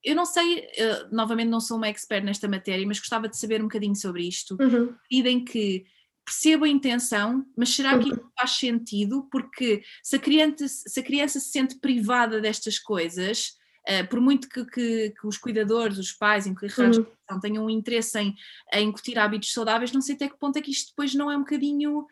eu 0.05 0.15
não 0.15 0.27
sei, 0.27 0.59
uh, 0.59 1.15
novamente 1.15 1.49
não 1.49 1.61
sou 1.61 1.79
uma 1.79 1.89
expert 1.89 2.25
nesta 2.25 2.47
matéria, 2.47 2.87
mas 2.87 2.99
gostava 2.99 3.29
de 3.29 3.39
saber 3.39 3.61
um 3.61 3.65
bocadinho 3.65 3.97
sobre 3.97 4.29
isto. 4.29 4.57
Uhum. 4.61 4.95
em 5.11 5.43
que 5.43 5.87
percebo 6.25 6.65
a 6.65 6.69
intenção, 6.69 7.45
mas 7.57 7.71
será 7.71 7.99
que 7.99 8.09
isso 8.09 8.31
faz 8.39 8.53
sentido? 8.53 9.29
Porque 9.31 9.83
se 10.03 10.17
a 10.17 10.19
criança 10.19 10.69
se, 10.69 11.01
a 11.01 11.03
criança 11.03 11.39
se 11.39 11.51
sente 11.51 11.79
privada 11.79 12.41
destas 12.41 12.79
coisas, 12.79 13.53
uh, 13.89 14.07
por 14.09 14.21
muito 14.21 14.49
que, 14.49 14.65
que, 14.65 15.11
que, 15.11 15.27
os 15.27 15.37
cuidadores, 15.37 15.99
os 15.99 16.13
pais, 16.13 16.45
que 16.45 16.51
uhum. 16.51 17.41
tenham 17.41 17.65
um 17.65 17.71
interesse 17.71 18.19
em, 18.19 18.35
em 18.73 18.89
incutir 18.89 19.19
hábitos 19.19 19.53
saudáveis, 19.53 19.93
não 19.93 20.01
sei 20.01 20.15
até 20.15 20.29
que 20.29 20.39
ponto 20.39 20.59
é 20.59 20.63
que 20.63 20.71
isto 20.71 20.91
depois 20.91 21.15
não 21.15 21.31
é 21.31 21.37
um 21.37 21.41
bocadinho. 21.41 22.07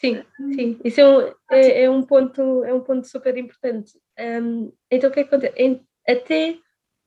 Sim, 0.00 0.16
eh, 0.16 0.26
sim, 0.54 0.80
isso 0.84 1.00
é 1.00 1.08
um, 1.08 1.34
é, 1.50 1.82
é 1.84 1.90
um, 1.90 2.02
ponto, 2.02 2.64
é 2.64 2.74
um 2.74 2.80
ponto 2.80 3.06
super 3.06 3.36
importante. 3.36 3.92
Um, 4.18 4.72
então 4.90 5.10
o 5.10 5.12
que 5.12 5.20
é 5.20 5.24
que 5.24 5.34
acontece? 5.34 5.80
Até 6.08 6.58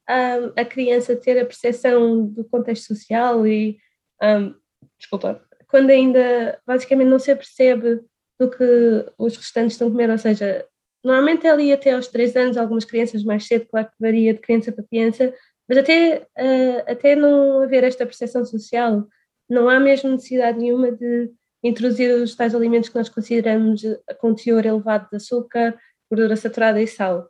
um, 0.10 0.60
a 0.60 0.65
criança 0.65 1.15
ter 1.15 1.39
a 1.39 1.46
percepção 1.46 2.28
do 2.28 2.44
contexto 2.46 2.88
social 2.88 3.46
e, 3.46 3.78
um, 4.22 4.54
desculpa, 4.98 5.41
quando 5.68 5.89
ainda 5.89 6.60
basicamente 6.65 7.10
não 7.10 7.20
se 7.20 7.32
apercebe 7.32 8.02
do 8.39 8.50
que 8.50 9.06
os 9.18 9.36
restantes 9.38 9.74
estão 9.74 9.88
a 9.88 9.91
comer, 9.91 10.10
ou 10.10 10.18
seja, 10.18 10.65
normalmente 11.04 11.48
é 11.48 11.50
ali 11.50 11.74
até 11.74 11.94
aos 11.94 12.08
3 12.08 12.36
anos, 12.36 12.58
algumas 12.58 12.86
crianças 12.86 13.24
mais 13.24 13.48
cedo, 13.48 13.68
claro 13.68 13.88
que 13.88 13.94
varia 14.00 14.34
de 14.34 14.39
criança 14.39 14.72
para 14.72 14.84
criança, 14.84 15.34
mas 15.68 15.78
até, 15.80 16.28
uh, 16.38 16.91
até 16.91 17.15
não 17.15 17.62
haver 17.62 17.84
esta 17.84 18.06
percepção 18.06 18.46
social, 18.46 19.08
não 19.50 19.70
há 19.70 19.80
mesmo 19.80 20.12
necessidade 20.12 20.60
nenhuma 20.60 20.91
de 20.91 21.32
introduzir 21.63 22.13
os 22.15 22.36
tais 22.36 22.54
alimentos 22.54 22.89
que 22.89 22.96
nós 22.96 23.10
consideramos 23.10 23.82
com 24.20 24.36
teor 24.36 24.65
elevado 24.65 25.10
de 25.10 25.18
açúcar, 25.18 25.76
gordura 26.10 26.36
saturada 26.36 26.82
e 26.82 26.88
sal 26.88 27.28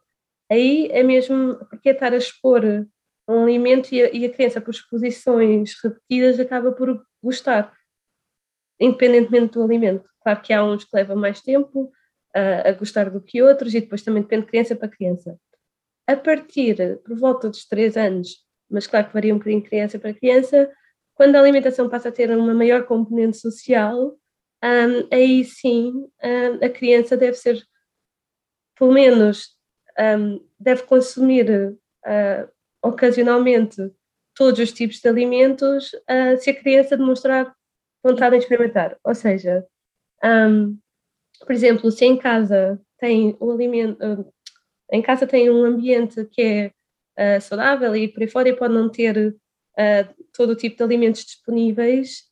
aí 0.49 0.87
é 0.91 1.03
mesmo 1.03 1.55
porque 1.69 1.89
é 1.89 1.91
estar 1.93 2.13
a 2.13 2.17
expor 2.17 2.63
um 3.27 3.43
alimento 3.43 3.93
e 3.93 4.03
a, 4.03 4.11
e 4.13 4.25
a 4.25 4.29
criança, 4.31 4.61
por 4.61 4.71
exposições 4.71 5.73
repetidas, 5.83 6.39
acaba 6.39 6.71
por 6.71 7.03
gostar, 7.23 7.73
independentemente 8.79 9.53
do 9.53 9.63
alimento. 9.63 10.07
Claro 10.21 10.41
que 10.41 10.53
há 10.53 10.63
uns 10.63 10.83
que 10.83 10.95
levam 10.95 11.15
mais 11.15 11.41
tempo 11.41 11.91
a, 12.35 12.69
a 12.69 12.71
gostar 12.73 13.09
do 13.09 13.21
que 13.21 13.41
outros, 13.41 13.73
e 13.73 13.81
depois 13.81 14.03
também 14.03 14.21
depende 14.21 14.43
de 14.43 14.49
criança 14.49 14.75
para 14.75 14.89
criança. 14.89 15.39
A 16.07 16.15
partir, 16.15 17.01
por 17.03 17.17
volta 17.17 17.49
dos 17.49 17.65
3 17.67 17.97
anos, 17.97 18.45
mas 18.69 18.85
claro 18.85 19.07
que 19.07 19.13
varia 19.13 19.33
um 19.33 19.37
bocadinho 19.37 19.63
de 19.63 19.69
criança 19.69 19.97
para 19.97 20.13
criança, 20.13 20.71
quando 21.15 21.35
a 21.35 21.39
alimentação 21.39 21.89
passa 21.89 22.09
a 22.09 22.11
ter 22.11 22.29
uma 22.29 22.53
maior 22.53 22.85
componente 22.85 23.37
social, 23.37 24.15
um, 24.63 25.07
aí 25.11 25.43
sim 25.45 25.91
um, 26.23 26.65
a 26.65 26.69
criança 26.69 27.15
deve 27.15 27.37
ser, 27.37 27.63
pelo 28.77 28.91
menos, 28.91 29.54
um, 29.99 30.39
deve 30.59 30.83
consumir 30.83 31.49
uh, 31.49 32.49
ocasionalmente 32.81 33.91
todos 34.35 34.59
os 34.59 34.71
tipos 34.71 34.99
de 34.99 35.07
alimentos 35.07 35.93
uh, 35.93 36.37
se 36.39 36.49
a 36.49 36.55
criança 36.55 36.97
demonstrar 36.97 37.53
vontade 38.03 38.35
em 38.35 38.39
experimentar. 38.39 38.97
Ou 39.03 39.15
seja, 39.15 39.65
um, 40.23 40.77
por 41.39 41.51
exemplo, 41.51 41.91
se 41.91 42.05
em 42.05 42.17
casa 42.17 42.79
tem 42.99 43.37
um 43.39 43.51
alimento, 43.51 43.99
uh, 44.03 44.33
em 44.91 45.01
casa 45.01 45.25
tem 45.25 45.49
um 45.49 45.63
ambiente 45.63 46.25
que 46.25 46.71
é 47.17 47.39
saudável 47.39 47.95
e 47.95 48.09
por 48.09 48.21
aí 48.21 48.27
fora 48.27 48.55
pode 48.55 48.73
não 48.73 48.89
ter 48.89 49.35
todo 50.33 50.49
o 50.49 50.55
tipo 50.55 50.75
de 50.75 50.83
alimentos 50.83 51.23
disponíveis, 51.23 52.25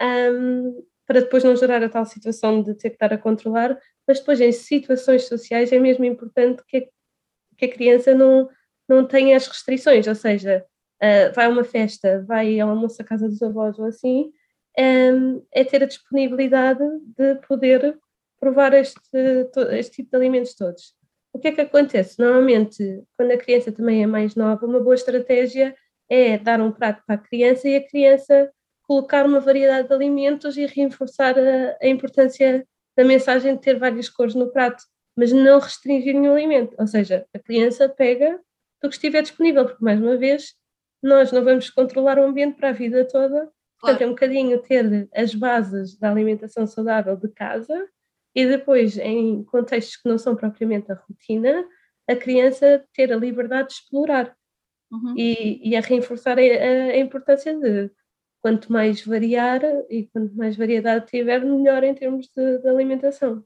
um, 0.00 0.82
para 1.06 1.20
depois 1.20 1.44
não 1.44 1.54
gerar 1.56 1.82
a 1.82 1.88
tal 1.88 2.06
situação 2.06 2.62
de 2.62 2.74
ter 2.74 2.90
que 2.90 2.96
estar 2.96 3.12
a 3.12 3.18
controlar, 3.18 3.78
mas 4.06 4.20
depois 4.20 4.40
em 4.40 4.50
situações 4.50 5.24
sociais 5.26 5.72
é 5.72 5.78
mesmo 5.78 6.04
importante 6.04 6.62
que 6.66 6.88
que 7.60 7.66
a 7.66 7.72
criança 7.72 8.14
não, 8.14 8.48
não 8.88 9.06
tenha 9.06 9.36
as 9.36 9.46
restrições, 9.46 10.06
ou 10.06 10.14
seja, 10.14 10.64
uh, 11.02 11.34
vai 11.34 11.44
a 11.44 11.48
uma 11.50 11.62
festa, 11.62 12.24
vai 12.26 12.58
ao 12.58 12.70
almoço 12.70 13.00
à 13.02 13.04
casa 13.04 13.28
dos 13.28 13.42
avós 13.42 13.78
ou 13.78 13.84
assim, 13.84 14.32
um, 14.78 15.44
é 15.52 15.62
ter 15.62 15.82
a 15.82 15.86
disponibilidade 15.86 16.82
de 17.18 17.34
poder 17.46 17.98
provar 18.40 18.72
este, 18.72 18.98
este 19.72 19.96
tipo 19.96 20.10
de 20.10 20.16
alimentos 20.16 20.54
todos. 20.54 20.94
O 21.32 21.38
que 21.38 21.48
é 21.48 21.52
que 21.52 21.60
acontece? 21.60 22.18
Normalmente, 22.18 23.04
quando 23.16 23.32
a 23.32 23.36
criança 23.36 23.70
também 23.70 24.02
é 24.02 24.06
mais 24.06 24.34
nova, 24.34 24.64
uma 24.64 24.80
boa 24.80 24.94
estratégia 24.94 25.76
é 26.08 26.38
dar 26.38 26.60
um 26.60 26.72
prato 26.72 27.02
para 27.06 27.16
a 27.16 27.18
criança 27.18 27.68
e 27.68 27.76
a 27.76 27.86
criança 27.86 28.50
colocar 28.82 29.26
uma 29.26 29.38
variedade 29.38 29.86
de 29.86 29.94
alimentos 29.94 30.56
e 30.56 30.64
reforçar 30.64 31.38
a, 31.38 31.76
a 31.80 31.86
importância 31.86 32.66
da 32.96 33.04
mensagem 33.04 33.54
de 33.54 33.60
ter 33.60 33.78
várias 33.78 34.08
cores 34.08 34.34
no 34.34 34.50
prato 34.50 34.82
mas 35.20 35.32
não 35.32 35.60
restringir 35.60 36.18
nenhum 36.18 36.32
alimento. 36.32 36.74
Ou 36.78 36.86
seja, 36.86 37.26
a 37.34 37.38
criança 37.38 37.86
pega 37.86 38.40
do 38.82 38.88
que 38.88 38.94
estiver 38.94 39.20
disponível, 39.20 39.66
porque, 39.66 39.84
mais 39.84 40.00
uma 40.00 40.16
vez, 40.16 40.54
nós 41.02 41.30
não 41.30 41.44
vamos 41.44 41.68
controlar 41.68 42.18
o 42.18 42.24
ambiente 42.24 42.56
para 42.56 42.70
a 42.70 42.72
vida 42.72 43.06
toda. 43.06 43.52
Portanto, 43.78 43.98
claro. 43.98 44.02
é 44.02 44.06
um 44.06 44.10
bocadinho 44.10 44.62
ter 44.62 45.10
as 45.14 45.34
bases 45.34 45.98
da 45.98 46.10
alimentação 46.10 46.66
saudável 46.66 47.16
de 47.16 47.28
casa 47.28 47.86
e 48.34 48.46
depois, 48.46 48.96
em 48.96 49.44
contextos 49.44 49.96
que 49.96 50.08
não 50.08 50.16
são 50.16 50.34
propriamente 50.34 50.90
a 50.90 50.94
rotina, 50.94 51.68
a 52.08 52.16
criança 52.16 52.82
ter 52.94 53.12
a 53.12 53.16
liberdade 53.16 53.68
de 53.68 53.74
explorar 53.74 54.34
uhum. 54.90 55.14
e, 55.18 55.68
e, 55.68 55.76
a 55.76 55.82
reforçar 55.82 56.38
a, 56.38 56.42
a, 56.42 56.96
importância 56.96 57.54
de 57.54 57.90
quanto 58.40 58.72
mais 58.72 59.04
variar 59.04 59.60
e 59.90 60.06
quanto 60.06 60.34
mais 60.34 60.56
variedade 60.56 61.08
tiver, 61.08 61.44
melhor 61.44 61.84
em 61.84 61.94
termos 61.94 62.26
de, 62.34 62.58
de 62.58 62.68
alimentação. 62.68 63.44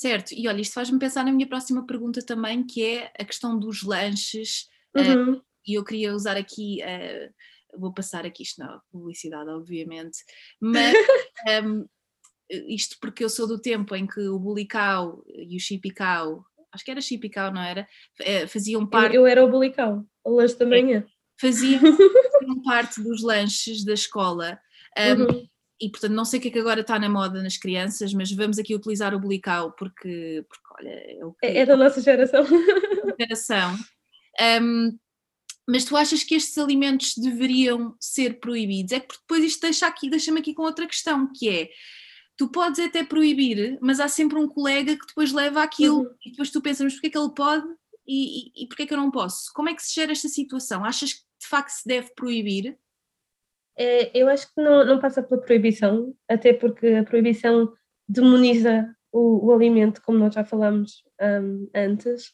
Certo, 0.00 0.32
e 0.32 0.48
olha, 0.48 0.62
isto 0.62 0.72
faz-me 0.72 0.98
pensar 0.98 1.22
na 1.26 1.30
minha 1.30 1.46
próxima 1.46 1.84
pergunta 1.84 2.24
também, 2.24 2.64
que 2.64 2.82
é 2.82 3.12
a 3.18 3.22
questão 3.22 3.58
dos 3.58 3.82
lanches, 3.82 4.66
eh, 4.96 5.14
uhum. 5.14 5.34
uh, 5.34 5.42
e 5.66 5.74
eu 5.74 5.84
queria 5.84 6.14
usar 6.14 6.38
aqui, 6.38 6.78
uh, 6.82 7.78
vou 7.78 7.92
passar 7.92 8.24
aqui 8.24 8.42
isto 8.42 8.60
na 8.60 8.80
publicidade, 8.90 9.50
obviamente, 9.50 10.16
mas 10.58 10.94
um, 11.62 11.86
isto 12.66 12.96
porque 12.98 13.22
eu 13.22 13.28
sou 13.28 13.46
do 13.46 13.60
tempo 13.60 13.94
em 13.94 14.06
que 14.06 14.20
o 14.20 14.38
bulicau 14.38 15.22
e 15.28 15.54
o 15.54 15.60
chipicau, 15.60 16.46
acho 16.72 16.82
que 16.82 16.90
era 16.90 17.02
chipicau, 17.02 17.52
não 17.52 17.60
era? 17.60 17.86
Uh, 18.22 18.48
faziam 18.48 18.86
parte... 18.86 19.16
Eu, 19.16 19.24
eu 19.24 19.26
era 19.26 19.44
o 19.44 19.50
bulicau, 19.50 20.02
o 20.24 20.30
lanche 20.30 20.56
da 20.56 20.64
manhã. 20.64 21.04
Faziam, 21.38 21.78
faziam 22.32 22.62
parte 22.62 23.02
dos 23.02 23.22
lanches 23.22 23.84
da 23.84 23.92
escola. 23.92 24.58
Um, 24.96 25.24
uhum 25.24 25.50
e 25.80 25.88
portanto 25.88 26.12
não 26.12 26.24
sei 26.24 26.38
o 26.38 26.42
que 26.42 26.48
é 26.48 26.50
que 26.50 26.58
agora 26.58 26.82
está 26.82 26.98
na 26.98 27.08
moda 27.08 27.42
nas 27.42 27.56
crianças, 27.56 28.12
mas 28.12 28.30
vamos 28.30 28.58
aqui 28.58 28.74
utilizar 28.74 29.14
o 29.14 29.18
bulical 29.18 29.72
porque, 29.72 30.44
porque 30.48 30.66
olha, 30.78 30.90
é, 30.90 31.24
o 31.24 31.32
que, 31.32 31.46
é, 31.46 31.58
é 31.58 31.66
da 31.66 31.76
nossa 31.76 32.00
geração. 32.02 32.44
geração. 33.18 33.78
Um, 34.62 34.98
mas 35.66 35.84
tu 35.84 35.96
achas 35.96 36.24
que 36.24 36.34
estes 36.34 36.58
alimentos 36.58 37.14
deveriam 37.16 37.94
ser 38.00 38.40
proibidos? 38.40 38.92
É 38.92 39.00
porque 39.00 39.20
depois 39.20 39.44
isto 39.44 39.60
deixa 39.60 39.86
aqui, 39.86 40.10
deixa-me 40.10 40.40
aqui 40.40 40.52
com 40.52 40.62
outra 40.62 40.86
questão, 40.86 41.30
que 41.32 41.48
é 41.48 41.70
tu 42.36 42.48
podes 42.48 42.80
até 42.80 43.04
proibir, 43.04 43.78
mas 43.80 44.00
há 44.00 44.08
sempre 44.08 44.38
um 44.38 44.48
colega 44.48 44.96
que 44.96 45.06
depois 45.06 45.32
leva 45.32 45.62
aquilo 45.62 46.00
uhum. 46.00 46.14
e 46.24 46.30
depois 46.30 46.50
tu 46.50 46.60
pensas, 46.60 46.84
mas 46.84 46.94
porquê 46.94 47.08
é 47.08 47.10
que 47.10 47.18
ele 47.18 47.34
pode 47.34 47.66
e, 48.06 48.48
e, 48.48 48.64
e 48.64 48.66
porquê 48.66 48.82
é 48.82 48.86
que 48.86 48.94
eu 48.94 48.98
não 48.98 49.10
posso? 49.10 49.52
Como 49.54 49.68
é 49.68 49.74
que 49.74 49.82
se 49.82 49.94
gera 49.94 50.12
esta 50.12 50.28
situação? 50.28 50.84
Achas 50.84 51.12
que 51.12 51.20
de 51.40 51.46
facto 51.46 51.70
se 51.70 51.86
deve 51.86 52.12
proibir? 52.14 52.78
É, 53.82 54.10
eu 54.12 54.28
acho 54.28 54.46
que 54.54 54.60
não, 54.60 54.84
não 54.84 55.00
passa 55.00 55.22
pela 55.22 55.40
proibição, 55.40 56.14
até 56.28 56.52
porque 56.52 56.86
a 56.88 57.02
proibição 57.02 57.72
demoniza 58.06 58.94
o, 59.10 59.46
o 59.46 59.54
alimento, 59.54 60.02
como 60.02 60.18
nós 60.18 60.34
já 60.34 60.44
falamos 60.44 61.02
um, 61.18 61.66
antes, 61.74 62.26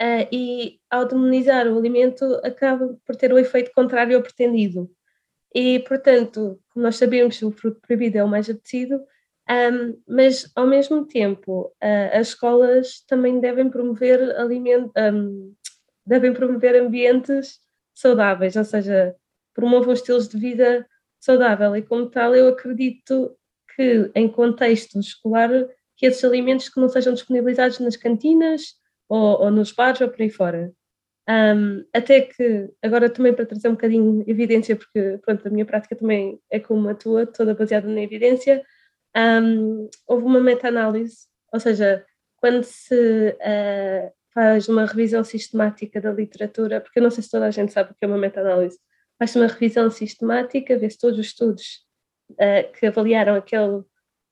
uh, 0.00 0.26
e 0.32 0.80
ao 0.88 1.04
demonizar 1.04 1.66
o 1.66 1.76
alimento 1.76 2.24
acaba 2.42 2.98
por 3.04 3.14
ter 3.14 3.30
o 3.30 3.38
efeito 3.38 3.72
contrário 3.74 4.16
ao 4.16 4.22
pretendido. 4.22 4.90
E, 5.54 5.80
portanto, 5.80 6.58
como 6.70 6.86
nós 6.86 6.96
sabemos, 6.96 7.42
o 7.42 7.52
fruto 7.52 7.78
proibido 7.82 8.16
é 8.16 8.24
o 8.24 8.28
mais 8.28 8.48
apetecido, 8.48 8.96
um, 9.50 10.02
mas 10.08 10.50
ao 10.56 10.66
mesmo 10.66 11.04
tempo 11.06 11.74
uh, 11.74 12.18
as 12.18 12.28
escolas 12.28 13.04
também 13.06 13.38
devem 13.38 13.68
promover 13.68 14.34
alimento, 14.38 14.90
um, 14.96 15.54
devem 16.06 16.32
promover 16.32 16.74
ambientes 16.74 17.60
saudáveis, 17.94 18.56
ou 18.56 18.64
seja, 18.64 19.14
promovam 19.56 19.94
estilos 19.94 20.28
de 20.28 20.38
vida 20.38 20.86
saudável 21.18 21.74
e 21.74 21.82
como 21.82 22.08
tal 22.08 22.34
eu 22.34 22.48
acredito 22.48 23.34
que 23.74 24.10
em 24.14 24.28
contexto 24.28 25.00
escolar 25.00 25.50
que 25.96 26.06
esses 26.06 26.22
alimentos 26.22 26.68
que 26.68 26.78
não 26.78 26.88
sejam 26.88 27.14
disponibilizados 27.14 27.80
nas 27.80 27.96
cantinas 27.96 28.74
ou, 29.08 29.40
ou 29.40 29.50
nos 29.50 29.72
bares 29.72 30.00
ou 30.02 30.08
por 30.08 30.20
aí 30.20 30.30
fora. 30.30 30.72
Um, 31.28 31.84
até 31.92 32.20
que, 32.20 32.70
agora 32.80 33.10
também 33.10 33.34
para 33.34 33.46
trazer 33.46 33.68
um 33.68 33.72
bocadinho 33.72 34.22
evidência, 34.28 34.76
porque 34.76 35.18
pronto, 35.24 35.48
a 35.48 35.50
minha 35.50 35.66
prática 35.66 35.96
também 35.96 36.38
é 36.50 36.60
como 36.60 36.88
a 36.88 36.94
tua, 36.94 37.26
toda 37.26 37.54
baseada 37.54 37.88
na 37.88 38.00
evidência, 38.00 38.62
um, 39.16 39.88
houve 40.06 40.24
uma 40.24 40.40
meta-análise, 40.40 41.26
ou 41.52 41.58
seja, 41.58 42.04
quando 42.36 42.62
se 42.62 43.30
uh, 43.30 44.12
faz 44.32 44.68
uma 44.68 44.84
revisão 44.84 45.24
sistemática 45.24 46.00
da 46.00 46.12
literatura, 46.12 46.80
porque 46.80 46.98
eu 46.98 47.02
não 47.02 47.10
sei 47.10 47.24
se 47.24 47.30
toda 47.30 47.46
a 47.46 47.50
gente 47.50 47.72
sabe 47.72 47.90
o 47.90 47.94
que 47.94 48.04
é 48.04 48.08
uma 48.08 48.18
meta-análise, 48.18 48.78
faz 49.18 49.34
uma 49.34 49.46
revisão 49.46 49.90
sistemática, 49.90 50.78
vê-se 50.78 50.98
todos 50.98 51.18
os 51.18 51.26
estudos 51.26 51.84
uh, 52.32 52.72
que 52.78 52.86
avaliaram 52.86 53.34
aquele, 53.34 53.82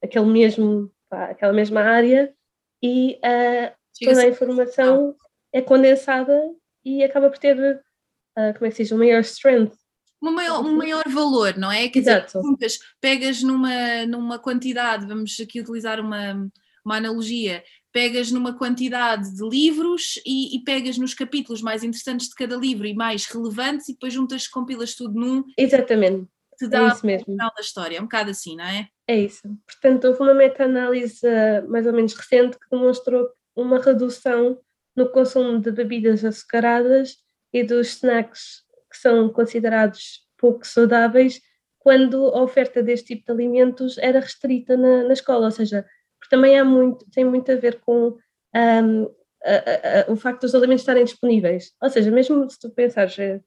aquele 0.02 0.26
mesmo, 0.26 0.92
pá, 1.08 1.26
aquela 1.30 1.52
mesma 1.52 1.80
área 1.80 2.34
e 2.82 3.18
uh, 3.18 3.74
toda 4.04 4.22
a 4.22 4.28
informação 4.28 5.16
é 5.52 5.62
condensada 5.62 6.38
e 6.84 7.02
acaba 7.02 7.30
por 7.30 7.38
ter, 7.38 7.56
uh, 7.56 8.54
como 8.54 8.66
é 8.66 8.68
que 8.68 8.76
se 8.76 8.82
diz, 8.82 8.92
um 8.92 8.98
maior 8.98 9.20
strength. 9.20 9.76
Um 10.22 10.32
maior, 10.32 10.64
um 10.64 10.76
maior 10.76 11.04
valor, 11.08 11.56
não 11.58 11.70
é? 11.70 11.88
Quer 11.88 11.98
Exato. 11.98 12.40
dizer, 12.58 12.78
pegas 13.00 13.42
numa, 13.42 14.06
numa 14.06 14.38
quantidade, 14.38 15.06
vamos 15.06 15.38
aqui 15.38 15.60
utilizar 15.60 16.00
uma, 16.00 16.48
uma 16.84 16.96
analogia, 16.96 17.62
pegas 17.94 18.32
numa 18.32 18.52
quantidade 18.58 19.32
de 19.32 19.48
livros 19.48 20.20
e, 20.26 20.56
e, 20.56 20.64
pegas 20.64 20.98
nos 20.98 21.14
capítulos 21.14 21.62
mais 21.62 21.84
interessantes 21.84 22.28
de 22.28 22.34
cada 22.34 22.56
livro 22.56 22.88
e 22.88 22.92
mais 22.92 23.24
relevantes 23.26 23.88
e 23.88 23.92
depois 23.92 24.12
juntas, 24.12 24.48
compilas 24.48 24.96
tudo 24.96 25.14
num. 25.14 25.44
Exatamente. 25.56 26.26
Te 26.58 26.66
dá 26.66 26.82
é 26.82 26.88
isso 26.88 27.06
mesmo. 27.06 27.26
final 27.26 27.52
da 27.54 27.60
história, 27.60 27.96
é 27.96 28.00
um 28.00 28.04
bocado 28.04 28.30
assim, 28.30 28.56
não 28.56 28.64
é? 28.64 28.88
É 29.06 29.20
isso. 29.20 29.42
Portanto, 29.64 30.06
houve 30.06 30.20
uma 30.20 30.34
meta-análise 30.34 31.20
uh, 31.24 31.70
mais 31.70 31.86
ou 31.86 31.92
menos 31.92 32.14
recente 32.14 32.58
que 32.58 32.68
demonstrou 32.68 33.28
uma 33.54 33.80
redução 33.80 34.58
no 34.96 35.08
consumo 35.08 35.60
de 35.60 35.70
bebidas 35.70 36.24
açucaradas 36.24 37.16
e 37.52 37.62
dos 37.62 37.90
snacks 37.90 38.62
que 38.90 38.98
são 38.98 39.28
considerados 39.28 40.24
pouco 40.36 40.66
saudáveis 40.66 41.40
quando 41.78 42.28
a 42.28 42.42
oferta 42.42 42.82
deste 42.82 43.14
tipo 43.14 43.26
de 43.26 43.32
alimentos 43.32 43.98
era 43.98 44.18
restrita 44.18 44.76
na, 44.76 45.04
na 45.04 45.12
escola, 45.12 45.46
ou 45.46 45.50
seja, 45.52 45.84
porque 46.24 46.36
também 46.36 46.58
há 46.58 46.64
muito, 46.64 47.04
tem 47.10 47.22
muito 47.22 47.52
a 47.52 47.56
ver 47.56 47.80
com 47.80 48.16
um, 48.56 49.04
a, 49.44 50.08
a, 50.08 50.12
o 50.12 50.16
facto 50.16 50.40
dos 50.42 50.54
alimentos 50.54 50.80
estarem 50.80 51.04
disponíveis. 51.04 51.72
Ou 51.82 51.90
seja, 51.90 52.10
mesmo 52.10 52.48
se 52.48 52.58
tu 52.58 52.70
pensares, 52.70 53.18
eh, 53.18 53.40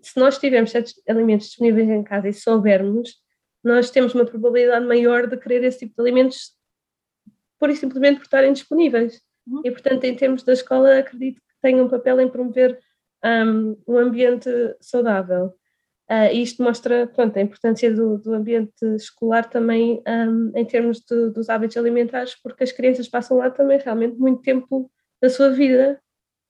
se 0.00 0.18
nós 0.18 0.38
tivermos 0.38 0.70
certos 0.70 0.94
alimentos 1.06 1.48
disponíveis 1.48 1.90
em 1.90 2.02
casa 2.02 2.28
e 2.28 2.32
soubermos, 2.32 3.16
nós 3.62 3.90
temos 3.90 4.14
uma 4.14 4.24
probabilidade 4.24 4.86
maior 4.86 5.26
de 5.26 5.36
querer 5.36 5.62
esse 5.62 5.80
tipo 5.80 5.94
de 5.94 6.00
alimentos 6.00 6.52
por 7.58 7.68
e 7.68 7.76
simplesmente 7.76 8.16
por 8.16 8.24
estarem 8.24 8.52
disponíveis. 8.52 9.20
Uhum. 9.46 9.60
E, 9.62 9.70
portanto, 9.70 10.04
em 10.04 10.14
termos 10.14 10.42
da 10.42 10.54
escola, 10.54 11.00
acredito 11.00 11.36
que 11.36 11.60
tem 11.60 11.80
um 11.80 11.88
papel 11.88 12.18
em 12.20 12.30
promover 12.30 12.78
um, 13.22 13.76
um 13.86 13.98
ambiente 13.98 14.48
saudável. 14.80 15.52
Uh, 16.12 16.30
isto 16.34 16.62
mostra 16.62 17.06
pronto, 17.06 17.38
a 17.38 17.40
importância 17.40 17.90
do, 17.90 18.18
do 18.18 18.34
ambiente 18.34 18.84
escolar 18.96 19.48
também 19.48 20.02
um, 20.06 20.52
em 20.54 20.62
termos 20.62 21.00
de, 21.00 21.30
dos 21.30 21.48
hábitos 21.48 21.78
alimentares, 21.78 22.34
porque 22.42 22.64
as 22.64 22.70
crianças 22.70 23.08
passam 23.08 23.38
lá 23.38 23.50
também 23.50 23.78
realmente 23.78 24.18
muito 24.18 24.42
tempo 24.42 24.90
da 25.22 25.30
sua 25.30 25.48
vida 25.48 25.98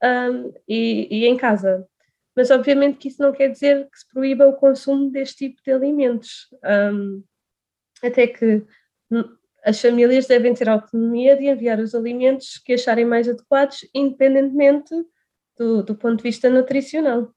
um, 0.02 0.52
e, 0.66 1.06
e, 1.08 1.26
em 1.26 1.36
casa. 1.36 1.86
Mas 2.34 2.50
obviamente 2.50 2.98
que 2.98 3.06
isso 3.06 3.22
não 3.22 3.30
quer 3.30 3.50
dizer 3.50 3.88
que 3.88 3.98
se 4.00 4.08
proíba 4.12 4.48
o 4.48 4.56
consumo 4.56 5.12
deste 5.12 5.46
tipo 5.46 5.62
de 5.64 5.70
alimentos. 5.70 6.48
Um, 6.64 7.22
até 8.02 8.26
que 8.26 8.64
as 9.64 9.80
famílias 9.80 10.26
devem 10.26 10.54
ter 10.54 10.68
autonomia 10.68 11.36
de 11.36 11.46
enviar 11.46 11.78
os 11.78 11.94
alimentos 11.94 12.58
que 12.64 12.72
acharem 12.72 13.04
mais 13.04 13.28
adequados, 13.28 13.88
independentemente 13.94 14.92
do, 15.56 15.84
do 15.84 15.94
ponto 15.94 16.16
de 16.16 16.24
vista 16.24 16.50
nutricional. 16.50 17.32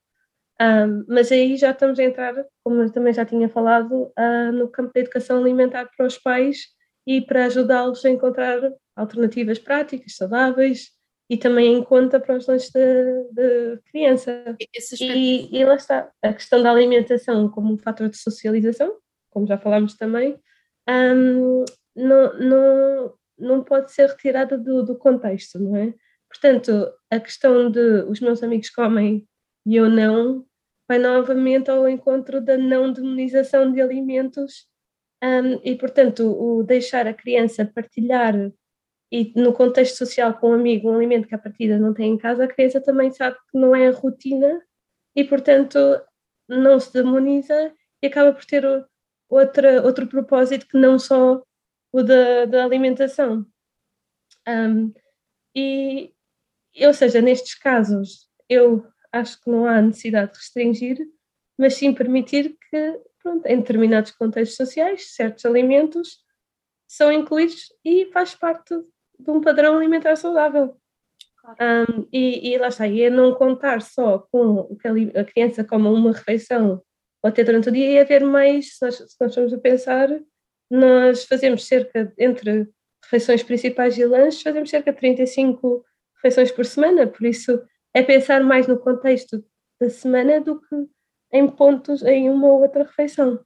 Um, 0.61 1.03
mas 1.07 1.31
aí 1.31 1.57
já 1.57 1.71
estamos 1.71 1.99
a 1.99 2.03
entrar, 2.03 2.33
como 2.63 2.81
eu 2.81 2.91
também 2.91 3.13
já 3.13 3.25
tinha 3.25 3.49
falado, 3.49 4.11
uh, 4.17 4.51
no 4.53 4.69
campo 4.69 4.93
da 4.93 5.01
educação 5.01 5.39
alimentar 5.39 5.89
para 5.95 6.05
os 6.05 6.17
pais 6.17 6.67
e 7.05 7.21
para 7.21 7.45
ajudá-los 7.45 8.05
a 8.05 8.09
encontrar 8.09 8.59
alternativas 8.95 9.59
práticas, 9.59 10.15
saudáveis 10.15 10.91
e 11.29 11.37
também 11.37 11.73
em 11.73 11.83
conta 11.83 12.19
para 12.19 12.37
os 12.37 12.47
lanches 12.47 12.71
da 12.71 13.77
criança. 13.91 14.55
E, 15.01 15.49
e 15.57 15.65
lá 15.65 15.75
está, 15.75 16.09
a 16.21 16.33
questão 16.33 16.61
da 16.61 16.71
alimentação 16.71 17.49
como 17.49 17.73
um 17.73 17.77
fator 17.77 18.07
de 18.07 18.17
socialização, 18.17 18.95
como 19.29 19.47
já 19.47 19.57
falámos 19.57 19.95
também, 19.97 20.39
um, 20.87 21.65
não, 21.95 22.39
não, 22.39 23.13
não 23.37 23.63
pode 23.63 23.91
ser 23.91 24.09
retirada 24.09 24.57
do, 24.57 24.83
do 24.83 24.95
contexto, 24.97 25.59
não 25.59 25.75
é? 25.75 25.93
Portanto, 26.29 26.91
a 27.09 27.19
questão 27.19 27.71
de 27.71 28.03
os 28.07 28.19
meus 28.19 28.43
amigos 28.43 28.69
comem 28.69 29.27
e 29.65 29.75
eu 29.75 29.89
não 29.89 30.45
vai 30.87 30.99
novamente 30.99 31.69
ao 31.71 31.89
encontro 31.89 32.39
da 32.39 32.57
não 32.57 32.91
demonização 32.91 33.71
de 33.71 33.81
alimentos 33.81 34.67
um, 35.23 35.59
e, 35.63 35.75
portanto, 35.75 36.21
o 36.21 36.63
deixar 36.63 37.07
a 37.07 37.13
criança 37.13 37.65
partilhar 37.65 38.35
e 39.11 39.33
no 39.35 39.53
contexto 39.53 39.97
social 39.97 40.33
com 40.37 40.49
um 40.49 40.53
amigo 40.53 40.89
um 40.89 40.95
alimento 40.95 41.27
que 41.27 41.35
a 41.35 41.39
partida 41.39 41.79
não 41.79 41.93
tem 41.93 42.13
em 42.13 42.17
casa, 42.17 42.43
a 42.43 42.47
criança 42.47 42.81
também 42.81 43.11
sabe 43.11 43.37
que 43.49 43.57
não 43.57 43.75
é 43.75 43.87
a 43.87 43.91
rotina 43.91 44.61
e, 45.15 45.23
portanto, 45.23 45.77
não 46.47 46.79
se 46.79 46.93
demoniza 46.93 47.73
e 48.01 48.07
acaba 48.07 48.33
por 48.33 48.45
ter 48.45 48.63
outra, 49.29 49.81
outro 49.83 50.07
propósito 50.07 50.67
que 50.67 50.77
não 50.77 50.99
só 50.99 51.41
o 51.91 52.03
da, 52.03 52.45
da 52.45 52.65
alimentação. 52.65 53.45
Um, 54.47 54.93
e, 55.55 56.13
ou 56.81 56.93
seja, 56.93 57.21
nestes 57.21 57.55
casos, 57.55 58.29
eu 58.49 58.85
acho 59.15 59.41
que 59.41 59.49
não 59.49 59.65
há 59.65 59.81
necessidade 59.81 60.33
de 60.33 60.37
restringir, 60.37 60.97
mas 61.57 61.75
sim 61.75 61.93
permitir 61.93 62.57
que, 62.69 62.99
pronto, 63.21 63.45
em 63.45 63.57
determinados 63.57 64.11
contextos 64.11 64.57
sociais, 64.57 65.13
certos 65.15 65.45
alimentos 65.45 66.19
são 66.87 67.11
incluídos 67.11 67.73
e 67.83 68.05
faz 68.11 68.35
parte 68.35 68.75
de 69.19 69.31
um 69.31 69.41
padrão 69.41 69.77
alimentar 69.77 70.15
saudável. 70.15 70.77
Claro. 71.37 71.57
Um, 71.89 72.07
e, 72.11 72.53
e, 72.53 72.57
lá 72.57 72.67
está, 72.67 72.87
e 72.87 73.01
é 73.01 73.09
não 73.09 73.33
contar 73.33 73.81
só 73.81 74.19
com 74.31 74.75
que 74.75 74.87
a 75.17 75.23
criança 75.23 75.63
come 75.63 75.87
uma 75.87 76.11
refeição 76.11 76.81
ou 77.23 77.29
até 77.29 77.43
durante 77.43 77.69
o 77.69 77.71
dia 77.71 77.91
e 77.91 77.99
haver 77.99 78.23
mais, 78.23 78.77
se 78.77 78.85
nós, 78.85 78.97
se 78.97 79.15
nós 79.19 79.33
formos 79.33 79.53
a 79.53 79.57
pensar, 79.57 80.09
nós 80.69 81.25
fazemos 81.25 81.65
cerca, 81.65 82.13
entre 82.17 82.69
refeições 83.03 83.43
principais 83.43 83.97
e 83.97 84.05
lanches, 84.05 84.41
fazemos 84.41 84.69
cerca 84.69 84.91
de 84.91 84.97
35 84.99 85.83
refeições 86.15 86.51
por 86.51 86.65
semana, 86.65 87.07
por 87.07 87.25
isso 87.25 87.63
é 87.95 88.03
pensar 88.03 88.43
mais 88.43 88.67
no 88.67 88.77
contexto 88.77 89.41
da 89.79 89.89
semana 89.89 90.41
do 90.41 90.59
que 90.59 90.75
em 91.31 91.49
pontos 91.49 92.03
em 92.03 92.29
uma 92.29 92.47
ou 92.47 92.61
outra 92.61 92.83
refeição. 92.83 93.39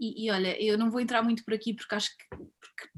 E, 0.00 0.24
e 0.24 0.30
olha, 0.30 0.60
eu 0.60 0.78
não 0.78 0.90
vou 0.90 0.98
entrar 0.98 1.22
muito 1.22 1.44
por 1.44 1.52
aqui 1.52 1.74
porque 1.74 1.94
acho 1.94 2.08
que, 2.16 2.24
porque 2.36 2.88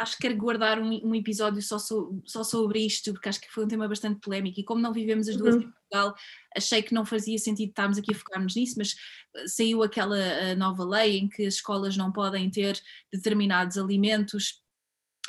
acho 0.00 0.16
que 0.16 0.22
quero 0.22 0.36
guardar 0.36 0.80
um, 0.80 0.90
um 1.06 1.14
episódio 1.14 1.62
só, 1.62 1.78
so, 1.78 2.20
só, 2.26 2.42
sobre 2.42 2.80
isto, 2.80 3.12
porque 3.12 3.28
acho 3.28 3.40
que 3.40 3.52
foi 3.52 3.64
um 3.64 3.68
tema 3.68 3.86
bastante 3.86 4.18
polémico 4.18 4.58
e 4.58 4.64
como 4.64 4.80
não 4.80 4.92
vivemos 4.92 5.28
as 5.28 5.36
duas 5.36 5.54
uhum. 5.54 5.62
em 5.62 5.70
Portugal, 5.70 6.14
achei 6.56 6.82
que 6.82 6.92
não 6.92 7.06
fazia 7.06 7.38
sentido 7.38 7.68
estarmos 7.68 7.96
aqui 7.96 8.12
a 8.12 8.18
focarmos 8.18 8.56
nisso, 8.56 8.74
mas 8.78 8.96
eh, 9.36 9.46
saiu 9.46 9.82
aquela 9.82 10.18
eh, 10.18 10.56
nova 10.56 10.84
lei 10.84 11.18
em 11.18 11.28
que 11.28 11.46
as 11.46 11.54
escolas 11.54 11.96
não 11.96 12.10
podem 12.10 12.50
ter 12.50 12.80
determinados 13.12 13.78
alimentos 13.78 14.60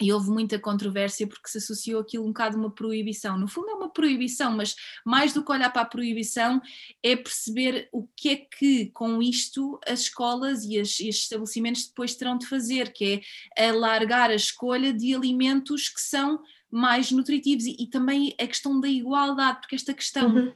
e 0.01 0.11
houve 0.11 0.29
muita 0.29 0.59
controvérsia 0.59 1.27
porque 1.27 1.47
se 1.47 1.59
associou 1.59 2.01
aquilo 2.01 2.23
um 2.23 2.27
bocado 2.27 2.57
a 2.57 2.59
uma 2.59 2.71
proibição. 2.71 3.37
No 3.37 3.47
fundo 3.47 3.69
é 3.69 3.73
uma 3.73 3.89
proibição, 3.89 4.55
mas 4.55 4.75
mais 5.05 5.33
do 5.33 5.43
que 5.43 5.51
olhar 5.51 5.71
para 5.71 5.83
a 5.83 5.85
proibição 5.85 6.61
é 7.03 7.15
perceber 7.15 7.87
o 7.91 8.07
que 8.15 8.29
é 8.29 8.35
que 8.35 8.87
com 8.87 9.21
isto 9.21 9.79
as 9.87 10.01
escolas 10.01 10.63
e, 10.65 10.79
as, 10.79 10.99
e 10.99 11.09
os 11.09 11.17
estabelecimentos 11.17 11.87
depois 11.87 12.15
terão 12.15 12.37
de 12.37 12.47
fazer, 12.47 12.91
que 12.91 13.21
é 13.57 13.69
alargar 13.69 14.29
a 14.29 14.35
escolha 14.35 14.93
de 14.93 15.13
alimentos 15.13 15.89
que 15.89 16.01
são 16.01 16.41
mais 16.71 17.11
nutritivos 17.11 17.65
e, 17.65 17.75
e 17.77 17.87
também 17.87 18.33
a 18.39 18.47
questão 18.47 18.79
da 18.79 18.87
igualdade, 18.87 19.59
porque 19.59 19.75
esta 19.75 19.93
questão 19.93 20.33
uhum. 20.33 20.53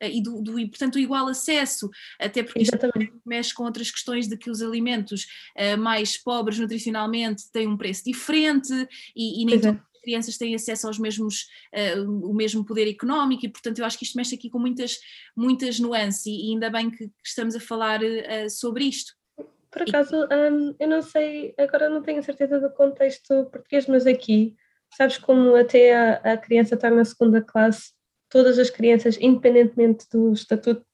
Eh, 0.00 0.16
e, 0.16 0.22
do, 0.22 0.42
do, 0.42 0.58
e, 0.58 0.68
portanto, 0.68 0.96
o 0.96 0.98
igual 0.98 1.28
acesso, 1.28 1.90
até 2.20 2.42
porque 2.42 2.62
isto 2.62 2.76
mexe 3.24 3.54
com 3.54 3.64
outras 3.64 3.90
questões 3.90 4.28
de 4.28 4.36
que 4.36 4.50
os 4.50 4.62
alimentos 4.62 5.26
uh, 5.56 5.78
mais 5.78 6.16
pobres 6.16 6.58
nutricionalmente 6.58 7.50
têm 7.52 7.66
um 7.66 7.76
preço 7.76 8.04
diferente 8.04 8.72
e, 9.16 9.42
e 9.42 9.44
nem 9.44 9.60
todas 9.60 9.76
as 9.76 10.00
crianças 10.02 10.36
têm 10.36 10.54
acesso 10.54 10.86
aos 10.86 10.98
mesmos, 10.98 11.46
uh, 11.74 12.28
o 12.28 12.34
mesmo 12.34 12.64
poder 12.64 12.88
económico 12.88 13.46
e, 13.46 13.48
portanto, 13.48 13.78
eu 13.78 13.84
acho 13.84 13.98
que 13.98 14.04
isto 14.04 14.16
mexe 14.16 14.34
aqui 14.34 14.50
com 14.50 14.58
muitas, 14.58 14.98
muitas 15.36 15.78
nuances 15.78 16.26
e, 16.26 16.52
ainda 16.52 16.70
bem 16.70 16.90
que, 16.90 17.08
que 17.08 17.12
estamos 17.24 17.54
a 17.54 17.60
falar 17.60 18.00
uh, 18.02 18.50
sobre 18.50 18.84
isto. 18.84 19.12
Por 19.70 19.82
acaso, 19.82 20.14
um, 20.16 20.74
eu 20.78 20.86
não 20.86 21.00
sei, 21.00 21.54
agora 21.56 21.88
não 21.88 22.02
tenho 22.02 22.22
certeza 22.22 22.60
do 22.60 22.68
contexto 22.70 23.46
português, 23.46 23.86
mas 23.86 24.06
aqui, 24.06 24.54
sabes 24.94 25.16
como 25.16 25.56
até 25.56 25.96
a, 25.96 26.34
a 26.34 26.36
criança 26.36 26.74
está 26.74 26.90
na 26.90 27.06
segunda 27.06 27.40
classe, 27.40 27.92
todas 28.32 28.58
as 28.58 28.70
crianças, 28.70 29.18
independentemente 29.20 30.06
do 30.10 30.32
estatuto 30.32 30.84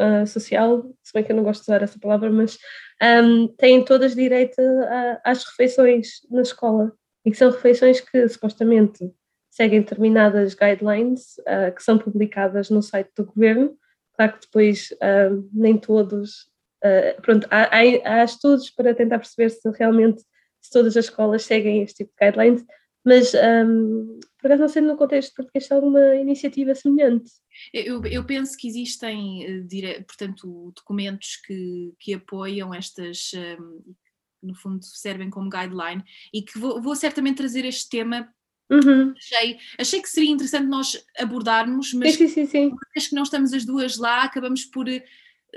uh, 0.00 0.26
social, 0.26 0.84
se 1.02 1.12
bem 1.14 1.22
que 1.22 1.30
eu 1.30 1.36
não 1.36 1.44
gosto 1.44 1.60
de 1.60 1.70
usar 1.70 1.82
essa 1.82 1.98
palavra, 1.98 2.28
mas 2.28 2.58
um, 3.00 3.46
têm 3.56 3.84
todas 3.84 4.16
direito 4.16 4.60
a, 4.60 5.20
às 5.24 5.44
refeições 5.44 6.20
na 6.28 6.42
escola. 6.42 6.92
E 7.24 7.30
que 7.30 7.36
são 7.36 7.50
refeições 7.50 8.00
que 8.00 8.28
supostamente 8.28 9.10
seguem 9.50 9.80
determinadas 9.80 10.54
guidelines 10.54 11.38
uh, 11.38 11.74
que 11.74 11.82
são 11.82 11.98
publicadas 11.98 12.68
no 12.68 12.82
site 12.82 13.10
do 13.16 13.24
governo. 13.24 13.76
Claro 14.14 14.32
que 14.32 14.40
depois 14.40 14.90
uh, 14.92 15.48
nem 15.52 15.76
todos. 15.76 16.48
Uh, 16.84 17.20
pronto, 17.22 17.46
há, 17.50 17.64
há, 17.64 18.20
há, 18.20 18.24
estudos 18.24 18.70
para 18.70 18.94
tentar 18.94 19.18
perceber 19.18 19.50
se 19.50 19.68
realmente 19.70 20.22
se 20.60 20.70
todas 20.72 20.96
as 20.96 21.04
escolas 21.04 21.44
seguem 21.44 21.82
este 21.82 22.04
tipo 22.04 22.12
de 22.18 22.26
guidelines, 22.26 22.64
mas 23.08 23.32
um, 23.34 24.20
por 24.40 24.46
acaso 24.46 24.60
não 24.60 24.68
sei 24.68 24.82
no 24.82 24.96
contexto 24.96 25.34
português 25.34 25.66
se 25.66 25.72
há 25.72 25.76
alguma 25.76 26.14
iniciativa 26.16 26.74
semelhante. 26.74 27.30
Eu, 27.72 28.04
eu 28.04 28.24
penso 28.24 28.56
que 28.56 28.68
existem, 28.68 29.66
dire, 29.66 30.04
portanto, 30.04 30.72
documentos 30.76 31.36
que, 31.44 31.92
que 31.98 32.14
apoiam 32.14 32.72
estas, 32.72 33.32
um, 33.34 33.94
no 34.42 34.54
fundo 34.54 34.84
servem 34.84 35.30
como 35.30 35.50
guideline, 35.50 36.04
e 36.32 36.42
que 36.42 36.58
vou, 36.58 36.80
vou 36.80 36.94
certamente 36.94 37.38
trazer 37.38 37.64
este 37.64 37.88
tema 37.88 38.32
Uhum. 38.70 39.14
Achei, 39.16 39.58
achei 39.78 40.02
que 40.02 40.10
seria 40.10 40.30
interessante 40.30 40.66
nós 40.66 41.02
abordarmos, 41.18 41.94
mas 41.94 42.14
sim, 42.14 42.28
sim, 42.28 42.44
sim, 42.44 42.70
que 42.70 43.14
não 43.14 43.22
estamos 43.22 43.54
as 43.54 43.64
duas 43.64 43.96
lá, 43.96 44.24
acabamos 44.24 44.66
por 44.66 44.86
eh, 44.86 45.02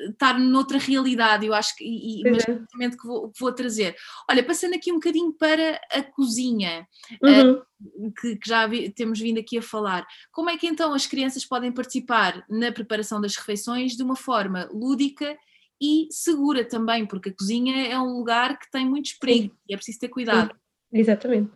estar 0.09 0.39
noutra 0.39 0.77
realidade, 0.77 1.45
eu 1.45 1.53
acho 1.53 1.75
que, 1.75 1.83
e, 1.83 2.23
mas 2.29 2.43
é. 2.47 2.89
que 2.89 3.07
vou, 3.07 3.29
que 3.29 3.39
vou 3.39 3.51
trazer. 3.51 3.95
Olha, 4.29 4.43
passando 4.43 4.73
aqui 4.73 4.91
um 4.91 4.95
bocadinho 4.95 5.33
para 5.33 5.79
a 5.91 6.01
cozinha, 6.01 6.87
uhum. 7.21 7.53
uh, 7.53 8.13
que, 8.19 8.35
que, 8.37 8.49
já 8.49 8.65
vi, 8.67 8.89
temos 8.89 9.19
vindo 9.19 9.39
aqui 9.39 9.57
a 9.57 9.61
falar, 9.61 10.05
como 10.31 10.49
é 10.49 10.57
que 10.57 10.67
então 10.67 10.93
as 10.93 11.05
crianças 11.05 11.45
podem 11.45 11.71
participar 11.71 12.43
na 12.49 12.71
preparação 12.71 13.19
das 13.19 13.35
refeições 13.35 13.93
de 13.93 14.03
uma 14.03 14.15
forma 14.15 14.69
lúdica 14.71 15.37
e 15.81 16.07
segura 16.11 16.63
também, 16.63 17.05
porque 17.05 17.29
a 17.29 17.35
cozinha 17.35 17.87
é 17.87 17.99
um 17.99 18.17
lugar 18.17 18.57
que 18.59 18.69
tem 18.71 18.85
muitos 18.85 19.13
perigos 19.13 19.57
e 19.67 19.73
é 19.73 19.77
preciso 19.77 19.99
ter 19.99 20.09
cuidado. 20.09 20.49
Sim, 20.49 20.99
exatamente. 20.99 21.51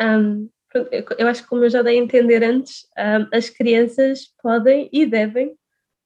Um, 0.00 0.48
eu 1.18 1.28
acho 1.28 1.42
que 1.42 1.48
como 1.48 1.64
eu 1.64 1.70
já 1.70 1.82
dei 1.82 1.98
a 1.98 2.02
entender 2.02 2.42
antes, 2.42 2.86
as 3.32 3.48
crianças 3.48 4.32
podem 4.42 4.88
e 4.92 5.06
devem 5.06 5.56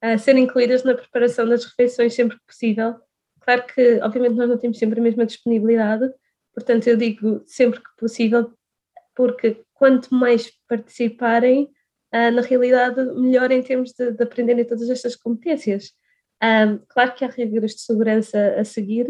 ah, 0.02 0.18
ser 0.18 0.36
incluídas 0.36 0.82
na 0.82 0.94
preparação 0.94 1.48
das 1.48 1.64
refeições 1.64 2.12
sempre 2.12 2.36
que 2.36 2.46
possível. 2.46 2.96
Claro 3.40 3.64
que, 3.66 4.00
obviamente, 4.02 4.34
nós 4.34 4.48
não 4.48 4.58
temos 4.58 4.78
sempre 4.78 5.00
a 5.00 5.02
mesma 5.02 5.24
disponibilidade, 5.24 6.12
portanto, 6.54 6.88
eu 6.88 6.96
digo 6.96 7.42
sempre 7.46 7.80
que 7.80 7.96
possível, 7.96 8.52
porque 9.14 9.62
quanto 9.72 10.12
mais 10.14 10.52
participarem, 10.68 11.70
ah, 12.10 12.30
na 12.30 12.42
realidade, 12.42 13.00
melhor 13.14 13.50
em 13.52 13.62
termos 13.62 13.92
de, 13.92 14.10
de 14.10 14.22
aprenderem 14.22 14.64
todas 14.64 14.90
estas 14.90 15.16
competências. 15.16 15.92
claro 16.88 17.14
que 17.14 17.24
há 17.24 17.28
regras 17.28 17.72
de 17.72 17.82
segurança 17.82 18.56
a 18.58 18.64
seguir, 18.64 19.06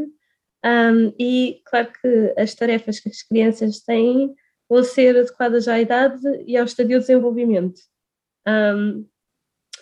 e 1.18 1.60
claro 1.64 1.90
que 2.00 2.34
as 2.36 2.54
tarefas 2.54 3.00
que 3.00 3.08
as 3.08 3.22
crianças 3.22 3.80
têm 3.80 4.34
vão 4.68 4.84
ser 4.84 5.16
adequadas 5.18 5.66
à 5.68 5.80
idade 5.80 6.22
e 6.46 6.56
ao 6.56 6.64
estadio 6.64 6.98
de 6.98 7.06
desenvolvimento. 7.06 7.80
Um, 8.46 9.06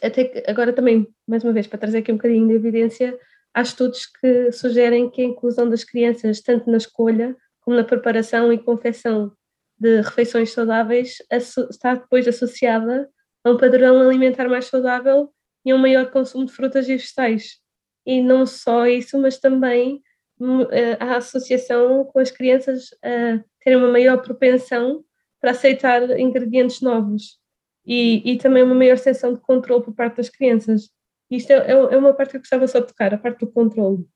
até 0.02 0.24
que, 0.24 0.50
agora 0.50 0.72
também, 0.72 1.06
mais 1.26 1.44
uma 1.44 1.52
vez, 1.52 1.66
para 1.66 1.78
trazer 1.78 1.98
aqui 1.98 2.12
um 2.12 2.16
bocadinho 2.16 2.48
de 2.48 2.54
evidência, 2.54 3.18
há 3.54 3.62
estudos 3.62 4.06
que 4.06 4.52
sugerem 4.52 5.10
que 5.10 5.20
a 5.20 5.24
inclusão 5.24 5.68
das 5.68 5.84
crianças, 5.84 6.40
tanto 6.40 6.70
na 6.70 6.76
escolha 6.76 7.36
como 7.60 7.76
na 7.76 7.84
preparação 7.84 8.52
e 8.52 8.58
confecção 8.58 9.32
de 9.78 10.00
refeições 10.02 10.52
saudáveis, 10.52 11.16
está 11.30 11.94
depois 11.94 12.28
associada 12.28 13.08
a 13.44 13.50
um 13.50 13.56
padrão 13.56 14.00
alimentar 14.00 14.48
mais 14.48 14.66
saudável 14.66 15.30
e 15.64 15.70
a 15.70 15.74
um 15.74 15.78
maior 15.78 16.10
consumo 16.10 16.44
de 16.44 16.52
frutas 16.52 16.88
e 16.88 16.96
vegetais. 16.96 17.58
E 18.06 18.22
não 18.22 18.46
só 18.46 18.86
isso, 18.86 19.18
mas 19.18 19.38
também 19.38 20.02
hum, 20.38 20.62
eh, 20.70 20.96
a 21.00 21.16
associação 21.16 22.04
com 22.04 22.18
as 22.18 22.30
crianças 22.30 22.88
a 23.02 23.42
terem 23.62 23.78
uma 23.78 23.90
maior 23.90 24.20
propensão 24.22 25.04
para 25.40 25.52
aceitar 25.52 26.18
ingredientes 26.18 26.80
novos 26.80 27.39
e, 27.86 28.32
e 28.32 28.38
também 28.38 28.62
uma 28.62 28.74
maior 28.74 28.98
sensação 28.98 29.34
de 29.34 29.40
controle 29.40 29.84
por 29.84 29.94
parte 29.94 30.16
das 30.16 30.28
crianças. 30.28 30.90
Isto 31.30 31.52
é, 31.52 31.56
é, 31.56 31.72
é 31.72 31.96
uma 31.96 32.12
parte 32.12 32.32
que 32.32 32.36
eu 32.36 32.40
gostava 32.40 32.66
só 32.66 32.80
de 32.80 32.86
tocar, 32.86 33.14
a 33.14 33.18
parte 33.18 33.40
do 33.40 33.50
controle. 33.50 34.06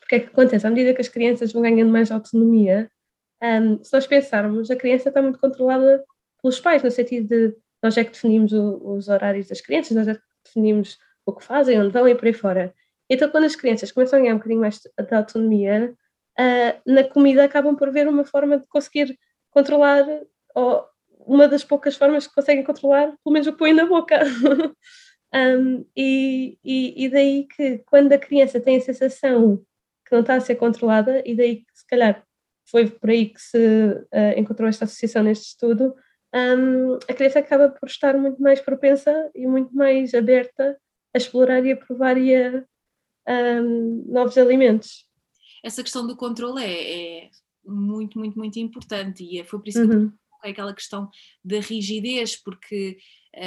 Porque 0.00 0.16
é 0.16 0.20
que 0.20 0.26
acontece? 0.26 0.66
À 0.66 0.70
medida 0.70 0.94
que 0.94 1.00
as 1.00 1.08
crianças 1.08 1.52
vão 1.52 1.62
ganhando 1.62 1.90
mais 1.90 2.10
autonomia, 2.10 2.90
um, 3.42 3.82
se 3.82 3.92
nós 3.92 4.06
pensarmos, 4.06 4.70
a 4.70 4.76
criança 4.76 5.08
está 5.08 5.22
muito 5.22 5.38
controlada 5.38 6.04
pelos 6.40 6.60
pais, 6.60 6.82
no 6.82 6.90
sentido 6.90 7.28
de 7.28 7.56
nós 7.82 7.96
é 7.96 8.04
que 8.04 8.12
definimos 8.12 8.52
o, 8.52 8.94
os 8.94 9.08
horários 9.08 9.48
das 9.48 9.60
crianças, 9.60 9.96
nós 9.96 10.08
é 10.08 10.14
que 10.14 10.20
definimos 10.44 10.98
o 11.26 11.32
que 11.32 11.44
fazem, 11.44 11.80
onde 11.80 11.92
vão 11.92 12.06
e 12.08 12.14
por 12.14 12.26
aí 12.26 12.32
fora. 12.32 12.74
Então, 13.10 13.28
quando 13.30 13.44
as 13.44 13.56
crianças 13.56 13.90
começam 13.90 14.18
a 14.18 14.22
ganhar 14.22 14.34
um 14.34 14.38
bocadinho 14.38 14.60
mais 14.60 14.78
de 14.80 15.14
autonomia, 15.14 15.94
uh, 16.38 16.92
na 16.92 17.04
comida 17.04 17.44
acabam 17.44 17.76
por 17.76 17.90
ver 17.90 18.08
uma 18.08 18.24
forma 18.24 18.58
de 18.58 18.66
conseguir 18.66 19.18
controlar, 19.50 20.04
ou 20.54 20.84
uma 21.26 21.48
das 21.48 21.64
poucas 21.64 21.96
formas 21.96 22.26
que 22.26 22.34
conseguem 22.34 22.64
controlar, 22.64 23.14
pelo 23.22 23.32
menos 23.32 23.46
o 23.46 23.52
que 23.52 23.58
põe 23.58 23.72
na 23.72 23.86
boca. 23.86 24.20
um, 25.34 25.84
e, 25.96 26.58
e, 26.64 27.04
e, 27.04 27.08
daí 27.08 27.46
que 27.46 27.78
quando 27.86 28.12
a 28.12 28.18
criança 28.18 28.60
tem 28.60 28.76
a 28.76 28.80
sensação 28.80 29.64
que 30.06 30.12
não 30.12 30.20
está 30.20 30.34
a 30.34 30.40
ser 30.40 30.56
controlada, 30.56 31.22
e 31.26 31.34
daí 31.34 31.56
que 31.56 31.72
se 31.74 31.86
calhar 31.86 32.24
foi 32.70 32.88
por 32.88 33.10
aí 33.10 33.26
que 33.26 33.40
se 33.40 33.58
uh, 33.58 34.38
encontrou 34.38 34.68
esta 34.68 34.84
associação 34.84 35.22
neste 35.22 35.46
estudo, 35.46 35.94
um, 36.34 36.94
a 36.94 37.14
criança 37.14 37.38
acaba 37.38 37.68
por 37.68 37.86
estar 37.86 38.16
muito 38.16 38.40
mais 38.40 38.60
propensa 38.60 39.30
e 39.34 39.46
muito 39.46 39.74
mais 39.74 40.14
aberta 40.14 40.78
a 41.14 41.18
explorar 41.18 41.64
e 41.66 41.72
a 41.72 41.76
provar 41.76 42.16
e 42.16 42.34
a, 42.34 42.64
um, 43.28 44.04
novos 44.08 44.38
alimentos 44.38 45.06
essa 45.62 45.82
questão 45.82 46.06
do 46.06 46.16
controle 46.16 46.62
é, 46.62 47.24
é 47.24 47.30
muito, 47.64 48.18
muito, 48.18 48.36
muito 48.36 48.58
importante 48.58 49.24
e 49.24 49.38
é, 49.38 49.44
foi 49.44 49.60
por 49.60 49.68
isso 49.68 49.80
uhum. 49.80 50.10
que 50.10 50.16
aquela 50.50 50.74
questão 50.74 51.08
da 51.44 51.60
rigidez, 51.60 52.36
porque 52.36 52.98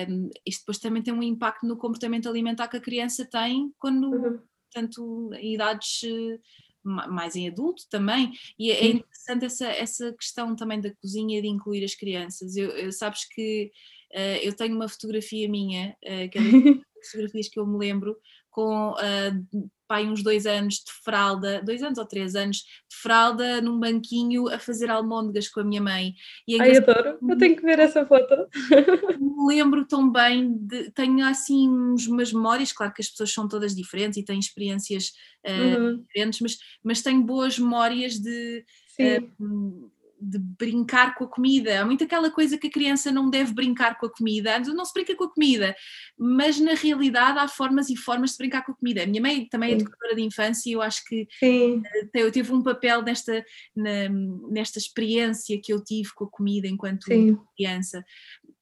um, 0.09 0.29
isto 0.45 0.61
depois 0.61 0.79
também 0.79 1.03
tem 1.03 1.13
um 1.13 1.23
impacto 1.23 1.65
no 1.65 1.77
comportamento 1.77 2.27
alimentar 2.27 2.67
que 2.67 2.77
a 2.77 2.81
criança 2.81 3.25
tem 3.25 3.71
quando, 3.77 4.09
uhum. 4.09 4.39
tanto 4.71 5.29
em 5.35 5.53
idades 5.53 6.01
eh, 6.03 6.39
mais 6.83 7.35
em 7.35 7.47
adulto 7.47 7.83
também, 7.89 8.31
e 8.59 8.71
é, 8.71 8.85
é 8.85 8.87
interessante 8.87 9.45
essa, 9.45 9.67
essa 9.67 10.13
questão 10.13 10.55
também 10.55 10.79
da 10.79 10.93
cozinha 10.95 11.41
de 11.41 11.47
incluir 11.47 11.83
as 11.83 11.95
crianças. 11.95 12.55
Eu, 12.55 12.69
eu 12.71 12.91
sabes 12.91 13.27
que 13.27 13.71
uh, 14.13 14.39
eu 14.43 14.53
tenho 14.55 14.75
uma 14.75 14.87
fotografia 14.87 15.49
minha, 15.49 15.95
uh, 16.03 16.29
que 16.29 16.37
é 16.37 16.41
das 16.41 17.09
fotografias 17.11 17.49
que 17.49 17.59
eu 17.59 17.65
me 17.65 17.77
lembro, 17.77 18.15
com 18.55 18.91
uh, 18.91 19.69
pai 19.85 20.07
uns 20.07 20.23
dois 20.23 20.45
anos 20.45 20.75
de 20.75 20.91
fralda, 21.03 21.61
dois 21.61 21.83
anos 21.83 21.97
ou 21.97 22.05
três 22.05 22.35
anos 22.35 22.59
de 22.59 22.95
fralda 23.01 23.61
num 23.61 23.77
banquinho 23.77 24.47
a 24.47 24.57
fazer 24.57 24.89
almôndegas 24.89 25.49
com 25.49 25.59
a 25.59 25.63
minha 25.65 25.81
mãe. 25.81 26.13
E 26.47 26.59
Ai, 26.59 26.77
adoro, 26.77 27.17
eu 27.21 27.37
tenho 27.37 27.57
que 27.57 27.61
ver 27.61 27.79
essa 27.79 28.05
foto. 28.05 28.33
Me 29.19 29.55
lembro 29.55 29.85
tão 29.85 30.09
bem, 30.09 30.57
de, 30.57 30.89
tenho 30.91 31.25
assim 31.25 31.67
umas 31.67 32.31
memórias, 32.31 32.71
claro 32.71 32.93
que 32.93 33.01
as 33.01 33.09
pessoas 33.09 33.33
são 33.33 33.45
todas 33.45 33.75
diferentes 33.75 34.17
e 34.17 34.23
têm 34.23 34.39
experiências 34.39 35.11
uh, 35.45 35.83
uhum. 35.83 35.97
diferentes, 35.97 36.39
mas, 36.39 36.57
mas 36.81 37.01
tenho 37.01 37.21
boas 37.21 37.59
memórias 37.59 38.17
de... 38.17 38.63
Uh, 38.97 39.91
de 40.19 40.39
brincar 40.39 41.15
com 41.15 41.25
a 41.25 41.27
comida. 41.27 41.81
Há 41.81 41.85
muito 41.85 42.03
aquela 42.03 42.31
coisa 42.31 42.57
que 42.57 42.67
a 42.67 42.71
criança 42.71 43.11
não 43.11 43.29
deve 43.29 43.53
brincar 43.53 43.97
com 43.97 44.05
a 44.05 44.11
comida, 44.11 44.57
não 44.59 44.85
se 44.85 44.93
brinca 44.93 45.15
com 45.15 45.25
a 45.25 45.33
comida, 45.33 45.75
mas 46.17 46.59
na 46.59 46.73
realidade 46.73 47.39
há 47.39 47.47
formas 47.47 47.89
e 47.89 47.95
formas 47.95 48.31
de 48.31 48.37
brincar 48.37 48.65
com 48.65 48.71
a 48.71 48.75
comida. 48.75 49.03
A 49.03 49.05
minha 49.05 49.21
mãe 49.21 49.47
também 49.47 49.71
é 49.71 49.73
educadora 49.75 50.15
de 50.15 50.21
infância 50.21 50.69
e 50.69 50.73
eu 50.73 50.81
acho 50.81 51.03
que 51.05 51.27
Sim. 51.39 51.83
Eh, 51.85 52.21
eu 52.21 52.31
tive 52.31 52.53
um 52.53 52.63
papel 52.63 53.01
nesta, 53.01 53.43
na, 53.75 54.09
nesta 54.49 54.79
experiência 54.79 55.59
que 55.61 55.73
eu 55.73 55.83
tive 55.83 56.13
com 56.13 56.25
a 56.25 56.29
comida 56.29 56.67
enquanto 56.67 57.05
Sim. 57.05 57.37
criança. 57.55 58.03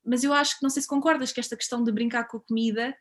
Mas 0.05 0.23
eu 0.23 0.33
acho 0.33 0.57
que, 0.57 0.63
não 0.63 0.69
sei 0.69 0.81
se 0.81 0.87
concordas, 0.87 1.31
que 1.31 1.39
esta 1.39 1.55
questão 1.55 1.83
de 1.83 1.91
brincar 1.91 2.27
com 2.27 2.37
a 2.37 2.41
comida. 2.41 2.95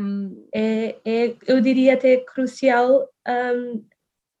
Um... 0.00 0.48
É, 0.54 0.96
é, 1.04 1.36
eu 1.46 1.60
diria 1.60 1.94
até 1.94 2.16
crucial 2.18 3.06
um, 3.26 3.84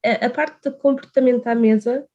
a, 0.04 0.26
a 0.26 0.30
parte 0.30 0.70
do 0.70 0.76
comportamento 0.78 1.46
à 1.46 1.54
mesa 1.54 2.08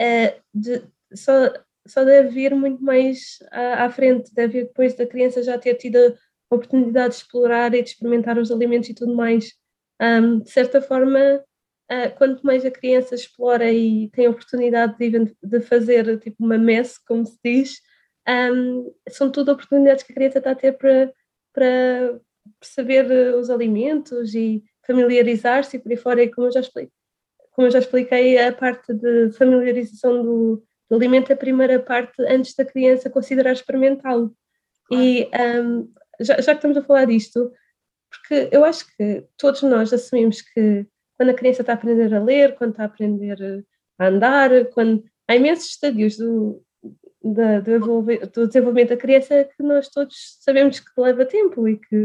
uh, 0.00 0.40
de, 0.54 0.82
só, 1.14 1.52
só 1.86 2.04
deve 2.04 2.28
vir 2.28 2.54
muito 2.54 2.82
mais 2.82 3.38
à, 3.50 3.84
à, 3.84 3.90
frente, 3.90 4.34
deve 4.34 4.60
vir 4.60 4.66
depois 4.66 4.94
da 4.94 5.06
criança 5.06 5.42
já 5.42 5.58
ter 5.58 5.74
tido 5.74 5.96
a 5.96 6.54
oportunidade 6.54 7.14
de 7.14 7.20
explorar 7.20 7.74
e 7.74 7.82
de 7.82 7.90
experimentar 7.90 8.38
os 8.38 8.50
alimentos 8.50 8.88
e 8.88 8.94
tudo 8.94 9.14
mais. 9.14 9.52
Um, 10.00 10.40
de 10.40 10.50
certa 10.50 10.80
forma, 10.80 11.42
uh, 11.90 12.16
quanto 12.16 12.44
mais 12.44 12.64
a 12.64 12.70
criança 12.70 13.14
explora 13.14 13.70
e 13.72 14.08
tem 14.10 14.26
a 14.26 14.30
oportunidade 14.30 14.96
de, 14.98 15.36
de 15.42 15.60
fazer 15.60 16.18
tipo 16.20 16.44
uma 16.44 16.58
mess, 16.58 16.98
como 16.98 17.26
se 17.26 17.38
diz, 17.44 17.80
um, 18.28 18.94
são 19.08 19.30
tudo 19.30 19.52
oportunidades 19.52 20.04
que 20.04 20.12
a 20.12 20.14
criança 20.14 20.38
está 20.38 20.50
a 20.50 20.54
ter 20.54 20.76
para, 20.76 21.12
para 21.52 22.20
perceber 22.60 23.34
os 23.34 23.50
alimentos 23.50 24.34
e 24.34 24.62
familiarizar-se 24.86 25.76
e 25.76 25.80
por 25.80 25.90
aí 25.90 25.96
fora, 25.96 26.22
e 26.22 26.30
como 26.30 26.46
eu 26.46 26.52
já 26.52 26.60
expliquei, 26.60 26.92
como 27.58 27.66
eu 27.66 27.72
já 27.72 27.80
expliquei, 27.80 28.38
a 28.38 28.52
parte 28.52 28.94
de 28.94 29.32
familiarização 29.32 30.22
do, 30.22 30.62
do 30.88 30.94
alimento 30.94 31.30
é 31.30 31.32
a 31.32 31.36
primeira 31.36 31.80
parte 31.80 32.22
antes 32.22 32.54
da 32.54 32.64
criança 32.64 33.10
considerar 33.10 33.50
experimentá-lo. 33.50 34.32
Claro. 34.86 35.02
E 35.02 35.28
um, 35.36 35.92
já, 36.20 36.40
já 36.40 36.52
que 36.52 36.58
estamos 36.58 36.76
a 36.76 36.84
falar 36.84 37.06
disto, 37.06 37.52
porque 38.08 38.48
eu 38.52 38.64
acho 38.64 38.86
que 38.96 39.26
todos 39.36 39.60
nós 39.62 39.92
assumimos 39.92 40.40
que 40.40 40.86
quando 41.16 41.30
a 41.30 41.34
criança 41.34 41.62
está 41.62 41.72
a 41.72 41.74
aprender 41.74 42.14
a 42.14 42.22
ler, 42.22 42.54
quando 42.54 42.70
está 42.70 42.84
a 42.84 42.86
aprender 42.86 43.66
a 43.98 44.06
andar, 44.06 44.50
quando 44.66 45.02
há 45.26 45.34
imensos 45.34 45.70
estádios 45.70 46.16
do, 46.16 46.62
da, 47.24 47.58
do, 47.58 47.80
do, 47.80 48.46
desenvolvimento 48.46 48.90
da 48.90 48.96
criança 48.96 49.50
que 49.56 49.64
nós 49.64 49.88
todos 49.88 50.38
sabemos 50.38 50.78
que 50.78 50.88
leva 50.96 51.26
tempo 51.26 51.66
e 51.66 51.76
que, 51.76 52.04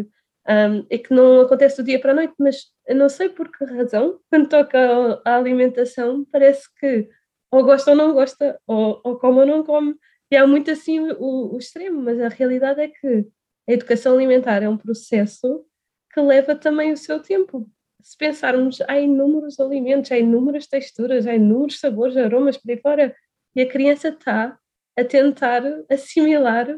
um, 0.50 0.88
e 0.90 0.98
que 0.98 1.14
não 1.14 1.42
acontece 1.42 1.78
do 1.78 1.86
dia 1.86 2.00
para 2.00 2.12
a 2.12 2.16
noite, 2.16 2.34
mas 2.40 2.73
eu 2.88 2.96
não 2.96 3.10
sei 3.10 3.30
por 3.30 3.52
que 3.52 3.64
razão, 3.66 4.20
quando 4.30 4.50
toca 4.50 5.22
à 5.26 5.36
alimentação, 5.36 6.26
parece 6.26 6.68
que 6.80 7.10
ou 7.52 7.64
gosta 7.64 7.92
ou 7.92 7.98
não 7.98 8.14
gosta, 8.14 8.60
ou, 8.66 9.00
ou 9.04 9.20
come 9.20 9.40
ou 9.42 9.46
não 9.46 9.64
come, 9.64 9.96
e 10.32 10.36
há 10.36 10.48
muito 10.48 10.72
assim 10.72 11.00
o, 11.00 11.54
o 11.54 11.58
extremo, 11.58 12.02
mas 12.02 12.20
a 12.20 12.28
realidade 12.28 12.82
é 12.82 12.88
que 12.88 13.28
a 13.70 13.72
educação 13.72 14.16
alimentar 14.16 14.64
é 14.64 14.68
um 14.68 14.78
processo 14.78 15.64
que 16.12 16.20
leva 16.20 16.56
também 16.56 16.92
o 16.92 16.98
seu 16.98 17.22
tempo. 17.22 17.70
Se 18.02 18.18
pensarmos, 18.18 18.82
há 18.82 19.00
inúmeros 19.00 19.60
alimentos, 19.60 20.12
há 20.12 20.18
inúmeras 20.18 20.66
texturas, 20.68 21.28
há 21.28 21.36
inúmeros 21.36 21.80
sabores, 21.80 22.18
aromas 22.18 22.58
por 22.58 22.72
aí 22.72 22.78
fora, 22.78 23.16
e 23.56 23.62
a 23.62 23.70
criança 23.70 24.10
está 24.10 24.58
a 24.98 25.04
tentar 25.04 25.64
assimilar 25.90 26.76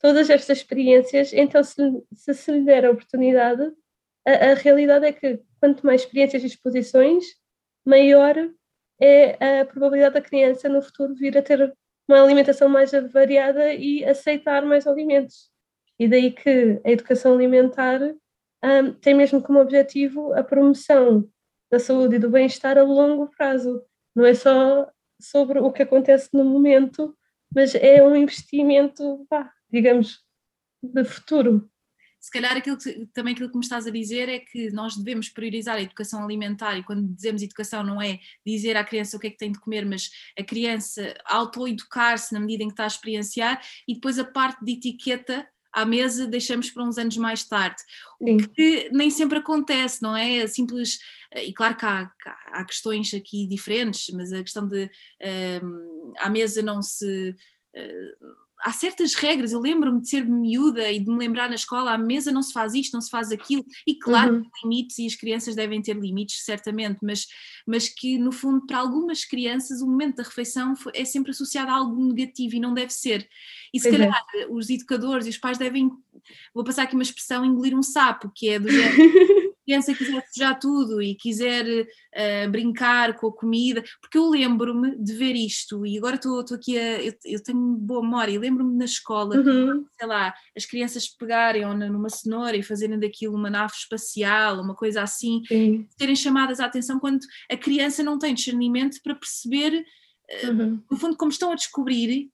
todas 0.00 0.28
estas 0.30 0.58
experiências, 0.58 1.32
então 1.32 1.62
se, 1.62 1.76
se, 2.14 2.34
se 2.34 2.50
lhe 2.50 2.64
der 2.64 2.86
a 2.86 2.90
oportunidade, 2.90 3.70
a, 4.26 4.52
a, 4.52 4.54
realidade 4.54 5.06
é 5.06 5.12
que 5.12 5.40
quanto 5.60 5.84
mais 5.84 6.02
experiências 6.02 6.42
e 6.42 6.46
exposições, 6.46 7.24
maior 7.84 8.34
é 9.00 9.60
a 9.60 9.64
probabilidade 9.64 10.14
da 10.14 10.20
criança 10.20 10.68
no 10.68 10.82
futuro 10.82 11.14
vir 11.14 11.36
a 11.36 11.42
ter 11.42 11.74
uma 12.08 12.22
alimentação 12.22 12.68
mais 12.68 12.92
variada 13.12 13.72
e 13.72 14.04
aceitar 14.04 14.64
mais 14.64 14.86
alimentos. 14.86 15.50
E 15.98 16.08
daí 16.08 16.30
que 16.30 16.80
a 16.84 16.90
educação 16.90 17.34
alimentar 17.34 18.00
um, 18.64 18.92
tem 18.94 19.14
mesmo 19.14 19.42
como 19.42 19.60
objetivo 19.60 20.32
a 20.32 20.42
promoção 20.42 21.28
da 21.70 21.78
saúde 21.78 22.16
e 22.16 22.18
do 22.18 22.30
bem-estar 22.30 22.78
a 22.78 22.82
longo 22.82 23.28
prazo. 23.28 23.82
Não 24.14 24.24
é 24.24 24.34
só 24.34 24.90
sobre 25.20 25.58
o 25.58 25.72
que 25.72 25.82
acontece 25.82 26.30
no 26.32 26.44
momento, 26.44 27.16
mas 27.54 27.74
é 27.74 28.02
um 28.02 28.14
investimento, 28.16 29.26
digamos, 29.70 30.20
de 30.82 31.04
futuro. 31.04 31.70
Se 32.24 32.30
calhar 32.30 32.56
aquilo 32.56 32.78
que, 32.78 33.06
também 33.12 33.34
aquilo 33.34 33.50
que 33.50 33.58
me 33.58 33.62
estás 33.62 33.86
a 33.86 33.90
dizer 33.90 34.30
é 34.30 34.38
que 34.38 34.70
nós 34.70 34.96
devemos 34.96 35.28
priorizar 35.28 35.76
a 35.76 35.82
educação 35.82 36.24
alimentar 36.24 36.74
e 36.74 36.82
quando 36.82 37.06
dizemos 37.14 37.42
educação 37.42 37.84
não 37.84 38.00
é 38.00 38.18
dizer 38.46 38.78
à 38.78 38.82
criança 38.82 39.18
o 39.18 39.20
que 39.20 39.26
é 39.26 39.30
que 39.30 39.36
tem 39.36 39.52
de 39.52 39.60
comer, 39.60 39.84
mas 39.84 40.10
a 40.38 40.42
criança 40.42 41.14
auto-educar-se 41.26 42.32
na 42.32 42.40
medida 42.40 42.64
em 42.64 42.68
que 42.68 42.72
está 42.72 42.84
a 42.84 42.86
experienciar 42.86 43.62
e 43.86 43.92
depois 43.92 44.18
a 44.18 44.24
parte 44.24 44.64
de 44.64 44.72
etiqueta 44.72 45.46
à 45.70 45.84
mesa 45.84 46.26
deixamos 46.26 46.70
para 46.70 46.84
uns 46.84 46.96
anos 46.96 47.18
mais 47.18 47.44
tarde. 47.44 47.82
O 48.18 48.38
que 48.38 48.88
nem 48.90 49.10
sempre 49.10 49.40
acontece, 49.40 50.00
não 50.00 50.16
é? 50.16 50.38
é 50.38 50.46
simples, 50.46 51.00
e 51.36 51.52
claro 51.52 51.76
que 51.76 51.84
há, 51.84 52.10
há 52.52 52.64
questões 52.64 53.12
aqui 53.12 53.46
diferentes, 53.46 54.06
mas 54.14 54.32
a 54.32 54.42
questão 54.42 54.66
de 54.66 54.90
um, 55.62 56.14
à 56.20 56.30
mesa 56.30 56.62
não 56.62 56.80
se. 56.80 57.36
Uh, 57.76 58.43
há 58.64 58.72
certas 58.72 59.14
regras, 59.14 59.52
eu 59.52 59.60
lembro-me 59.60 60.00
de 60.00 60.08
ser 60.08 60.24
miúda 60.24 60.90
e 60.90 60.98
de 60.98 61.10
me 61.10 61.18
lembrar 61.18 61.50
na 61.50 61.54
escola, 61.54 61.92
à 61.92 61.98
mesa 61.98 62.32
não 62.32 62.42
se 62.42 62.50
faz 62.50 62.72
isto, 62.72 62.94
não 62.94 63.00
se 63.02 63.10
faz 63.10 63.30
aquilo, 63.30 63.62
e 63.86 63.94
claro 63.94 64.36
uhum. 64.36 64.50
limites 64.64 64.98
e 64.98 65.06
as 65.06 65.14
crianças 65.14 65.54
devem 65.54 65.82
ter 65.82 65.94
limites, 65.94 66.42
certamente, 66.42 66.98
mas, 67.02 67.26
mas 67.66 67.90
que 67.90 68.16
no 68.16 68.32
fundo 68.32 68.66
para 68.66 68.78
algumas 68.78 69.22
crianças 69.26 69.82
o 69.82 69.86
momento 69.86 70.16
da 70.16 70.22
refeição 70.22 70.72
é 70.94 71.04
sempre 71.04 71.32
associado 71.32 71.70
a 71.70 71.74
algo 71.74 72.02
negativo 72.06 72.56
e 72.56 72.60
não 72.60 72.72
deve 72.72 72.90
ser. 72.90 73.28
E 73.72 73.78
se 73.78 73.90
pois 73.90 74.00
é. 74.00 74.06
calhar 74.06 74.24
é. 74.34 74.46
os 74.48 74.70
educadores 74.70 75.26
e 75.26 75.30
os 75.30 75.38
pais 75.38 75.58
devem, 75.58 75.90
vou 76.54 76.64
passar 76.64 76.84
aqui 76.84 76.94
uma 76.94 77.02
expressão, 77.02 77.44
engolir 77.44 77.76
um 77.76 77.82
sapo, 77.82 78.32
que 78.34 78.48
é 78.48 78.58
do 78.58 78.70
género 78.70 78.96
criança 79.64 79.94
quiser 79.94 80.24
sujar 80.30 80.58
tudo 80.58 81.00
e 81.02 81.14
quiser 81.14 81.64
uh, 81.66 82.50
brincar 82.50 83.16
com 83.16 83.28
a 83.28 83.32
comida, 83.32 83.82
porque 84.00 84.18
eu 84.18 84.28
lembro-me 84.28 84.96
de 84.96 85.12
ver 85.14 85.34
isto, 85.34 85.84
e 85.86 85.96
agora 85.96 86.16
estou 86.16 86.44
aqui 86.52 86.78
a. 86.78 87.02
Eu, 87.02 87.14
eu, 87.24 87.42
tenho 87.42 87.58
boa 87.58 88.02
memória, 88.02 88.38
lembro-me 88.38 88.76
na 88.76 88.84
escola, 88.84 89.36
uhum. 89.36 89.84
sei 89.98 90.06
lá, 90.06 90.34
as 90.56 90.66
crianças 90.66 91.08
pegarem 91.08 91.64
numa 91.64 92.08
cenoura 92.08 92.56
e 92.56 92.62
fazerem 92.62 92.98
daquilo 92.98 93.34
uma 93.34 93.50
nave 93.50 93.72
espacial, 93.74 94.60
uma 94.60 94.74
coisa 94.74 95.02
assim, 95.02 95.42
Sim. 95.48 95.86
serem 95.98 96.16
chamadas 96.16 96.60
a 96.60 96.66
atenção 96.66 97.00
quando 97.00 97.20
a 97.50 97.56
criança 97.56 98.02
não 98.02 98.18
tem 98.18 98.34
discernimento 98.34 99.00
para 99.02 99.14
perceber, 99.14 99.84
uh, 100.44 100.50
uhum. 100.50 100.82
no 100.90 100.96
fundo, 100.96 101.16
como 101.16 101.30
estão 101.30 101.50
a 101.50 101.56
descobrir. 101.56 102.30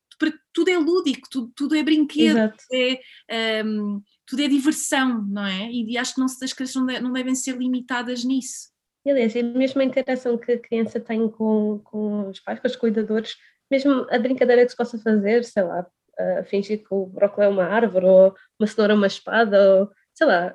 Tudo 0.52 0.68
é 0.68 0.76
lúdico, 0.76 1.28
tudo, 1.30 1.50
tudo 1.56 1.74
é 1.74 1.82
brinquedo, 1.82 2.52
é, 2.70 3.62
um, 3.64 3.96
ehm, 3.96 4.02
tudo 4.30 4.42
é 4.42 4.48
diversão, 4.48 5.26
não 5.28 5.44
é? 5.44 5.68
E, 5.68 5.98
acho 5.98 6.14
que 6.14 6.20
não, 6.20 6.26
as 6.26 6.52
crianças 6.52 6.76
não, 7.02 7.12
devem 7.12 7.34
ser 7.34 7.56
limitadas 7.56 8.24
nisso. 8.24 8.70
E 9.04 9.10
é 9.10 9.42
mesmo 9.42 9.80
a 9.80 9.84
interação 9.84 10.38
que 10.38 10.52
a 10.52 10.58
criança 10.58 11.00
tem 11.00 11.28
com, 11.28 11.80
com 11.82 12.28
os 12.28 12.38
pais, 12.38 12.60
com 12.60 12.68
os 12.68 12.76
cuidadores, 12.76 13.34
mesmo 13.68 14.06
a 14.08 14.18
brincadeira 14.18 14.64
que 14.64 14.70
se 14.70 14.76
possa 14.76 14.98
fazer, 14.98 15.44
sei 15.44 15.64
lá, 15.64 15.84
fingir 16.44 16.78
que 16.78 16.94
o 16.94 17.06
brócolis 17.06 17.48
é 17.48 17.52
uma 17.52 17.64
árvore, 17.64 18.06
ou 18.06 18.34
uma 18.58 18.66
cenoura 18.68 18.92
é 18.92 18.96
uma 18.96 19.06
espada, 19.08 19.80
ou 19.80 19.90
sei 20.14 20.26
lá, 20.26 20.54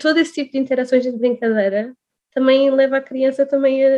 todo 0.00 0.18
esse 0.18 0.32
tipo 0.32 0.52
de 0.52 0.58
interações 0.58 1.02
de 1.02 1.12
brincadeira 1.12 1.94
também 2.32 2.70
leva 2.70 2.98
a 2.98 3.02
criança 3.02 3.44
também 3.44 3.84
a, 3.84 3.88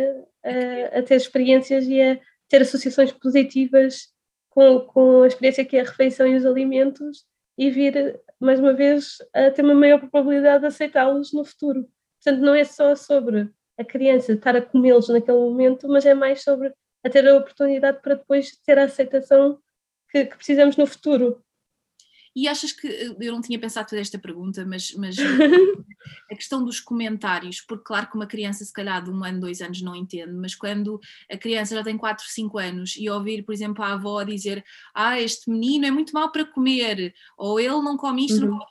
a, 0.45 0.99
a 0.99 1.03
ter 1.03 1.17
experiências 1.17 1.87
e 1.87 2.01
a 2.01 2.19
ter 2.49 2.63
associações 2.63 3.13
positivas 3.13 4.09
com, 4.51 4.81
com 4.81 5.23
a 5.23 5.27
experiência 5.27 5.65
que 5.65 5.77
é 5.77 5.81
a 5.81 5.85
refeição 5.85 6.27
e 6.27 6.37
os 6.37 6.47
alimentos 6.47 7.25
e 7.59 7.71
vir, 7.71 8.19
mais 8.41 8.61
uma 8.61 8.73
vez, 8.73 9.19
a 9.35 9.51
ter 9.51 9.63
uma 9.63 9.75
maior 9.75 9.99
probabilidade 9.99 10.61
de 10.61 10.67
aceitá-los 10.67 11.33
no 11.33 11.45
futuro. 11.45 11.89
Portanto, 12.23 12.45
não 12.45 12.55
é 12.55 12.65
só 12.65 12.95
sobre 12.95 13.51
a 13.79 13.85
criança 13.85 14.33
estar 14.33 14.57
a 14.57 14.63
comê-los 14.63 15.09
naquele 15.09 15.39
momento, 15.39 15.89
mas 15.89 16.05
é 16.07 16.15
mais 16.15 16.43
sobre 16.43 16.73
a 17.05 17.11
ter 17.11 17.27
a 17.29 17.37
oportunidade 17.37 18.01
para 18.03 18.15
depois 18.15 18.57
ter 18.65 18.79
a 18.79 18.85
aceitação 18.85 19.59
que, 20.11 20.25
que 20.27 20.37
precisamos 20.37 20.77
no 20.77 20.87
futuro. 20.87 21.43
E 22.37 22.47
achas 22.47 22.71
que, 22.71 22.87
eu 23.19 23.33
não 23.33 23.41
tinha 23.41 23.59
pensado 23.59 23.89
fazer 23.89 24.03
esta 24.03 24.19
pergunta, 24.19 24.63
mas, 24.67 24.93
mas 24.93 25.17
a 26.31 26.35
questão 26.37 26.63
dos 26.63 26.79
comentários, 26.79 27.63
porque 27.63 27.85
claro 27.85 28.11
que 28.11 28.15
uma 28.15 28.27
criança 28.27 28.63
se 28.63 28.73
calhar 28.75 29.03
de 29.03 29.11
um 29.11 29.25
ano, 29.25 29.41
dois 29.41 29.63
anos 29.63 29.81
não 29.81 29.97
entende, 29.97 30.35
mas 30.35 30.55
quando 30.55 31.01
a 31.31 31.39
criança 31.39 31.75
já 31.75 31.83
tem 31.83 31.97
quatro, 31.97 32.27
cinco 32.29 32.59
anos 32.59 32.95
e 32.99 33.09
ouvir, 33.09 33.43
por 33.43 33.55
exemplo, 33.55 33.83
a 33.83 33.95
avó 33.95 34.23
dizer 34.23 34.63
ah, 34.95 35.19
este 35.19 35.49
menino 35.49 35.87
é 35.87 35.91
muito 35.91 36.13
mal 36.13 36.31
para 36.31 36.45
comer, 36.45 37.15
ou 37.39 37.59
ele 37.59 37.81
não 37.81 37.97
come 37.97 38.27
isto, 38.27 38.45
uhum. 38.45 38.51
não 38.51 38.59
come... 38.59 38.71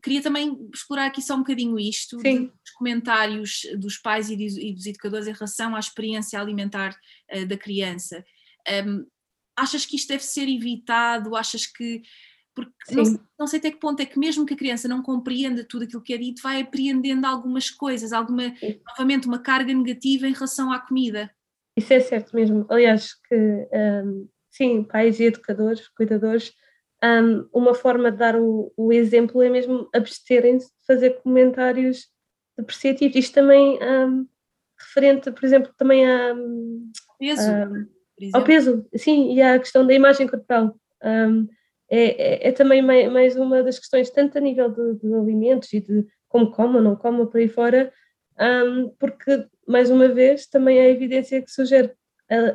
Queria 0.00 0.22
também 0.22 0.56
explorar 0.72 1.06
aqui 1.06 1.20
só 1.20 1.34
um 1.34 1.38
bocadinho 1.38 1.78
isto, 1.80 2.16
dos 2.16 2.70
comentários 2.76 3.62
dos 3.76 3.98
pais 3.98 4.30
e, 4.30 4.34
e, 4.34 4.72
dos 4.72 4.86
educadores 4.86 5.26
em 5.26 5.32
relação 5.32 5.74
à 5.74 5.80
experiência 5.80 6.40
alimentar 6.40 6.96
uh, 7.32 7.46
da 7.46 7.56
criança. 7.56 8.24
Um, 8.86 9.04
achas 9.56 9.86
que 9.86 9.96
isto 9.96 10.08
deve 10.08 10.24
ser 10.24 10.48
evitado? 10.48 11.36
Achas 11.36 11.66
que 11.66 12.02
porque 12.54 12.72
não, 12.90 13.04
não, 13.38 13.46
sei 13.46 13.58
até 13.58 13.70
que 13.70 13.78
ponto 13.78 14.00
é 14.00 14.06
que 14.06 14.18
mesmo 14.18 14.44
que 14.44 14.54
a 14.54 14.56
criança 14.56 14.86
não 14.86 15.02
compreenda 15.02 15.64
tudo 15.64 15.84
aquilo 15.84 16.02
que 16.02 16.12
é 16.12 16.18
dito, 16.18 16.42
vai 16.42 16.60
apreendendo 16.60 17.26
algumas 17.26 17.70
coisas, 17.70 18.12
alguma, 18.12 18.54
sim. 18.56 18.80
novamente, 18.86 19.26
uma 19.26 19.38
carga 19.38 19.72
negativa 19.72 20.26
em 20.26 20.32
relação 20.32 20.70
à 20.70 20.78
comida. 20.78 21.30
Isso 21.76 21.92
é 21.92 22.00
certo 22.00 22.34
mesmo. 22.36 22.66
Aliás, 22.68 23.14
que 23.26 23.68
um, 24.04 24.28
sim, 24.50 24.84
pais 24.84 25.18
e 25.18 25.24
educadores, 25.24 25.88
cuidadores, 25.88 26.52
um, 27.02 27.48
uma 27.52 27.74
forma 27.74 28.12
de 28.12 28.18
dar 28.18 28.36
o, 28.36 28.72
o 28.76 28.92
exemplo 28.92 29.42
é 29.42 29.48
mesmo 29.48 29.88
absterem-se 29.94 30.66
de 30.66 30.86
fazer 30.86 31.22
comentários 31.22 32.08
depreciativos. 32.56 33.16
Isto 33.16 33.34
também 33.34 33.78
um, 33.82 34.26
referente, 34.78 35.30
por 35.32 35.44
exemplo, 35.44 35.72
também 35.76 36.06
a, 36.06 36.34
peso, 37.18 37.42
ao 38.34 38.44
peso, 38.44 38.86
sim, 38.94 39.34
e 39.34 39.40
à 39.40 39.58
questão 39.58 39.86
da 39.86 39.94
imagem 39.94 40.28
corporal. 40.28 40.76
É, 41.94 42.46
é, 42.46 42.48
é 42.48 42.52
também 42.52 42.80
mais 42.80 43.36
uma 43.36 43.62
das 43.62 43.78
questões, 43.78 44.08
tanto 44.08 44.38
a 44.38 44.40
nível 44.40 44.70
de, 44.70 44.94
de 44.94 45.14
alimentos 45.14 45.70
e 45.74 45.80
de 45.80 46.06
como 46.26 46.50
coma 46.50 46.76
ou 46.76 46.82
não 46.82 46.96
coma 46.96 47.26
por 47.26 47.38
aí 47.38 47.48
fora, 47.48 47.92
um, 48.40 48.88
porque, 48.98 49.46
mais 49.68 49.90
uma 49.90 50.08
vez, 50.08 50.46
também 50.46 50.80
há 50.80 50.88
evidência 50.88 51.42
que 51.42 51.50
sugere 51.50 51.92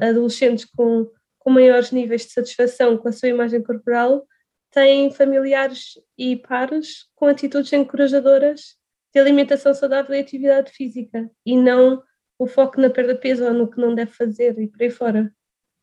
adolescentes 0.02 0.66
com, 0.66 1.08
com 1.38 1.52
maiores 1.52 1.92
níveis 1.92 2.26
de 2.26 2.32
satisfação 2.32 2.98
com 2.98 3.08
a 3.08 3.12
sua 3.12 3.30
imagem 3.30 3.62
corporal 3.62 4.26
têm 4.72 5.12
familiares 5.12 6.00
e 6.18 6.36
pares 6.36 7.06
com 7.16 7.28
atitudes 7.28 7.72
encorajadoras 7.72 8.76
de 9.14 9.20
alimentação 9.20 9.72
saudável 9.72 10.16
e 10.16 10.20
atividade 10.20 10.72
física 10.72 11.30
e 11.46 11.56
não 11.56 12.02
o 12.40 12.48
foco 12.48 12.82
na 12.82 12.90
perda 12.90 13.14
de 13.14 13.20
peso 13.20 13.46
ou 13.46 13.54
no 13.54 13.70
que 13.70 13.80
não 13.80 13.94
deve 13.94 14.12
fazer 14.12 14.58
e 14.60 14.68
por 14.68 14.82
aí 14.82 14.90
fora. 14.90 15.32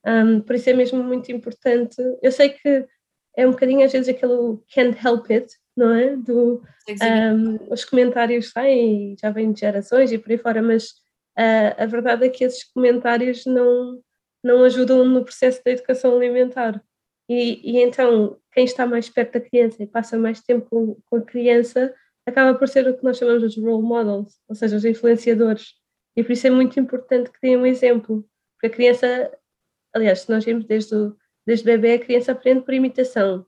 Um, 0.05 0.41
por 0.41 0.57
isso 0.57 0.69
é 0.71 0.73
mesmo 0.73 1.03
muito 1.03 1.31
importante. 1.33 1.97
Eu 2.21 2.31
sei 2.31 2.51
que 2.51 2.87
é 3.37 3.47
um 3.47 3.51
bocadinho 3.51 3.85
às 3.85 3.93
vezes 3.93 4.09
aquele 4.09 4.59
can't 4.73 4.99
help 5.05 5.31
it, 5.31 5.53
não 5.77 5.93
é? 5.93 6.17
Do, 6.17 6.63
um, 6.89 7.73
os 7.73 7.85
comentários 7.85 8.51
saem 8.51 9.13
e 9.13 9.17
já 9.21 9.31
vêm 9.31 9.53
de 9.53 9.61
gerações 9.61 10.13
e 10.13 10.19
por 10.19 10.31
aí 10.31 10.39
fora, 10.39 10.63
mas 10.63 10.91
uh, 11.39 11.75
a 11.79 11.87
verdade 11.87 12.27
é 12.27 12.29
que 12.29 12.45
esses 12.45 12.65
comentários 12.65 13.45
não, 13.45 14.01
não 14.43 14.63
ajudam 14.65 15.05
no 15.05 15.25
processo 15.25 15.63
da 15.65 15.73
educação 15.73 16.17
alimentar. 16.17 16.83
E, 17.29 17.61
e 17.73 17.83
então, 17.83 18.39
quem 18.53 18.65
está 18.65 18.87
mais 18.87 19.09
perto 19.09 19.33
da 19.33 19.41
criança 19.41 19.83
e 19.83 19.87
passa 19.87 20.19
mais 20.19 20.41
tempo 20.41 20.69
com, 20.69 20.97
com 21.07 21.17
a 21.17 21.23
criança 21.23 21.95
acaba 22.27 22.57
por 22.59 22.69
ser 22.69 22.87
o 22.89 22.97
que 22.97 23.05
nós 23.05 23.19
chamamos 23.19 23.55
de 23.55 23.61
role 23.61 23.83
models, 23.83 24.39
ou 24.49 24.55
seja, 24.55 24.77
os 24.77 24.85
influenciadores. 24.85 25.75
E 26.17 26.23
por 26.23 26.33
isso 26.33 26.47
é 26.47 26.51
muito 26.51 26.79
importante 26.79 27.31
que 27.31 27.41
deem 27.43 27.57
um 27.57 27.67
exemplo, 27.67 28.27
porque 28.55 28.67
a 28.67 28.77
criança, 28.77 29.31
aliás, 29.95 30.21
se 30.21 30.31
nós 30.31 30.45
vimos 30.45 30.65
desde 30.65 30.95
o 30.95 31.17
desde 31.47 31.65
bebê 31.65 31.95
a 31.95 31.99
criança 31.99 32.33
aprende 32.33 32.63
por 32.63 32.75
imitação. 32.75 33.47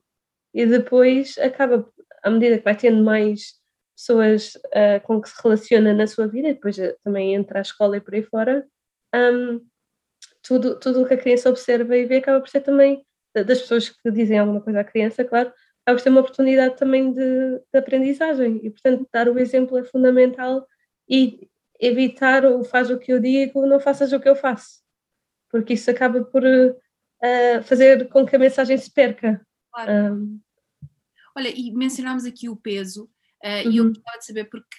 E 0.53 0.65
depois 0.65 1.37
acaba, 1.37 1.87
à 2.23 2.29
medida 2.29 2.57
que 2.57 2.63
vai 2.63 2.75
tendo 2.75 3.03
mais 3.03 3.53
pessoas 3.95 4.55
uh, 4.55 5.01
com 5.03 5.21
que 5.21 5.29
se 5.29 5.41
relaciona 5.41 5.93
na 5.93 6.07
sua 6.07 6.27
vida, 6.27 6.49
depois 6.49 6.77
uh, 6.77 6.95
também 7.03 7.33
entra 7.33 7.59
a 7.59 7.61
escola 7.61 7.97
e 7.97 8.01
por 8.01 8.13
aí 8.13 8.23
fora, 8.23 8.67
um, 9.13 9.65
tudo, 10.43 10.79
tudo 10.79 11.01
o 11.01 11.07
que 11.07 11.15
a 11.15 11.17
criança 11.17 11.49
observa 11.49 11.97
e 11.97 12.05
vê 12.05 12.17
acaba 12.17 12.39
por 12.39 12.49
ser 12.49 12.61
também, 12.61 13.05
das 13.33 13.61
pessoas 13.61 13.89
que 13.89 14.11
dizem 14.11 14.39
alguma 14.39 14.61
coisa 14.61 14.79
à 14.79 14.83
criança, 14.83 15.23
claro, 15.23 15.49
acaba 15.85 15.97
por 15.97 15.99
ser 15.99 16.09
uma 16.09 16.21
oportunidade 16.21 16.75
também 16.77 17.11
de, 17.11 17.59
de 17.59 17.77
aprendizagem. 17.77 18.59
E, 18.63 18.69
portanto, 18.69 19.07
dar 19.11 19.27
o 19.27 19.37
exemplo 19.37 19.77
é 19.77 19.83
fundamental 19.83 20.65
e 21.07 21.47
evitar 21.79 22.45
o 22.45 22.63
faz 22.63 22.89
o 22.89 22.97
que 22.97 23.13
eu 23.13 23.19
digo, 23.19 23.65
não 23.65 23.79
faças 23.79 24.11
o 24.11 24.19
que 24.19 24.27
eu 24.27 24.35
faço, 24.35 24.81
porque 25.49 25.73
isso 25.73 25.89
acaba 25.91 26.23
por 26.23 26.43
uh, 27.23 27.63
fazer 27.63 28.07
com 28.09 28.25
que 28.25 28.35
a 28.35 28.39
mensagem 28.39 28.77
se 28.77 28.91
perca. 28.91 29.45
Claro. 29.71 30.15
Um, 30.15 30.41
Olha, 31.35 31.49
e 31.49 31.71
mencionámos 31.71 32.25
aqui 32.25 32.49
o 32.49 32.55
peso, 32.55 33.03
uh, 33.43 33.65
uhum. 33.65 33.71
e 33.71 33.77
eu 33.77 33.83
uhum. 33.83 33.93
gostava 33.93 34.17
de 34.17 34.25
saber 34.25 34.45
porque, 34.45 34.77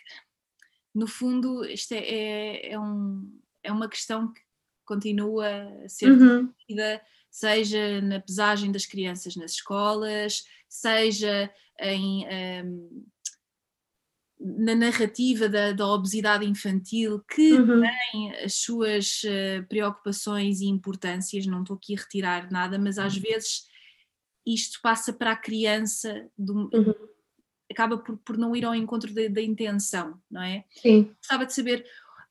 no 0.95 1.07
fundo, 1.07 1.65
isto 1.65 1.93
é, 1.93 1.99
é, 1.99 2.73
é, 2.73 2.79
um, 2.79 3.41
é 3.63 3.71
uma 3.71 3.89
questão 3.89 4.33
que 4.33 4.41
continua 4.85 5.47
a 5.85 5.89
ser 5.89 6.11
uhum. 6.11 6.53
seja 7.31 8.01
na 8.01 8.21
pesagem 8.21 8.73
das 8.73 8.87
crianças 8.87 9.37
nas 9.37 9.53
escolas, 9.53 10.45
seja 10.69 11.53
em, 11.81 12.25
um, 12.25 12.29
ehm, 12.29 13.07
na 14.41 14.75
narrativa 14.75 15.49
da, 15.49 15.73
da, 15.73 15.87
obesidade 15.87 16.47
infantil, 16.47 17.21
que 17.29 17.55
uhum. 17.55 17.83
tem 17.83 18.37
as 18.37 18.55
suas 18.55 19.23
uh, 19.25 19.67
preocupações 19.69 20.61
e 20.61 20.67
importâncias, 20.67 21.47
não 21.47 21.63
estou 21.63 21.77
aqui 21.77 21.95
a 21.95 21.99
retirar 22.01 22.51
nada, 22.51 22.79
mas 22.79 22.99
às 22.99 23.17
uhum. 23.17 23.23
vezes 23.23 23.67
isto 24.47 24.81
passa 24.81 25.13
para 25.13 25.33
a 25.33 25.37
criança, 25.37 26.29
do, 26.39 26.71
uhum. 26.73 26.95
acaba 27.71 27.99
por, 27.99 28.17
por 28.19 28.39
não 28.39 28.55
ir 28.55 28.65
ao 28.65 28.75
encontro 28.75 29.13
da, 29.13 29.27
da 29.29 29.43
intenção, 29.43 30.21
não 30.31 30.43
é? 30.43 30.65
Sim. 30.71 31.15
Gostava 31.21 31.45
de 31.45 31.53
saber 31.53 31.85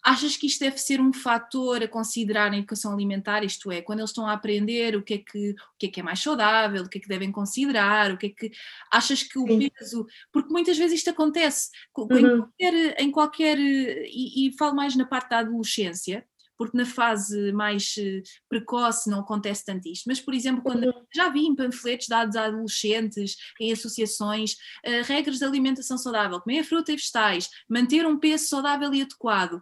Achas 0.09 0.37
que 0.37 0.47
isto 0.47 0.61
deve 0.61 0.77
ser 0.77 1.01
um 1.01 1.11
fator 1.11 1.83
a 1.83 1.87
considerar 1.87 2.49
na 2.49 2.57
educação 2.57 2.93
alimentar, 2.93 3.43
isto 3.43 3.69
é, 3.69 3.81
quando 3.81 3.99
eles 3.99 4.11
estão 4.11 4.25
a 4.25 4.31
aprender 4.31 4.95
o 4.95 5.03
que 5.03 5.15
é 5.15 5.17
que, 5.17 5.49
o 5.49 5.77
que, 5.77 5.87
é, 5.87 5.89
que 5.89 5.99
é 5.99 6.03
mais 6.03 6.21
saudável, 6.21 6.83
o 6.83 6.87
que 6.87 6.97
é 6.97 7.01
que 7.01 7.09
devem 7.09 7.29
considerar, 7.29 8.13
o 8.13 8.17
que 8.17 8.27
é 8.27 8.29
que. 8.29 8.51
Achas 8.89 9.21
que 9.21 9.37
o 9.37 9.45
Sim. 9.45 9.69
peso. 9.69 10.07
Porque 10.31 10.49
muitas 10.49 10.77
vezes 10.77 10.99
isto 10.99 11.09
acontece 11.09 11.71
uhum. 11.97 12.07
em 12.17 12.37
qualquer. 12.37 13.01
Em 13.01 13.11
qualquer 13.11 13.59
e, 13.59 14.47
e 14.47 14.57
falo 14.57 14.73
mais 14.73 14.95
na 14.95 15.05
parte 15.05 15.29
da 15.29 15.39
adolescência, 15.39 16.25
porque 16.57 16.77
na 16.77 16.85
fase 16.85 17.51
mais 17.51 17.95
eh, 17.99 18.21
precoce 18.49 19.09
não 19.09 19.19
acontece 19.19 19.63
tanto 19.63 19.87
isto. 19.87 20.05
Mas, 20.07 20.19
por 20.19 20.33
exemplo, 20.33 20.63
quando 20.63 20.85
uhum. 20.85 21.05
já 21.13 21.29
vi 21.29 21.45
em 21.45 21.55
panfletos 21.55 22.07
dados 22.07 22.35
a 22.35 22.45
adolescentes, 22.45 23.35
em 23.59 23.71
associações, 23.71 24.53
uh, 24.85 25.03
regras 25.03 25.39
de 25.39 25.45
alimentação 25.45 25.97
saudável, 25.97 26.41
comer 26.41 26.63
fruta 26.63 26.91
e 26.91 26.95
vegetais, 26.95 27.49
manter 27.69 28.05
um 28.05 28.17
peso 28.17 28.47
saudável 28.47 28.93
e 28.93 29.01
adequado. 29.01 29.61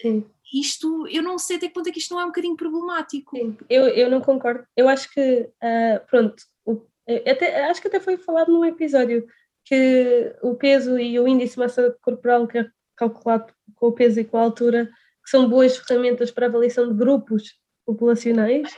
Sim. 0.00 0.24
Isto, 0.52 1.06
eu 1.08 1.22
não 1.22 1.38
sei 1.38 1.56
até 1.56 1.66
que 1.66 1.74
ponto 1.74 1.88
é 1.88 1.92
que 1.92 1.98
isto 1.98 2.14
não 2.14 2.20
é 2.20 2.24
um 2.24 2.28
bocadinho 2.28 2.56
problemático. 2.56 3.36
Sim, 3.36 3.56
eu, 3.68 3.88
eu 3.88 4.10
não 4.10 4.20
concordo. 4.20 4.64
Eu 4.76 4.88
acho 4.88 5.10
que, 5.12 5.40
uh, 5.40 6.06
pronto, 6.08 6.36
o, 6.64 6.86
até, 7.26 7.64
acho 7.64 7.80
que 7.80 7.88
até 7.88 7.98
foi 7.98 8.16
falado 8.16 8.52
num 8.52 8.64
episódio 8.64 9.26
que 9.64 10.36
o 10.42 10.54
peso 10.54 10.98
e 10.98 11.18
o 11.18 11.26
índice 11.26 11.54
de 11.54 11.60
massa 11.60 11.96
corporal 12.02 12.46
que 12.46 12.58
é 12.58 12.66
calculado 12.96 13.52
com 13.74 13.88
o 13.88 13.92
peso 13.92 14.20
e 14.20 14.24
com 14.24 14.36
a 14.36 14.42
altura 14.42 14.90
que 15.24 15.30
são 15.30 15.48
boas 15.48 15.76
ferramentas 15.76 16.30
para 16.30 16.46
avaliação 16.46 16.88
de 16.88 16.94
grupos 16.94 17.58
populacionais, 17.86 18.68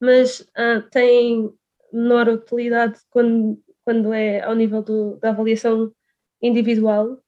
mas 0.00 0.40
uh, 0.40 0.82
têm 0.90 1.50
menor 1.92 2.28
utilidade 2.28 2.98
quando, 3.10 3.60
quando 3.84 4.12
é 4.12 4.42
ao 4.42 4.54
nível 4.54 4.82
do, 4.82 5.16
da 5.16 5.30
avaliação 5.30 5.92
individual. 6.42 7.18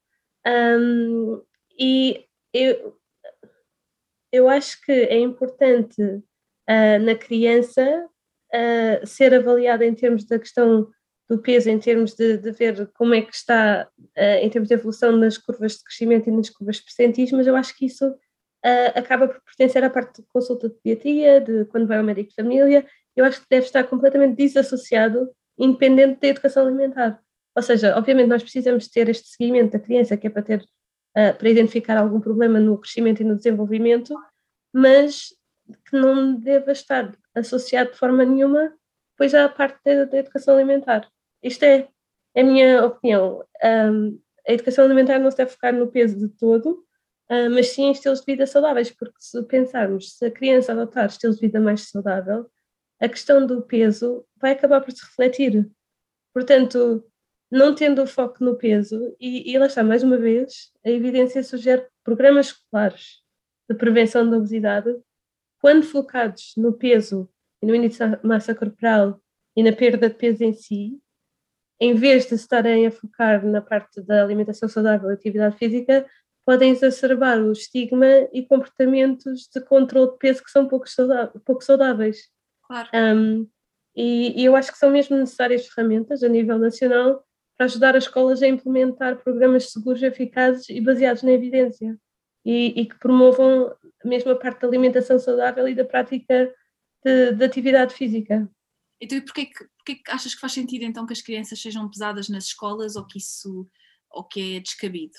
Um, 0.47 1.43
e 1.79 2.25
eu, 2.53 2.97
eu 4.33 4.49
acho 4.49 4.81
que 4.83 4.93
é 4.93 5.19
importante 5.19 6.03
uh, 6.03 6.99
na 7.01 7.15
criança 7.15 8.09
uh, 8.55 9.07
ser 9.07 9.35
avaliada 9.35 9.85
em 9.85 9.95
termos 9.95 10.25
da 10.25 10.39
questão 10.39 10.89
do 11.29 11.39
peso, 11.39 11.69
em 11.69 11.79
termos 11.79 12.15
de, 12.15 12.39
de 12.39 12.53
ver 12.53 12.91
como 12.95 13.15
é 13.15 13.23
que 13.23 13.35
está, 13.35 13.89
uh, 13.99 14.39
em 14.43 14.51
termos 14.51 14.69
de 14.69 14.75
evolução 14.75 15.13
nas 15.17 15.39
curvas 15.39 15.73
de 15.73 15.85
crescimento 15.85 16.29
e 16.29 16.33
nas 16.33 16.51
curvas 16.51 16.81
percentis, 16.81 17.33
mas 17.33 17.47
eu 17.47 17.57
acho 17.57 17.77
que 17.77 17.87
isso 17.87 18.15
uh, 18.67 18.99
acaba 18.99 19.29
por 19.29 19.41
pertencer 19.43 19.85
à 19.85 19.91
parte 19.91 20.21
de 20.21 20.29
consulta 20.29 20.69
de 20.69 20.75
pediatria, 20.83 21.41
de 21.41 21.65
quando 21.67 21.87
vai 21.87 21.99
ao 21.99 22.05
médico 22.05 22.31
de 22.31 22.35
família, 22.35 22.85
eu 23.15 23.25
acho 23.25 23.41
que 23.41 23.47
deve 23.49 23.67
estar 23.67 23.85
completamente 23.85 24.37
desassociado, 24.37 25.31
independente 25.57 26.21
da 26.21 26.29
educação 26.29 26.67
alimentar. 26.67 27.21
Ou 27.55 27.63
seja, 27.63 27.97
obviamente 27.97 28.29
nós 28.29 28.43
precisamos 28.43 28.89
ter 28.89 29.09
este 29.09 29.29
seguimento 29.29 29.73
da 29.73 29.79
criança, 29.79 30.17
que 30.17 30.27
é 30.27 30.31
para 30.31 30.43
ter, 30.43 30.61
uh, 30.61 31.37
para 31.39 31.49
identificar 31.49 31.97
algum 31.97 32.21
problema 32.21 32.59
no 32.59 32.77
crescimento 32.79 33.21
e 33.21 33.25
no 33.25 33.37
desenvolvimento, 33.37 34.15
mas 34.73 35.29
que 35.89 35.97
não 35.97 36.35
deva 36.35 36.73
estar 36.73 37.17
associado 37.35 37.93
de 37.93 37.97
forma 37.97 38.25
nenhuma 38.25 38.73
depois 39.13 39.35
à 39.35 39.49
parte 39.49 39.81
da, 39.85 40.05
da 40.05 40.19
educação 40.19 40.55
alimentar. 40.55 41.09
Isto 41.43 41.65
é, 41.65 41.89
é 42.35 42.41
a 42.43 42.45
minha 42.45 42.85
opinião. 42.85 43.43
Um, 43.65 44.21
a 44.47 44.53
educação 44.53 44.85
alimentar 44.85 45.19
não 45.19 45.31
se 45.31 45.39
deve 45.39 45.51
focar 45.51 45.73
no 45.73 45.89
peso 45.89 46.19
de 46.19 46.29
todo, 46.29 46.86
uh, 47.31 47.51
mas 47.51 47.69
sim 47.69 47.85
em 47.85 47.93
estilos 47.93 48.21
de 48.21 48.27
vida 48.27 48.47
saudáveis, 48.47 48.91
porque 48.91 49.17
se 49.19 49.43
pensarmos, 49.45 50.17
se 50.17 50.27
a 50.27 50.31
criança 50.31 50.73
adotar 50.73 51.07
estilos 51.07 51.37
de 51.37 51.47
vida 51.47 51.61
mais 51.61 51.89
saudável, 51.89 52.51
a 53.01 53.09
questão 53.09 53.47
do 53.47 53.63
peso 53.63 54.27
vai 54.37 54.53
acabar 54.53 54.81
por 54.81 54.93
se 54.93 55.05
refletir. 55.05 55.71
Portanto, 56.33 57.05
não 57.51 57.75
tendo 57.75 58.03
o 58.03 58.07
foco 58.07 58.43
no 58.43 58.57
peso, 58.57 59.15
e, 59.21 59.53
e 59.53 59.59
lá 59.59 59.67
está, 59.67 59.85
mais 59.85 60.03
uma 60.03 60.17
vez, 60.17 60.73
a 60.85 60.91
evidência 60.91 61.43
sugere 61.43 61.87
programas 62.03 62.47
escolares 62.47 63.23
de 63.69 63.77
prevenção 63.77 64.29
da 64.29 64.37
obesidade, 64.37 64.95
quando 65.61 65.85
focados 65.85 66.53
no 66.57 66.73
peso 66.73 67.29
e 67.63 67.67
no 67.67 67.75
índice 67.75 68.07
de 68.07 68.27
massa 68.27 68.55
corporal 68.55 69.21
e 69.57 69.63
na 69.63 69.73
perda 69.73 70.09
de 70.09 70.15
peso 70.15 70.45
em 70.45 70.53
si, 70.53 71.01
em 71.81 71.95
vez 71.95 72.27
de 72.27 72.35
estarem 72.35 72.87
a 72.87 72.91
focar 72.91 73.45
na 73.45 73.61
parte 73.61 74.01
da 74.01 74.23
alimentação 74.23 74.69
saudável 74.69 75.11
e 75.11 75.15
atividade 75.15 75.57
física, 75.57 76.07
podem 76.47 76.71
exacerbar 76.71 77.41
o 77.41 77.51
estigma 77.51 78.07
e 78.33 78.47
comportamentos 78.47 79.49
de 79.53 79.61
controle 79.61 80.13
de 80.13 80.19
peso 80.19 80.45
que 80.45 80.51
são 80.51 80.69
pouco, 80.69 80.89
saudáveis. 80.89 81.43
Pouco 81.45 81.65
saudáveis. 81.65 82.31
Claro. 82.63 82.89
Um, 82.95 83.49
e, 83.97 84.41
e, 84.41 84.45
eu 84.45 84.55
acho 84.55 84.71
que 84.71 84.79
são 84.79 84.91
mesmo 84.91 85.17
necessárias 85.17 85.67
ferramentas 85.67 86.23
a 86.23 86.29
nível 86.29 86.59
nacional 86.59 87.25
para 87.57 87.67
ajudar 87.67 87.97
as 87.97 88.05
escolas 88.05 88.43
a 88.43 88.47
implementar 88.47 89.23
programas 89.23 89.73
seguros, 89.73 90.03
eficazes 90.03 90.69
e 90.69 90.81
baseados 90.81 91.23
na 91.23 91.33
evidência 91.33 91.99
e, 92.45 92.81
e 92.81 92.87
que 92.87 92.99
promovam 92.99 93.75
mesmo 94.05 94.31
a 94.31 94.37
parte 94.37 94.61
da 94.61 94.69
alimentação 94.69 95.19
saudável 95.19 95.67
e 95.67 95.75
da 95.75 95.85
prática 95.85 96.55
de, 97.05 97.33
de 97.33 97.45
atividade 97.45 97.95
física. 97.95 98.49
Então, 99.01 99.19
e 99.19 99.21
porquê 99.21 99.47
que, 99.47 99.65
porquê 99.79 99.95
que 99.97 100.11
achas 100.11 100.35
que 100.35 100.41
faz 100.41 100.53
sentido 100.53 100.85
então 100.85 101.07
que 101.07 101.13
as 101.13 101.23
crianças 101.23 101.61
sejam 101.61 101.89
pesadas 101.91 102.29
nas 102.29 102.45
escolas 102.45 102.95
ou 102.95 103.05
que 103.05 103.19
isso 103.19 103.69
ou 104.11 104.23
que 104.23 104.57
é 104.57 104.61
descabido? 104.61 105.17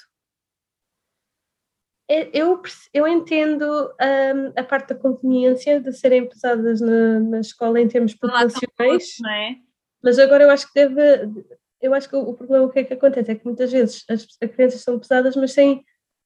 É, 2.09 2.29
eu, 2.31 2.61
eu 2.93 3.05
entendo 3.05 3.65
um, 3.65 4.59
a 4.59 4.63
parte 4.63 4.89
da 4.89 4.95
conveniência 4.95 5.81
de 5.81 5.91
serem 5.91 6.27
pesadas 6.27 6.79
na, 6.79 7.19
na 7.19 7.39
escola 7.41 7.81
em 7.81 7.87
termos 7.87 8.13
populacionais, 8.13 9.17
é? 9.29 9.55
mas 10.01 10.17
agora 10.17 10.45
eu 10.45 10.49
acho 10.49 10.71
que 10.71 10.73
deve. 10.73 11.45
Eu 11.81 11.93
acho 11.93 12.09
que 12.09 12.15
o, 12.15 12.21
o 12.21 12.33
problema 12.33 12.65
o 12.65 12.69
que 12.69 12.79
é 12.79 12.83
que 12.85 12.93
acontece 12.93 13.31
é 13.31 13.35
que 13.35 13.45
muitas 13.45 13.71
vezes 13.71 14.05
as, 14.09 14.25
as 14.41 14.51
crianças 14.51 14.81
são 14.81 14.97
pesadas, 14.97 15.35
mas 15.35 15.51
sem, 15.51 15.83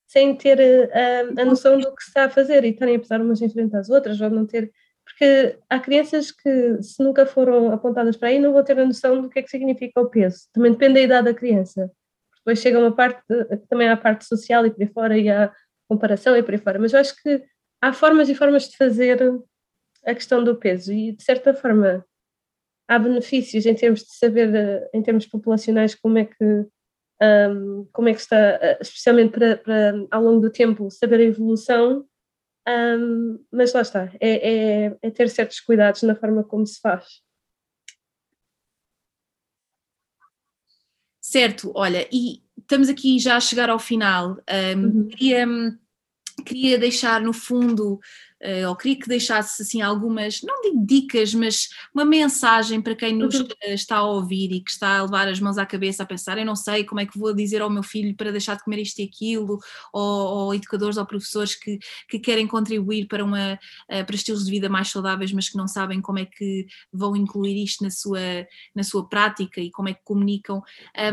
sem 0.08 0.36
ter 0.36 0.60
uh, 0.60 1.42
a 1.42 1.46
noção 1.46 1.80
do 1.80 1.94
que 1.96 2.04
se 2.04 2.10
está 2.10 2.26
a 2.26 2.30
fazer 2.30 2.64
e 2.64 2.70
estarem 2.70 2.96
a 2.96 3.00
pesar 3.00 3.20
umas 3.20 3.42
em 3.42 3.50
frente 3.50 3.76
às 3.76 3.90
outras, 3.90 4.22
ou 4.22 4.30
não 4.30 4.46
ter. 4.46 4.72
Porque 5.04 5.58
há 5.68 5.80
crianças 5.80 6.32
que, 6.32 6.82
se 6.82 7.04
nunca 7.04 7.26
foram 7.26 7.72
apontadas 7.72 8.16
para 8.16 8.30
aí, 8.30 8.40
não 8.40 8.54
vão 8.54 8.64
ter 8.64 8.80
a 8.80 8.86
noção 8.86 9.20
do 9.20 9.30
que 9.30 9.40
é 9.40 9.42
que 9.42 9.50
significa 9.50 10.00
o 10.00 10.10
peso. 10.10 10.48
Também 10.54 10.72
depende 10.72 10.94
da 10.94 11.02
idade 11.02 11.26
da 11.26 11.34
criança. 11.34 11.92
Depois 12.38 12.60
chega 12.60 12.80
uma 12.80 12.96
parte, 12.96 13.22
também 13.68 13.90
há 13.90 13.94
a 13.94 13.98
parte 13.98 14.26
social 14.26 14.66
e 14.66 14.72
por 14.72 14.82
aí 14.82 14.88
fora, 14.88 15.18
e 15.18 15.30
há 15.30 15.52
comparação 15.92 16.38
e 16.38 16.42
por 16.42 16.54
aí 16.54 16.58
fora, 16.58 16.80
mas 16.80 16.94
eu 16.94 17.00
acho 17.00 17.22
que 17.22 17.44
há 17.82 17.92
formas 17.92 18.30
e 18.30 18.36
formas 18.36 18.70
de 18.70 18.78
fazer 18.78 19.22
a 20.06 20.16
questão 20.16 20.42
do 20.42 20.56
peso 20.56 20.94
e 20.94 21.12
de 21.12 21.22
certa 21.22 21.54
forma 21.54 22.06
há 22.88 22.98
benefícios 22.98 23.66
em 23.66 23.76
termos 23.76 24.00
de 24.02 24.16
saber, 24.16 24.56
eh, 24.56 24.90
em 24.94 25.04
termos 25.04 25.26
populacionais, 25.28 25.94
como 25.94 26.18
é 26.18 26.26
que 26.26 26.66
um, 27.22 27.86
como 27.92 28.08
é 28.10 28.14
que 28.14 28.22
está, 28.22 28.38
eh, 28.38 28.78
especialmente 28.82 29.32
para, 29.32 29.58
para, 29.58 30.08
ao 30.10 30.24
longo 30.24 30.40
do 30.40 30.50
tempo, 30.52 30.90
saber 30.90 31.20
a 31.20 31.24
evolução, 31.24 32.06
um, 32.68 33.46
mas 33.52 33.74
lá 33.74 33.82
está, 33.82 34.12
é, 34.20 34.86
é, 34.86 34.98
é 35.02 35.12
ter 35.12 35.30
certos 35.30 35.60
cuidados 35.60 36.04
na 36.04 36.16
forma 36.16 36.44
como 36.44 36.66
se 36.66 36.80
faz. 36.80 37.06
Certo, 41.22 41.72
olha, 41.76 42.08
e 42.12 42.44
estamos 42.72 42.88
aqui 42.88 43.20
já 43.20 43.36
a 43.36 43.42
chegar 43.42 43.70
ao 43.70 43.78
final. 43.78 44.38
Um, 44.50 44.82
uhum. 44.82 45.08
queria, 45.10 45.46
queria 46.46 46.78
deixar 46.78 47.20
no 47.20 47.34
fundo 47.34 48.00
uh, 48.44 48.70
ou 48.70 48.76
queria 48.76 49.00
que 49.00 49.08
deixasse 49.08 49.62
assim 49.62 49.82
algumas, 49.82 50.42
não 50.42 50.62
digo 50.62 50.86
dicas, 50.86 51.34
mas 51.34 51.70
uma 51.94 52.06
mensagem 52.06 52.82
para 52.82 52.96
quem 52.96 53.16
nos 53.16 53.40
uhum. 53.40 53.48
está 53.68 53.98
a 53.98 54.06
ouvir 54.06 54.52
e 54.52 54.62
que 54.62 54.72
está 54.72 54.98
a 54.98 55.04
levar 55.04 55.28
as 55.28 55.40
mãos 55.40 55.58
à 55.58 55.66
cabeça 55.66 56.04
a 56.04 56.06
pensar, 56.06 56.38
eu 56.38 56.46
não 56.46 56.56
sei 56.56 56.84
como 56.84 57.00
é 57.00 57.06
que 57.06 57.18
vou 57.18 57.34
dizer 57.34 57.62
ao 57.62 57.70
meu 57.70 57.84
filho 57.84 58.16
para 58.16 58.32
deixar 58.32 58.56
de 58.56 58.64
comer 58.64 58.80
isto 58.82 59.00
e 59.00 59.04
aquilo, 59.04 59.60
ou, 59.94 60.04
ou 60.04 60.56
educadores 60.56 60.98
ou 60.98 61.06
professores 61.06 61.56
que, 61.56 61.80
que 62.10 62.20
querem 62.20 62.48
contribuir 62.48 63.08
para, 63.08 63.24
uma, 63.24 63.54
uh, 63.54 64.06
para 64.06 64.16
estilos 64.16 64.46
de 64.46 64.52
vida 64.52 64.70
mais 64.70 64.90
saudáveis, 64.90 65.32
mas 65.32 65.50
que 65.50 65.58
não 65.58 65.68
sabem 65.68 66.02
como 66.02 66.20
é 66.20 66.26
que 66.26 66.66
vão 66.92 67.16
incluir 67.16 67.64
isto 67.64 67.84
na 67.84 67.90
sua, 67.90 68.20
na 68.76 68.84
sua 68.84 69.08
prática 69.08 69.62
e 69.62 69.72
como 69.72 69.90
é 69.90 69.94
que 69.94 70.04
comunicam. 70.04 70.62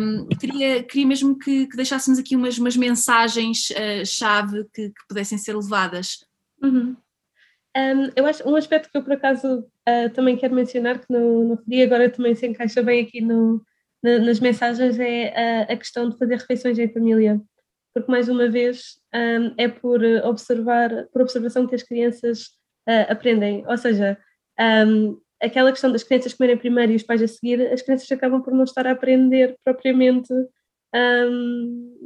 Um, 0.00 0.26
queria, 0.28 0.82
queria 0.82 1.06
mesmo 1.06 1.38
que, 1.38 1.66
que 1.66 1.76
deixássemos 1.76 2.18
aqui 2.18 2.36
umas, 2.36 2.58
umas 2.58 2.76
mensagens-chave 2.76 4.60
uh, 4.60 4.70
que, 4.72 4.88
que, 4.90 5.06
pudessem 5.08 5.38
ser 5.38 5.56
levadas. 5.56 6.24
Uhum. 6.62 6.96
Um, 7.78 8.10
eu 8.16 8.26
acho 8.26 8.48
um 8.48 8.56
aspecto 8.56 8.90
que 8.90 8.98
eu 8.98 9.04
por 9.04 9.12
acaso 9.12 9.60
uh, 9.60 10.10
também 10.12 10.36
quero 10.36 10.52
mencionar, 10.52 10.98
que 10.98 11.06
não, 11.08 11.44
não 11.44 11.58
e 11.68 11.80
agora 11.80 12.10
também 12.10 12.34
se 12.34 12.44
encaixa 12.44 12.82
bem 12.82 13.04
aqui 13.04 13.20
no, 13.20 13.62
na, 14.02 14.18
nas 14.18 14.40
mensagens, 14.40 14.98
é 14.98 15.62
a, 15.68 15.72
a, 15.72 15.76
questão 15.76 16.10
de 16.10 16.18
fazer 16.18 16.36
refeições 16.38 16.76
em 16.76 16.92
família. 16.92 17.40
Porque 17.94 18.10
mais 18.10 18.28
uma 18.28 18.48
vez 18.48 18.96
um, 19.14 19.54
é 19.56 19.68
por 19.68 20.02
observar, 20.24 20.90
por 21.12 21.22
observação 21.22 21.68
que 21.68 21.74
as 21.76 21.82
crianças 21.84 22.46
uh, 22.88 23.10
aprendem. 23.10 23.64
Ou 23.68 23.78
seja, 23.78 24.18
um, 24.88 25.20
aquela 25.40 25.70
questão 25.70 25.92
das 25.92 26.02
crianças 26.02 26.34
comerem 26.34 26.56
primeiro 26.56 26.92
e 26.92 26.96
os 26.96 27.04
pais 27.04 27.22
a 27.22 27.28
seguir, 27.28 27.62
as 27.72 27.82
crianças 27.82 28.10
acabam 28.10 28.42
por 28.42 28.52
não 28.52 28.64
estar 28.64 28.88
a 28.88 28.92
aprender 28.92 29.56
propriamente. 29.64 30.32
Uh, 30.32 31.96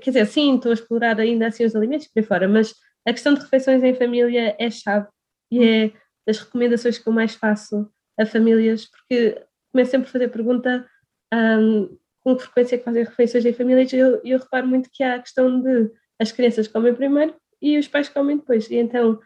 quer 0.00 0.10
dizer, 0.10 0.26
sim, 0.26 0.54
estou 0.54 0.70
a 0.70 0.74
explorar 0.74 1.18
ainda 1.18 1.48
assim 1.48 1.64
os 1.64 1.74
alimentos 1.74 2.06
por 2.06 2.20
aí 2.20 2.26
fora, 2.26 2.48
mas 2.48 2.74
a 3.06 3.12
questão 3.12 3.34
de 3.34 3.40
refeições 3.40 3.82
em 3.82 3.94
família 3.94 4.54
é 4.58 4.70
chave 4.70 5.08
e 5.50 5.64
é 5.64 5.92
das 6.26 6.38
recomendações 6.38 6.98
que 6.98 7.08
eu 7.08 7.12
mais 7.12 7.34
faço 7.34 7.90
a 8.18 8.26
famílias, 8.26 8.86
porque 8.86 9.42
começo 9.72 9.90
sempre 9.90 10.08
a 10.08 10.12
fazer 10.12 10.28
pergunta 10.28 10.86
um, 11.32 11.98
com 12.20 12.36
que 12.36 12.42
frequência 12.42 12.78
que 12.78 12.84
fazem 12.84 13.04
refeições 13.04 13.44
em 13.46 13.52
família 13.52 13.86
e 13.90 13.98
eu, 13.98 14.20
eu 14.24 14.38
reparo 14.38 14.66
muito 14.66 14.90
que 14.92 15.02
há 15.02 15.14
a 15.14 15.20
questão 15.20 15.60
de 15.60 15.90
as 16.18 16.30
crianças 16.30 16.68
comem 16.68 16.94
primeiro 16.94 17.34
e 17.62 17.78
os 17.78 17.88
pais 17.88 18.08
comem 18.08 18.36
depois. 18.36 18.70
E 18.70 18.76
então 18.76 19.18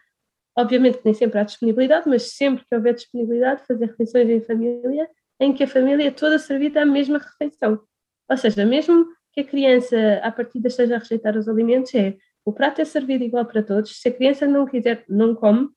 Obviamente 0.57 0.99
que 0.99 1.05
nem 1.05 1.13
sempre 1.13 1.37
há 1.37 1.43
disponibilidade, 1.43 2.07
mas 2.07 2.31
sempre 2.31 2.63
que 2.65 2.73
houver 2.73 2.93
disponibilidade, 2.93 3.65
fazer 3.67 3.87
refeições 3.87 4.29
em 4.29 4.41
família, 4.41 5.09
em 5.39 5.53
que 5.53 5.63
a 5.63 5.67
família 5.67 6.07
é 6.07 6.11
toda 6.11 6.39
servida 6.39 6.81
a 6.81 6.85
mesma 6.85 7.17
refeição. 7.17 7.81
Ou 8.29 8.37
seja, 8.37 8.65
mesmo 8.65 9.05
que 9.33 9.41
a 9.41 9.43
criança, 9.43 9.97
a 10.23 10.31
partir 10.31 10.61
de 10.61 10.69
esteja 10.69 10.95
a 10.95 10.99
rejeitar 10.99 11.37
os 11.37 11.49
alimentos, 11.49 11.93
é 11.93 12.15
o 12.45 12.53
prato 12.53 12.79
é 12.79 12.85
servido 12.85 13.23
igual 13.23 13.45
para 13.45 13.63
todos. 13.63 13.99
Se 13.99 14.09
a 14.09 14.13
criança 14.13 14.45
não 14.45 14.65
quiser, 14.65 15.03
não 15.09 15.35
come, 15.35 15.69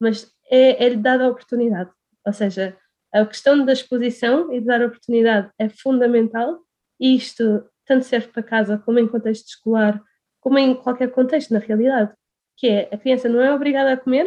mas 0.00 0.30
é-lhe 0.50 0.94
é 0.94 0.96
dada 0.96 1.24
a 1.24 1.28
oportunidade. 1.28 1.90
Ou 2.26 2.32
seja, 2.32 2.76
a 3.12 3.24
questão 3.24 3.64
da 3.64 3.72
exposição 3.72 4.52
e 4.52 4.60
de 4.60 4.66
dar 4.66 4.82
oportunidade 4.82 5.50
é 5.58 5.68
fundamental 5.68 6.60
e 7.00 7.14
isto 7.14 7.64
tanto 7.86 8.04
serve 8.04 8.28
para 8.28 8.42
casa 8.42 8.78
como 8.78 8.98
em 8.98 9.08
contexto 9.08 9.48
escolar, 9.48 10.02
como 10.40 10.58
em 10.58 10.74
qualquer 10.74 11.10
contexto, 11.10 11.54
na 11.54 11.60
realidade 11.60 12.12
que 12.58 12.66
é 12.66 12.88
a 12.92 12.98
criança 12.98 13.28
não 13.28 13.40
é 13.40 13.54
obrigada 13.54 13.92
a 13.92 13.96
comer, 13.96 14.26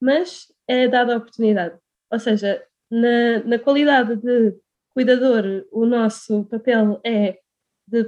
mas 0.00 0.50
é 0.66 0.88
dada 0.88 1.14
a 1.14 1.18
oportunidade. 1.18 1.78
Ou 2.10 2.18
seja, 2.18 2.64
na, 2.90 3.44
na 3.44 3.58
qualidade 3.58 4.16
de 4.16 4.56
cuidador, 4.94 5.44
o 5.70 5.84
nosso 5.84 6.44
papel 6.46 7.00
é 7.04 7.38
de 7.86 8.02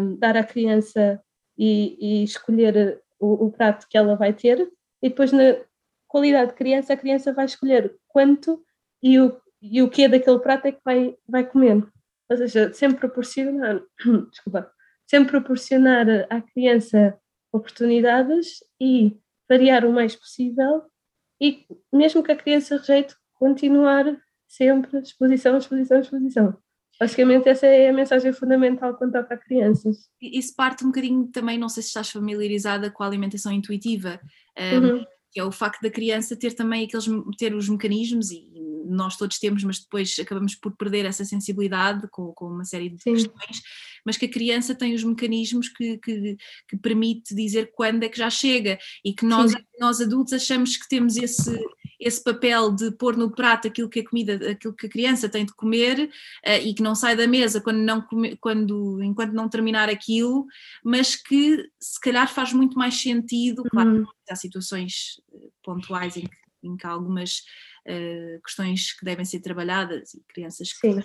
um, 0.00 0.16
dar 0.16 0.36
à 0.36 0.42
criança 0.42 1.22
e, 1.56 1.96
e 2.00 2.24
escolher 2.24 3.02
o, 3.18 3.46
o, 3.46 3.52
prato 3.52 3.86
que 3.88 3.96
ela 3.96 4.16
vai 4.16 4.32
ter, 4.32 4.60
e 5.02 5.08
depois 5.08 5.32
na 5.32 5.56
qualidade 6.08 6.50
de 6.50 6.56
criança, 6.56 6.92
a 6.92 6.96
criança 6.96 7.32
vai 7.32 7.44
escolher 7.44 7.94
quanto 8.08 8.62
e 9.02 9.18
o, 9.18 9.36
e 9.60 9.82
o 9.82 9.90
que 9.90 10.04
é 10.04 10.08
daquele 10.08 10.38
prato 10.38 10.66
é 10.66 10.72
que 10.72 10.80
vai, 10.84 11.16
vai 11.28 11.44
comer. 11.44 11.86
Ou 12.28 12.36
seja, 12.36 12.72
sempre 12.72 12.98
proporcionar, 12.98 13.82
desculpa, 14.30 14.70
sempre 15.06 15.32
proporcionar 15.32 16.06
à 16.30 16.40
criança 16.40 17.18
oportunidades 17.52 18.64
e 18.80 19.16
variar 19.48 19.84
o 19.84 19.92
mais 19.92 20.16
possível 20.16 20.82
e 21.40 21.66
mesmo 21.92 22.22
que 22.22 22.32
a 22.32 22.36
criança 22.36 22.76
rejeite, 22.78 23.14
continuar 23.34 24.04
sempre 24.48 24.98
exposição, 24.98 25.56
exposição, 25.56 26.00
exposição. 26.00 26.56
Basicamente 26.98 27.48
essa 27.48 27.66
é 27.66 27.88
a 27.88 27.92
mensagem 27.92 28.32
fundamental 28.32 28.94
quando 28.94 29.12
toca 29.12 29.34
a 29.34 29.38
crianças. 29.38 30.08
Isso 30.20 30.54
parte 30.54 30.84
um 30.84 30.88
bocadinho 30.88 31.26
também, 31.28 31.58
não 31.58 31.68
sei 31.68 31.82
se 31.82 31.88
estás 31.88 32.10
familiarizada 32.10 32.90
com 32.90 33.02
a 33.02 33.06
alimentação 33.06 33.52
intuitiva, 33.52 34.20
um, 34.58 34.78
uhum. 34.78 35.04
que 35.32 35.40
é 35.40 35.44
o 35.44 35.50
facto 35.50 35.82
da 35.82 35.90
criança 35.90 36.36
ter 36.36 36.52
também 36.52 36.84
aqueles, 36.84 37.06
ter 37.36 37.54
os 37.54 37.68
mecanismos 37.68 38.30
e 38.30 38.48
nós 38.84 39.16
todos 39.16 39.38
temos, 39.38 39.64
mas 39.64 39.80
depois 39.80 40.16
acabamos 40.18 40.54
por 40.54 40.76
perder 40.76 41.04
essa 41.06 41.24
sensibilidade 41.24 42.06
com, 42.10 42.32
com 42.32 42.46
uma 42.46 42.64
série 42.64 42.90
de 42.90 43.02
Sim. 43.02 43.14
questões, 43.14 43.62
mas 44.04 44.16
que 44.16 44.26
a 44.26 44.30
criança 44.30 44.74
tem 44.74 44.94
os 44.94 45.02
mecanismos 45.02 45.68
que, 45.68 45.98
que, 45.98 46.36
que, 46.68 46.76
permite 46.76 47.34
dizer 47.34 47.72
quando 47.74 48.02
é 48.02 48.08
que 48.08 48.18
já 48.18 48.28
chega 48.28 48.78
e 49.04 49.12
que 49.14 49.24
nós, 49.24 49.52
nós 49.80 50.00
adultos 50.00 50.32
achamos 50.32 50.76
que 50.76 50.88
temos 50.88 51.16
esse, 51.16 51.58
esse 51.98 52.22
papel 52.22 52.70
de 52.70 52.92
pôr 52.92 53.16
no 53.16 53.30
prato 53.30 53.66
aquilo 53.66 53.88
que 53.88 54.00
a 54.00 54.08
comida, 54.08 54.50
aquilo 54.50 54.74
que 54.74 54.86
a 54.86 54.90
criança 54.90 55.28
tem 55.28 55.46
de 55.46 55.54
comer 55.54 56.10
uh, 56.46 56.62
e 56.62 56.74
que 56.74 56.82
não 56.82 56.94
sai 56.94 57.16
da 57.16 57.26
mesa 57.26 57.60
quando 57.60 57.78
não 57.78 58.02
come, 58.02 58.36
quando, 58.36 59.02
enquanto 59.02 59.32
não 59.32 59.48
terminar 59.48 59.88
aquilo, 59.88 60.46
mas 60.84 61.16
que 61.16 61.68
se 61.80 62.00
calhar 62.00 62.32
faz 62.32 62.52
muito 62.52 62.76
mais 62.76 63.00
sentido, 63.00 63.62
claro, 63.64 63.98
uhum. 63.98 64.06
há 64.28 64.36
situações 64.36 65.20
eh, 65.32 65.48
pontuais 65.62 66.16
em 66.16 66.26
que, 66.26 66.36
em 66.62 66.76
que 66.76 66.86
algumas 66.86 67.42
uh, 67.88 68.42
questões 68.42 68.92
que 68.92 69.04
devem 69.04 69.24
ser 69.24 69.40
trabalhadas 69.40 70.14
e 70.14 70.22
crianças 70.28 70.72
que 70.72 70.80
têm 70.80 71.04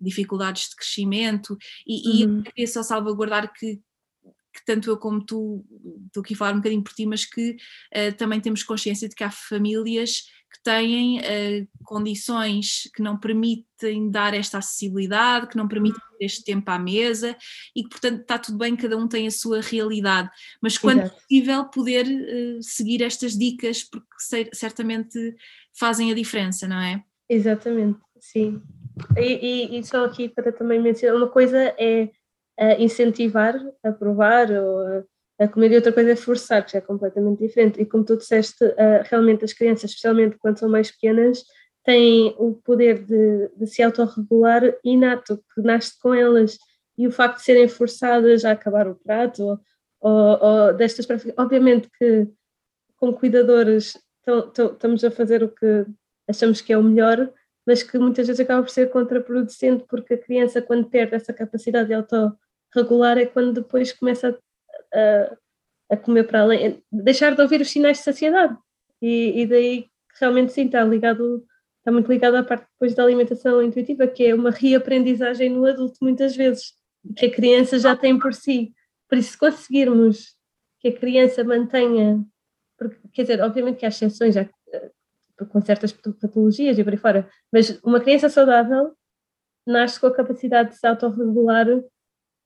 dificuldades 0.00 0.68
de 0.70 0.76
crescimento 0.76 1.56
e, 1.86 2.08
uhum. 2.08 2.14
e 2.14 2.22
eu 2.22 2.42
queria 2.44 2.66
só 2.66 2.82
salvaguardar 2.82 3.52
que, 3.52 3.76
que 3.76 4.64
tanto 4.64 4.90
eu 4.90 4.96
como 4.96 5.24
tu, 5.24 5.64
estou 6.06 6.22
aqui 6.22 6.34
a 6.34 6.36
falar 6.36 6.52
um 6.52 6.58
bocadinho 6.58 6.82
por 6.82 6.92
ti, 6.92 7.06
mas 7.06 7.24
que 7.24 7.56
uh, 7.96 8.16
também 8.16 8.40
temos 8.40 8.62
consciência 8.62 9.08
de 9.08 9.14
que 9.14 9.24
há 9.24 9.30
famílias 9.30 10.22
que 10.50 10.62
têm 10.62 11.18
uh, 11.18 11.68
condições 11.84 12.88
que 12.94 13.02
não 13.02 13.18
permitem 13.18 14.10
dar 14.10 14.32
esta 14.32 14.58
acessibilidade, 14.58 15.48
que 15.48 15.56
não 15.56 15.68
permitem 15.68 16.00
ter 16.18 16.24
este 16.24 16.42
tempo 16.42 16.70
à 16.70 16.78
mesa 16.78 17.36
e 17.76 17.82
que, 17.82 17.90
portanto, 17.90 18.22
está 18.22 18.38
tudo 18.38 18.56
bem, 18.56 18.74
cada 18.74 18.96
um 18.96 19.06
tem 19.06 19.26
a 19.26 19.30
sua 19.30 19.60
realidade, 19.60 20.30
mas 20.60 20.78
quando 20.78 21.00
Exato. 21.00 21.16
possível 21.20 21.64
poder 21.66 22.06
uh, 22.06 22.62
seguir 22.62 23.02
estas 23.02 23.36
dicas, 23.36 23.84
porque 23.84 24.08
certamente 24.54 25.34
fazem 25.78 26.10
a 26.10 26.14
diferença, 26.14 26.66
não 26.66 26.80
é? 26.80 27.02
Exatamente, 27.28 27.98
sim. 28.20 28.62
E, 29.16 29.74
e, 29.74 29.78
e 29.78 29.84
só 29.84 30.04
aqui 30.04 30.28
para 30.28 30.50
também 30.50 30.80
mencionar, 30.80 31.16
uma 31.16 31.28
coisa 31.28 31.74
é 31.78 32.10
uh, 32.60 32.82
incentivar 32.82 33.54
a 33.84 33.92
provar 33.92 34.50
ou 34.50 34.80
a 34.80 35.04
a 35.38 35.46
comer 35.46 35.70
e 35.70 35.76
outra 35.76 35.92
coisa 35.92 36.10
é 36.10 36.16
forçar, 36.16 36.64
que 36.64 36.72
já 36.72 36.78
é 36.78 36.80
completamente 36.82 37.38
diferente. 37.38 37.80
E 37.80 37.86
como 37.86 38.04
tu 38.04 38.16
disseste, 38.16 38.64
uh, 38.64 39.04
realmente 39.04 39.44
as 39.44 39.52
crianças, 39.52 39.90
especialmente 39.90 40.36
quando 40.36 40.58
são 40.58 40.68
mais 40.68 40.90
pequenas, 40.90 41.44
têm 41.84 42.34
o 42.38 42.54
poder 42.54 43.04
de, 43.04 43.48
de 43.56 43.66
se 43.66 43.82
autorregular 43.82 44.62
inato, 44.84 45.40
que 45.54 45.62
nasce 45.62 45.98
com 46.00 46.12
elas. 46.12 46.58
E 46.96 47.06
o 47.06 47.12
facto 47.12 47.36
de 47.36 47.44
serem 47.44 47.68
forçadas 47.68 48.44
a 48.44 48.50
acabar 48.50 48.88
o 48.88 48.96
prato 48.96 49.44
ou, 49.44 49.58
ou, 50.00 50.38
ou 50.42 50.74
destas 50.74 51.06
obviamente 51.36 51.88
que 51.96 52.26
como 52.96 53.14
cuidadores 53.14 53.96
estamos 54.26 55.04
a 55.04 55.10
fazer 55.10 55.42
o 55.42 55.48
que 55.48 55.86
achamos 56.28 56.60
que 56.60 56.72
é 56.72 56.78
o 56.78 56.82
melhor, 56.82 57.32
mas 57.66 57.82
que 57.82 57.98
muitas 57.98 58.26
vezes 58.26 58.40
acaba 58.40 58.62
por 58.62 58.70
ser 58.70 58.90
contraproducente, 58.90 59.84
porque 59.88 60.14
a 60.14 60.18
criança, 60.18 60.62
quando 60.62 60.88
perde 60.88 61.14
essa 61.14 61.32
capacidade 61.32 61.88
de 61.88 61.94
autorregular, 61.94 63.18
é 63.18 63.26
quando 63.26 63.60
depois 63.60 63.92
começa 63.92 64.38
a, 64.92 65.36
a 65.90 65.96
comer 65.96 66.24
para 66.24 66.40
além, 66.40 66.82
deixar 66.90 67.34
de 67.34 67.42
ouvir 67.42 67.60
os 67.60 67.70
sinais 67.70 67.98
de 67.98 68.04
saciedade. 68.04 68.56
E, 69.00 69.42
e 69.42 69.46
daí 69.46 69.86
realmente 70.18 70.52
sim, 70.52 70.66
está 70.66 70.84
ligado, 70.84 71.44
está 71.78 71.92
muito 71.92 72.10
ligado 72.10 72.36
à 72.36 72.42
parte 72.42 72.66
depois 72.72 72.94
da 72.94 73.04
alimentação 73.04 73.62
intuitiva, 73.62 74.06
que 74.06 74.26
é 74.26 74.34
uma 74.34 74.50
reaprendizagem 74.50 75.50
no 75.50 75.66
adulto 75.66 75.98
muitas 76.02 76.34
vezes, 76.34 76.72
que 77.16 77.26
a 77.26 77.30
criança 77.30 77.78
já 77.78 77.96
tem 77.96 78.18
por 78.18 78.34
si. 78.34 78.72
Por 79.08 79.18
isso, 79.18 79.32
se 79.32 79.38
conseguirmos 79.38 80.36
que 80.80 80.88
a 80.88 80.92
criança 80.92 81.42
mantenha, 81.44 82.24
porque, 82.78 82.96
quer 83.12 83.22
dizer, 83.22 83.40
obviamente 83.42 83.78
que 83.78 83.84
há 83.84 83.88
exceções 83.88 84.34
já, 84.34 84.48
eh, 84.72 84.90
com 85.50 85.60
certas 85.60 85.92
patologias 85.92 86.78
e 86.78 86.84
por 86.84 86.92
aí 86.92 86.98
fora, 86.98 87.28
mas 87.52 87.78
uma 87.82 88.00
criança 88.00 88.28
saudável 88.28 88.96
nasce 89.66 90.00
com 90.00 90.06
a 90.06 90.14
capacidade 90.14 90.70
de 90.70 90.76
se 90.76 90.86
autorregular 90.86 91.66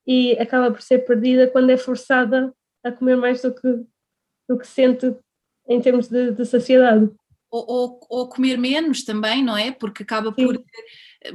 e 0.05 0.33
acaba 0.33 0.71
por 0.71 0.81
ser 0.81 0.99
perdida 0.99 1.47
quando 1.47 1.69
é 1.69 1.77
forçada 1.77 2.53
a 2.83 2.91
comer 2.91 3.15
mais 3.15 3.41
do 3.41 3.53
que, 3.53 3.85
do 4.49 4.57
que 4.57 4.67
sente 4.67 5.15
em 5.67 5.79
termos 5.79 6.09
de, 6.09 6.31
de 6.31 6.45
saciedade. 6.45 7.09
Ou, 7.49 7.65
ou, 7.67 7.99
ou, 8.09 8.29
comer 8.29 8.57
menos 8.57 9.05
também, 9.05 9.43
não 9.43 9.55
é? 9.55 9.71
Porque 9.71 10.03
acaba 10.03 10.33
Sim. 10.33 10.47
por 10.47 10.63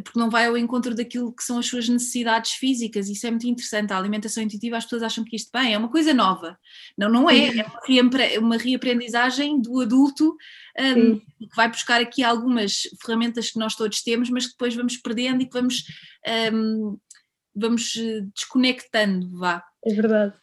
porque 0.05 0.19
não 0.19 0.29
vai 0.29 0.47
ao 0.47 0.57
encontro 0.57 0.95
daquilo 0.95 1.33
que 1.35 1.43
são 1.43 1.59
as 1.59 1.67
suas 1.67 1.89
necessidades 1.89 2.53
físicas. 2.53 3.09
Isso 3.09 3.27
é 3.27 3.31
muito 3.31 3.47
interessante. 3.47 3.93
A 3.93 3.99
alimentação 3.99 4.43
intuitiva, 4.43 4.77
as 4.77 4.85
pessoas 4.85 5.03
acham 5.03 5.25
que 5.25 5.35
isto 5.35 5.51
bem, 5.53 5.73
é 5.73 5.79
uma 5.79 5.91
coisa 5.91 6.13
nova. 6.13 6.59
Não, 6.97 7.09
não 7.09 7.31
é. 7.31 7.49
É 7.89 8.39
uma 8.39 8.57
reaprendizagem 8.57 9.61
do 9.61 9.81
adulto 9.81 10.37
um, 10.79 11.19
que 11.19 11.57
vai 11.57 11.69
buscar 11.69 12.01
aqui 12.01 12.23
algumas 12.23 12.83
ferramentas 13.03 13.51
que 13.51 13.59
nós 13.59 13.75
todos 13.75 14.03
temos, 14.03 14.29
mas 14.31 14.47
que 14.47 14.53
depois 14.53 14.75
vamos 14.75 14.97
perdendo 14.97 15.43
e 15.43 15.47
que 15.47 15.53
vamos, 15.53 15.85
um, 16.53 16.99
vamos 17.55 17.97
eh, 17.97 18.21
desconectando. 18.35 19.31
Vá. 19.39 19.63
É 19.85 19.95
verdade. 19.95 20.35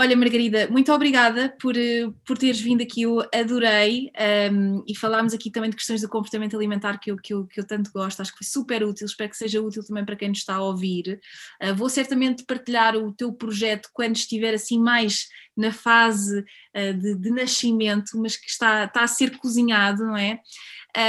Olha, 0.00 0.16
Margarida, 0.16 0.68
muito 0.68 0.92
obrigada 0.92 1.52
por, 1.60 1.76
eh, 1.76 2.08
por 2.24 2.38
teres 2.38 2.60
vindo 2.60 2.80
aqui, 2.80 3.02
eu 3.02 3.18
adorei 3.34 4.12
um, 4.52 4.84
e 4.86 4.94
falámos 4.96 5.34
aqui 5.34 5.50
também 5.50 5.70
de 5.70 5.74
questões 5.74 6.02
do 6.02 6.08
comportamento 6.08 6.54
alimentar 6.54 6.98
que 6.98 7.10
eu, 7.10 7.16
que, 7.16 7.34
eu, 7.34 7.44
que 7.48 7.58
eu 7.58 7.66
tanto 7.66 7.90
gosto, 7.90 8.20
acho 8.20 8.30
que 8.30 8.38
foi 8.38 8.46
super 8.46 8.84
útil, 8.84 9.06
espero 9.06 9.28
que 9.28 9.36
seja 9.36 9.60
útil 9.60 9.84
também 9.84 10.04
para 10.04 10.14
quem 10.14 10.28
nos 10.28 10.38
está 10.38 10.54
a 10.54 10.62
ouvir. 10.62 11.20
Uh, 11.60 11.74
vou 11.74 11.88
certamente 11.88 12.44
partilhar 12.44 12.94
o 12.94 13.12
teu 13.12 13.32
projeto 13.32 13.88
quando 13.92 14.14
estiver 14.14 14.54
assim 14.54 14.78
mais 14.78 15.26
na 15.56 15.72
fase 15.72 16.44
uh, 16.76 16.94
de, 16.94 17.16
de, 17.16 17.30
nascimento, 17.32 18.16
mas 18.18 18.36
que 18.36 18.48
está, 18.48 18.84
está 18.84 19.02
a 19.02 19.08
ser 19.08 19.36
cozinhado, 19.36 20.04
não 20.04 20.16
é? 20.16 20.38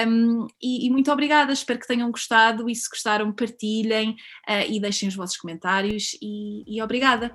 Um, 0.07 0.47
e, 0.59 0.87
e, 0.87 0.89
muito 0.89 1.11
obrigada, 1.11 1.53
espero 1.53 1.79
que 1.79 1.87
tenham 1.87 2.09
gostado 2.09 2.67
e 2.67 2.75
se 2.75 2.89
gostaram 2.89 3.31
partilhem 3.31 4.15
uh, 4.49 4.67
e 4.67 4.79
deixem 4.79 5.07
os 5.07 5.15
vossos 5.15 5.37
comentários 5.37 6.17
e, 6.19 6.63
e 6.65 6.81
obrigada. 6.81 7.31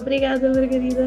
Obrigada, 0.00 0.48
Margarida. 0.50 1.06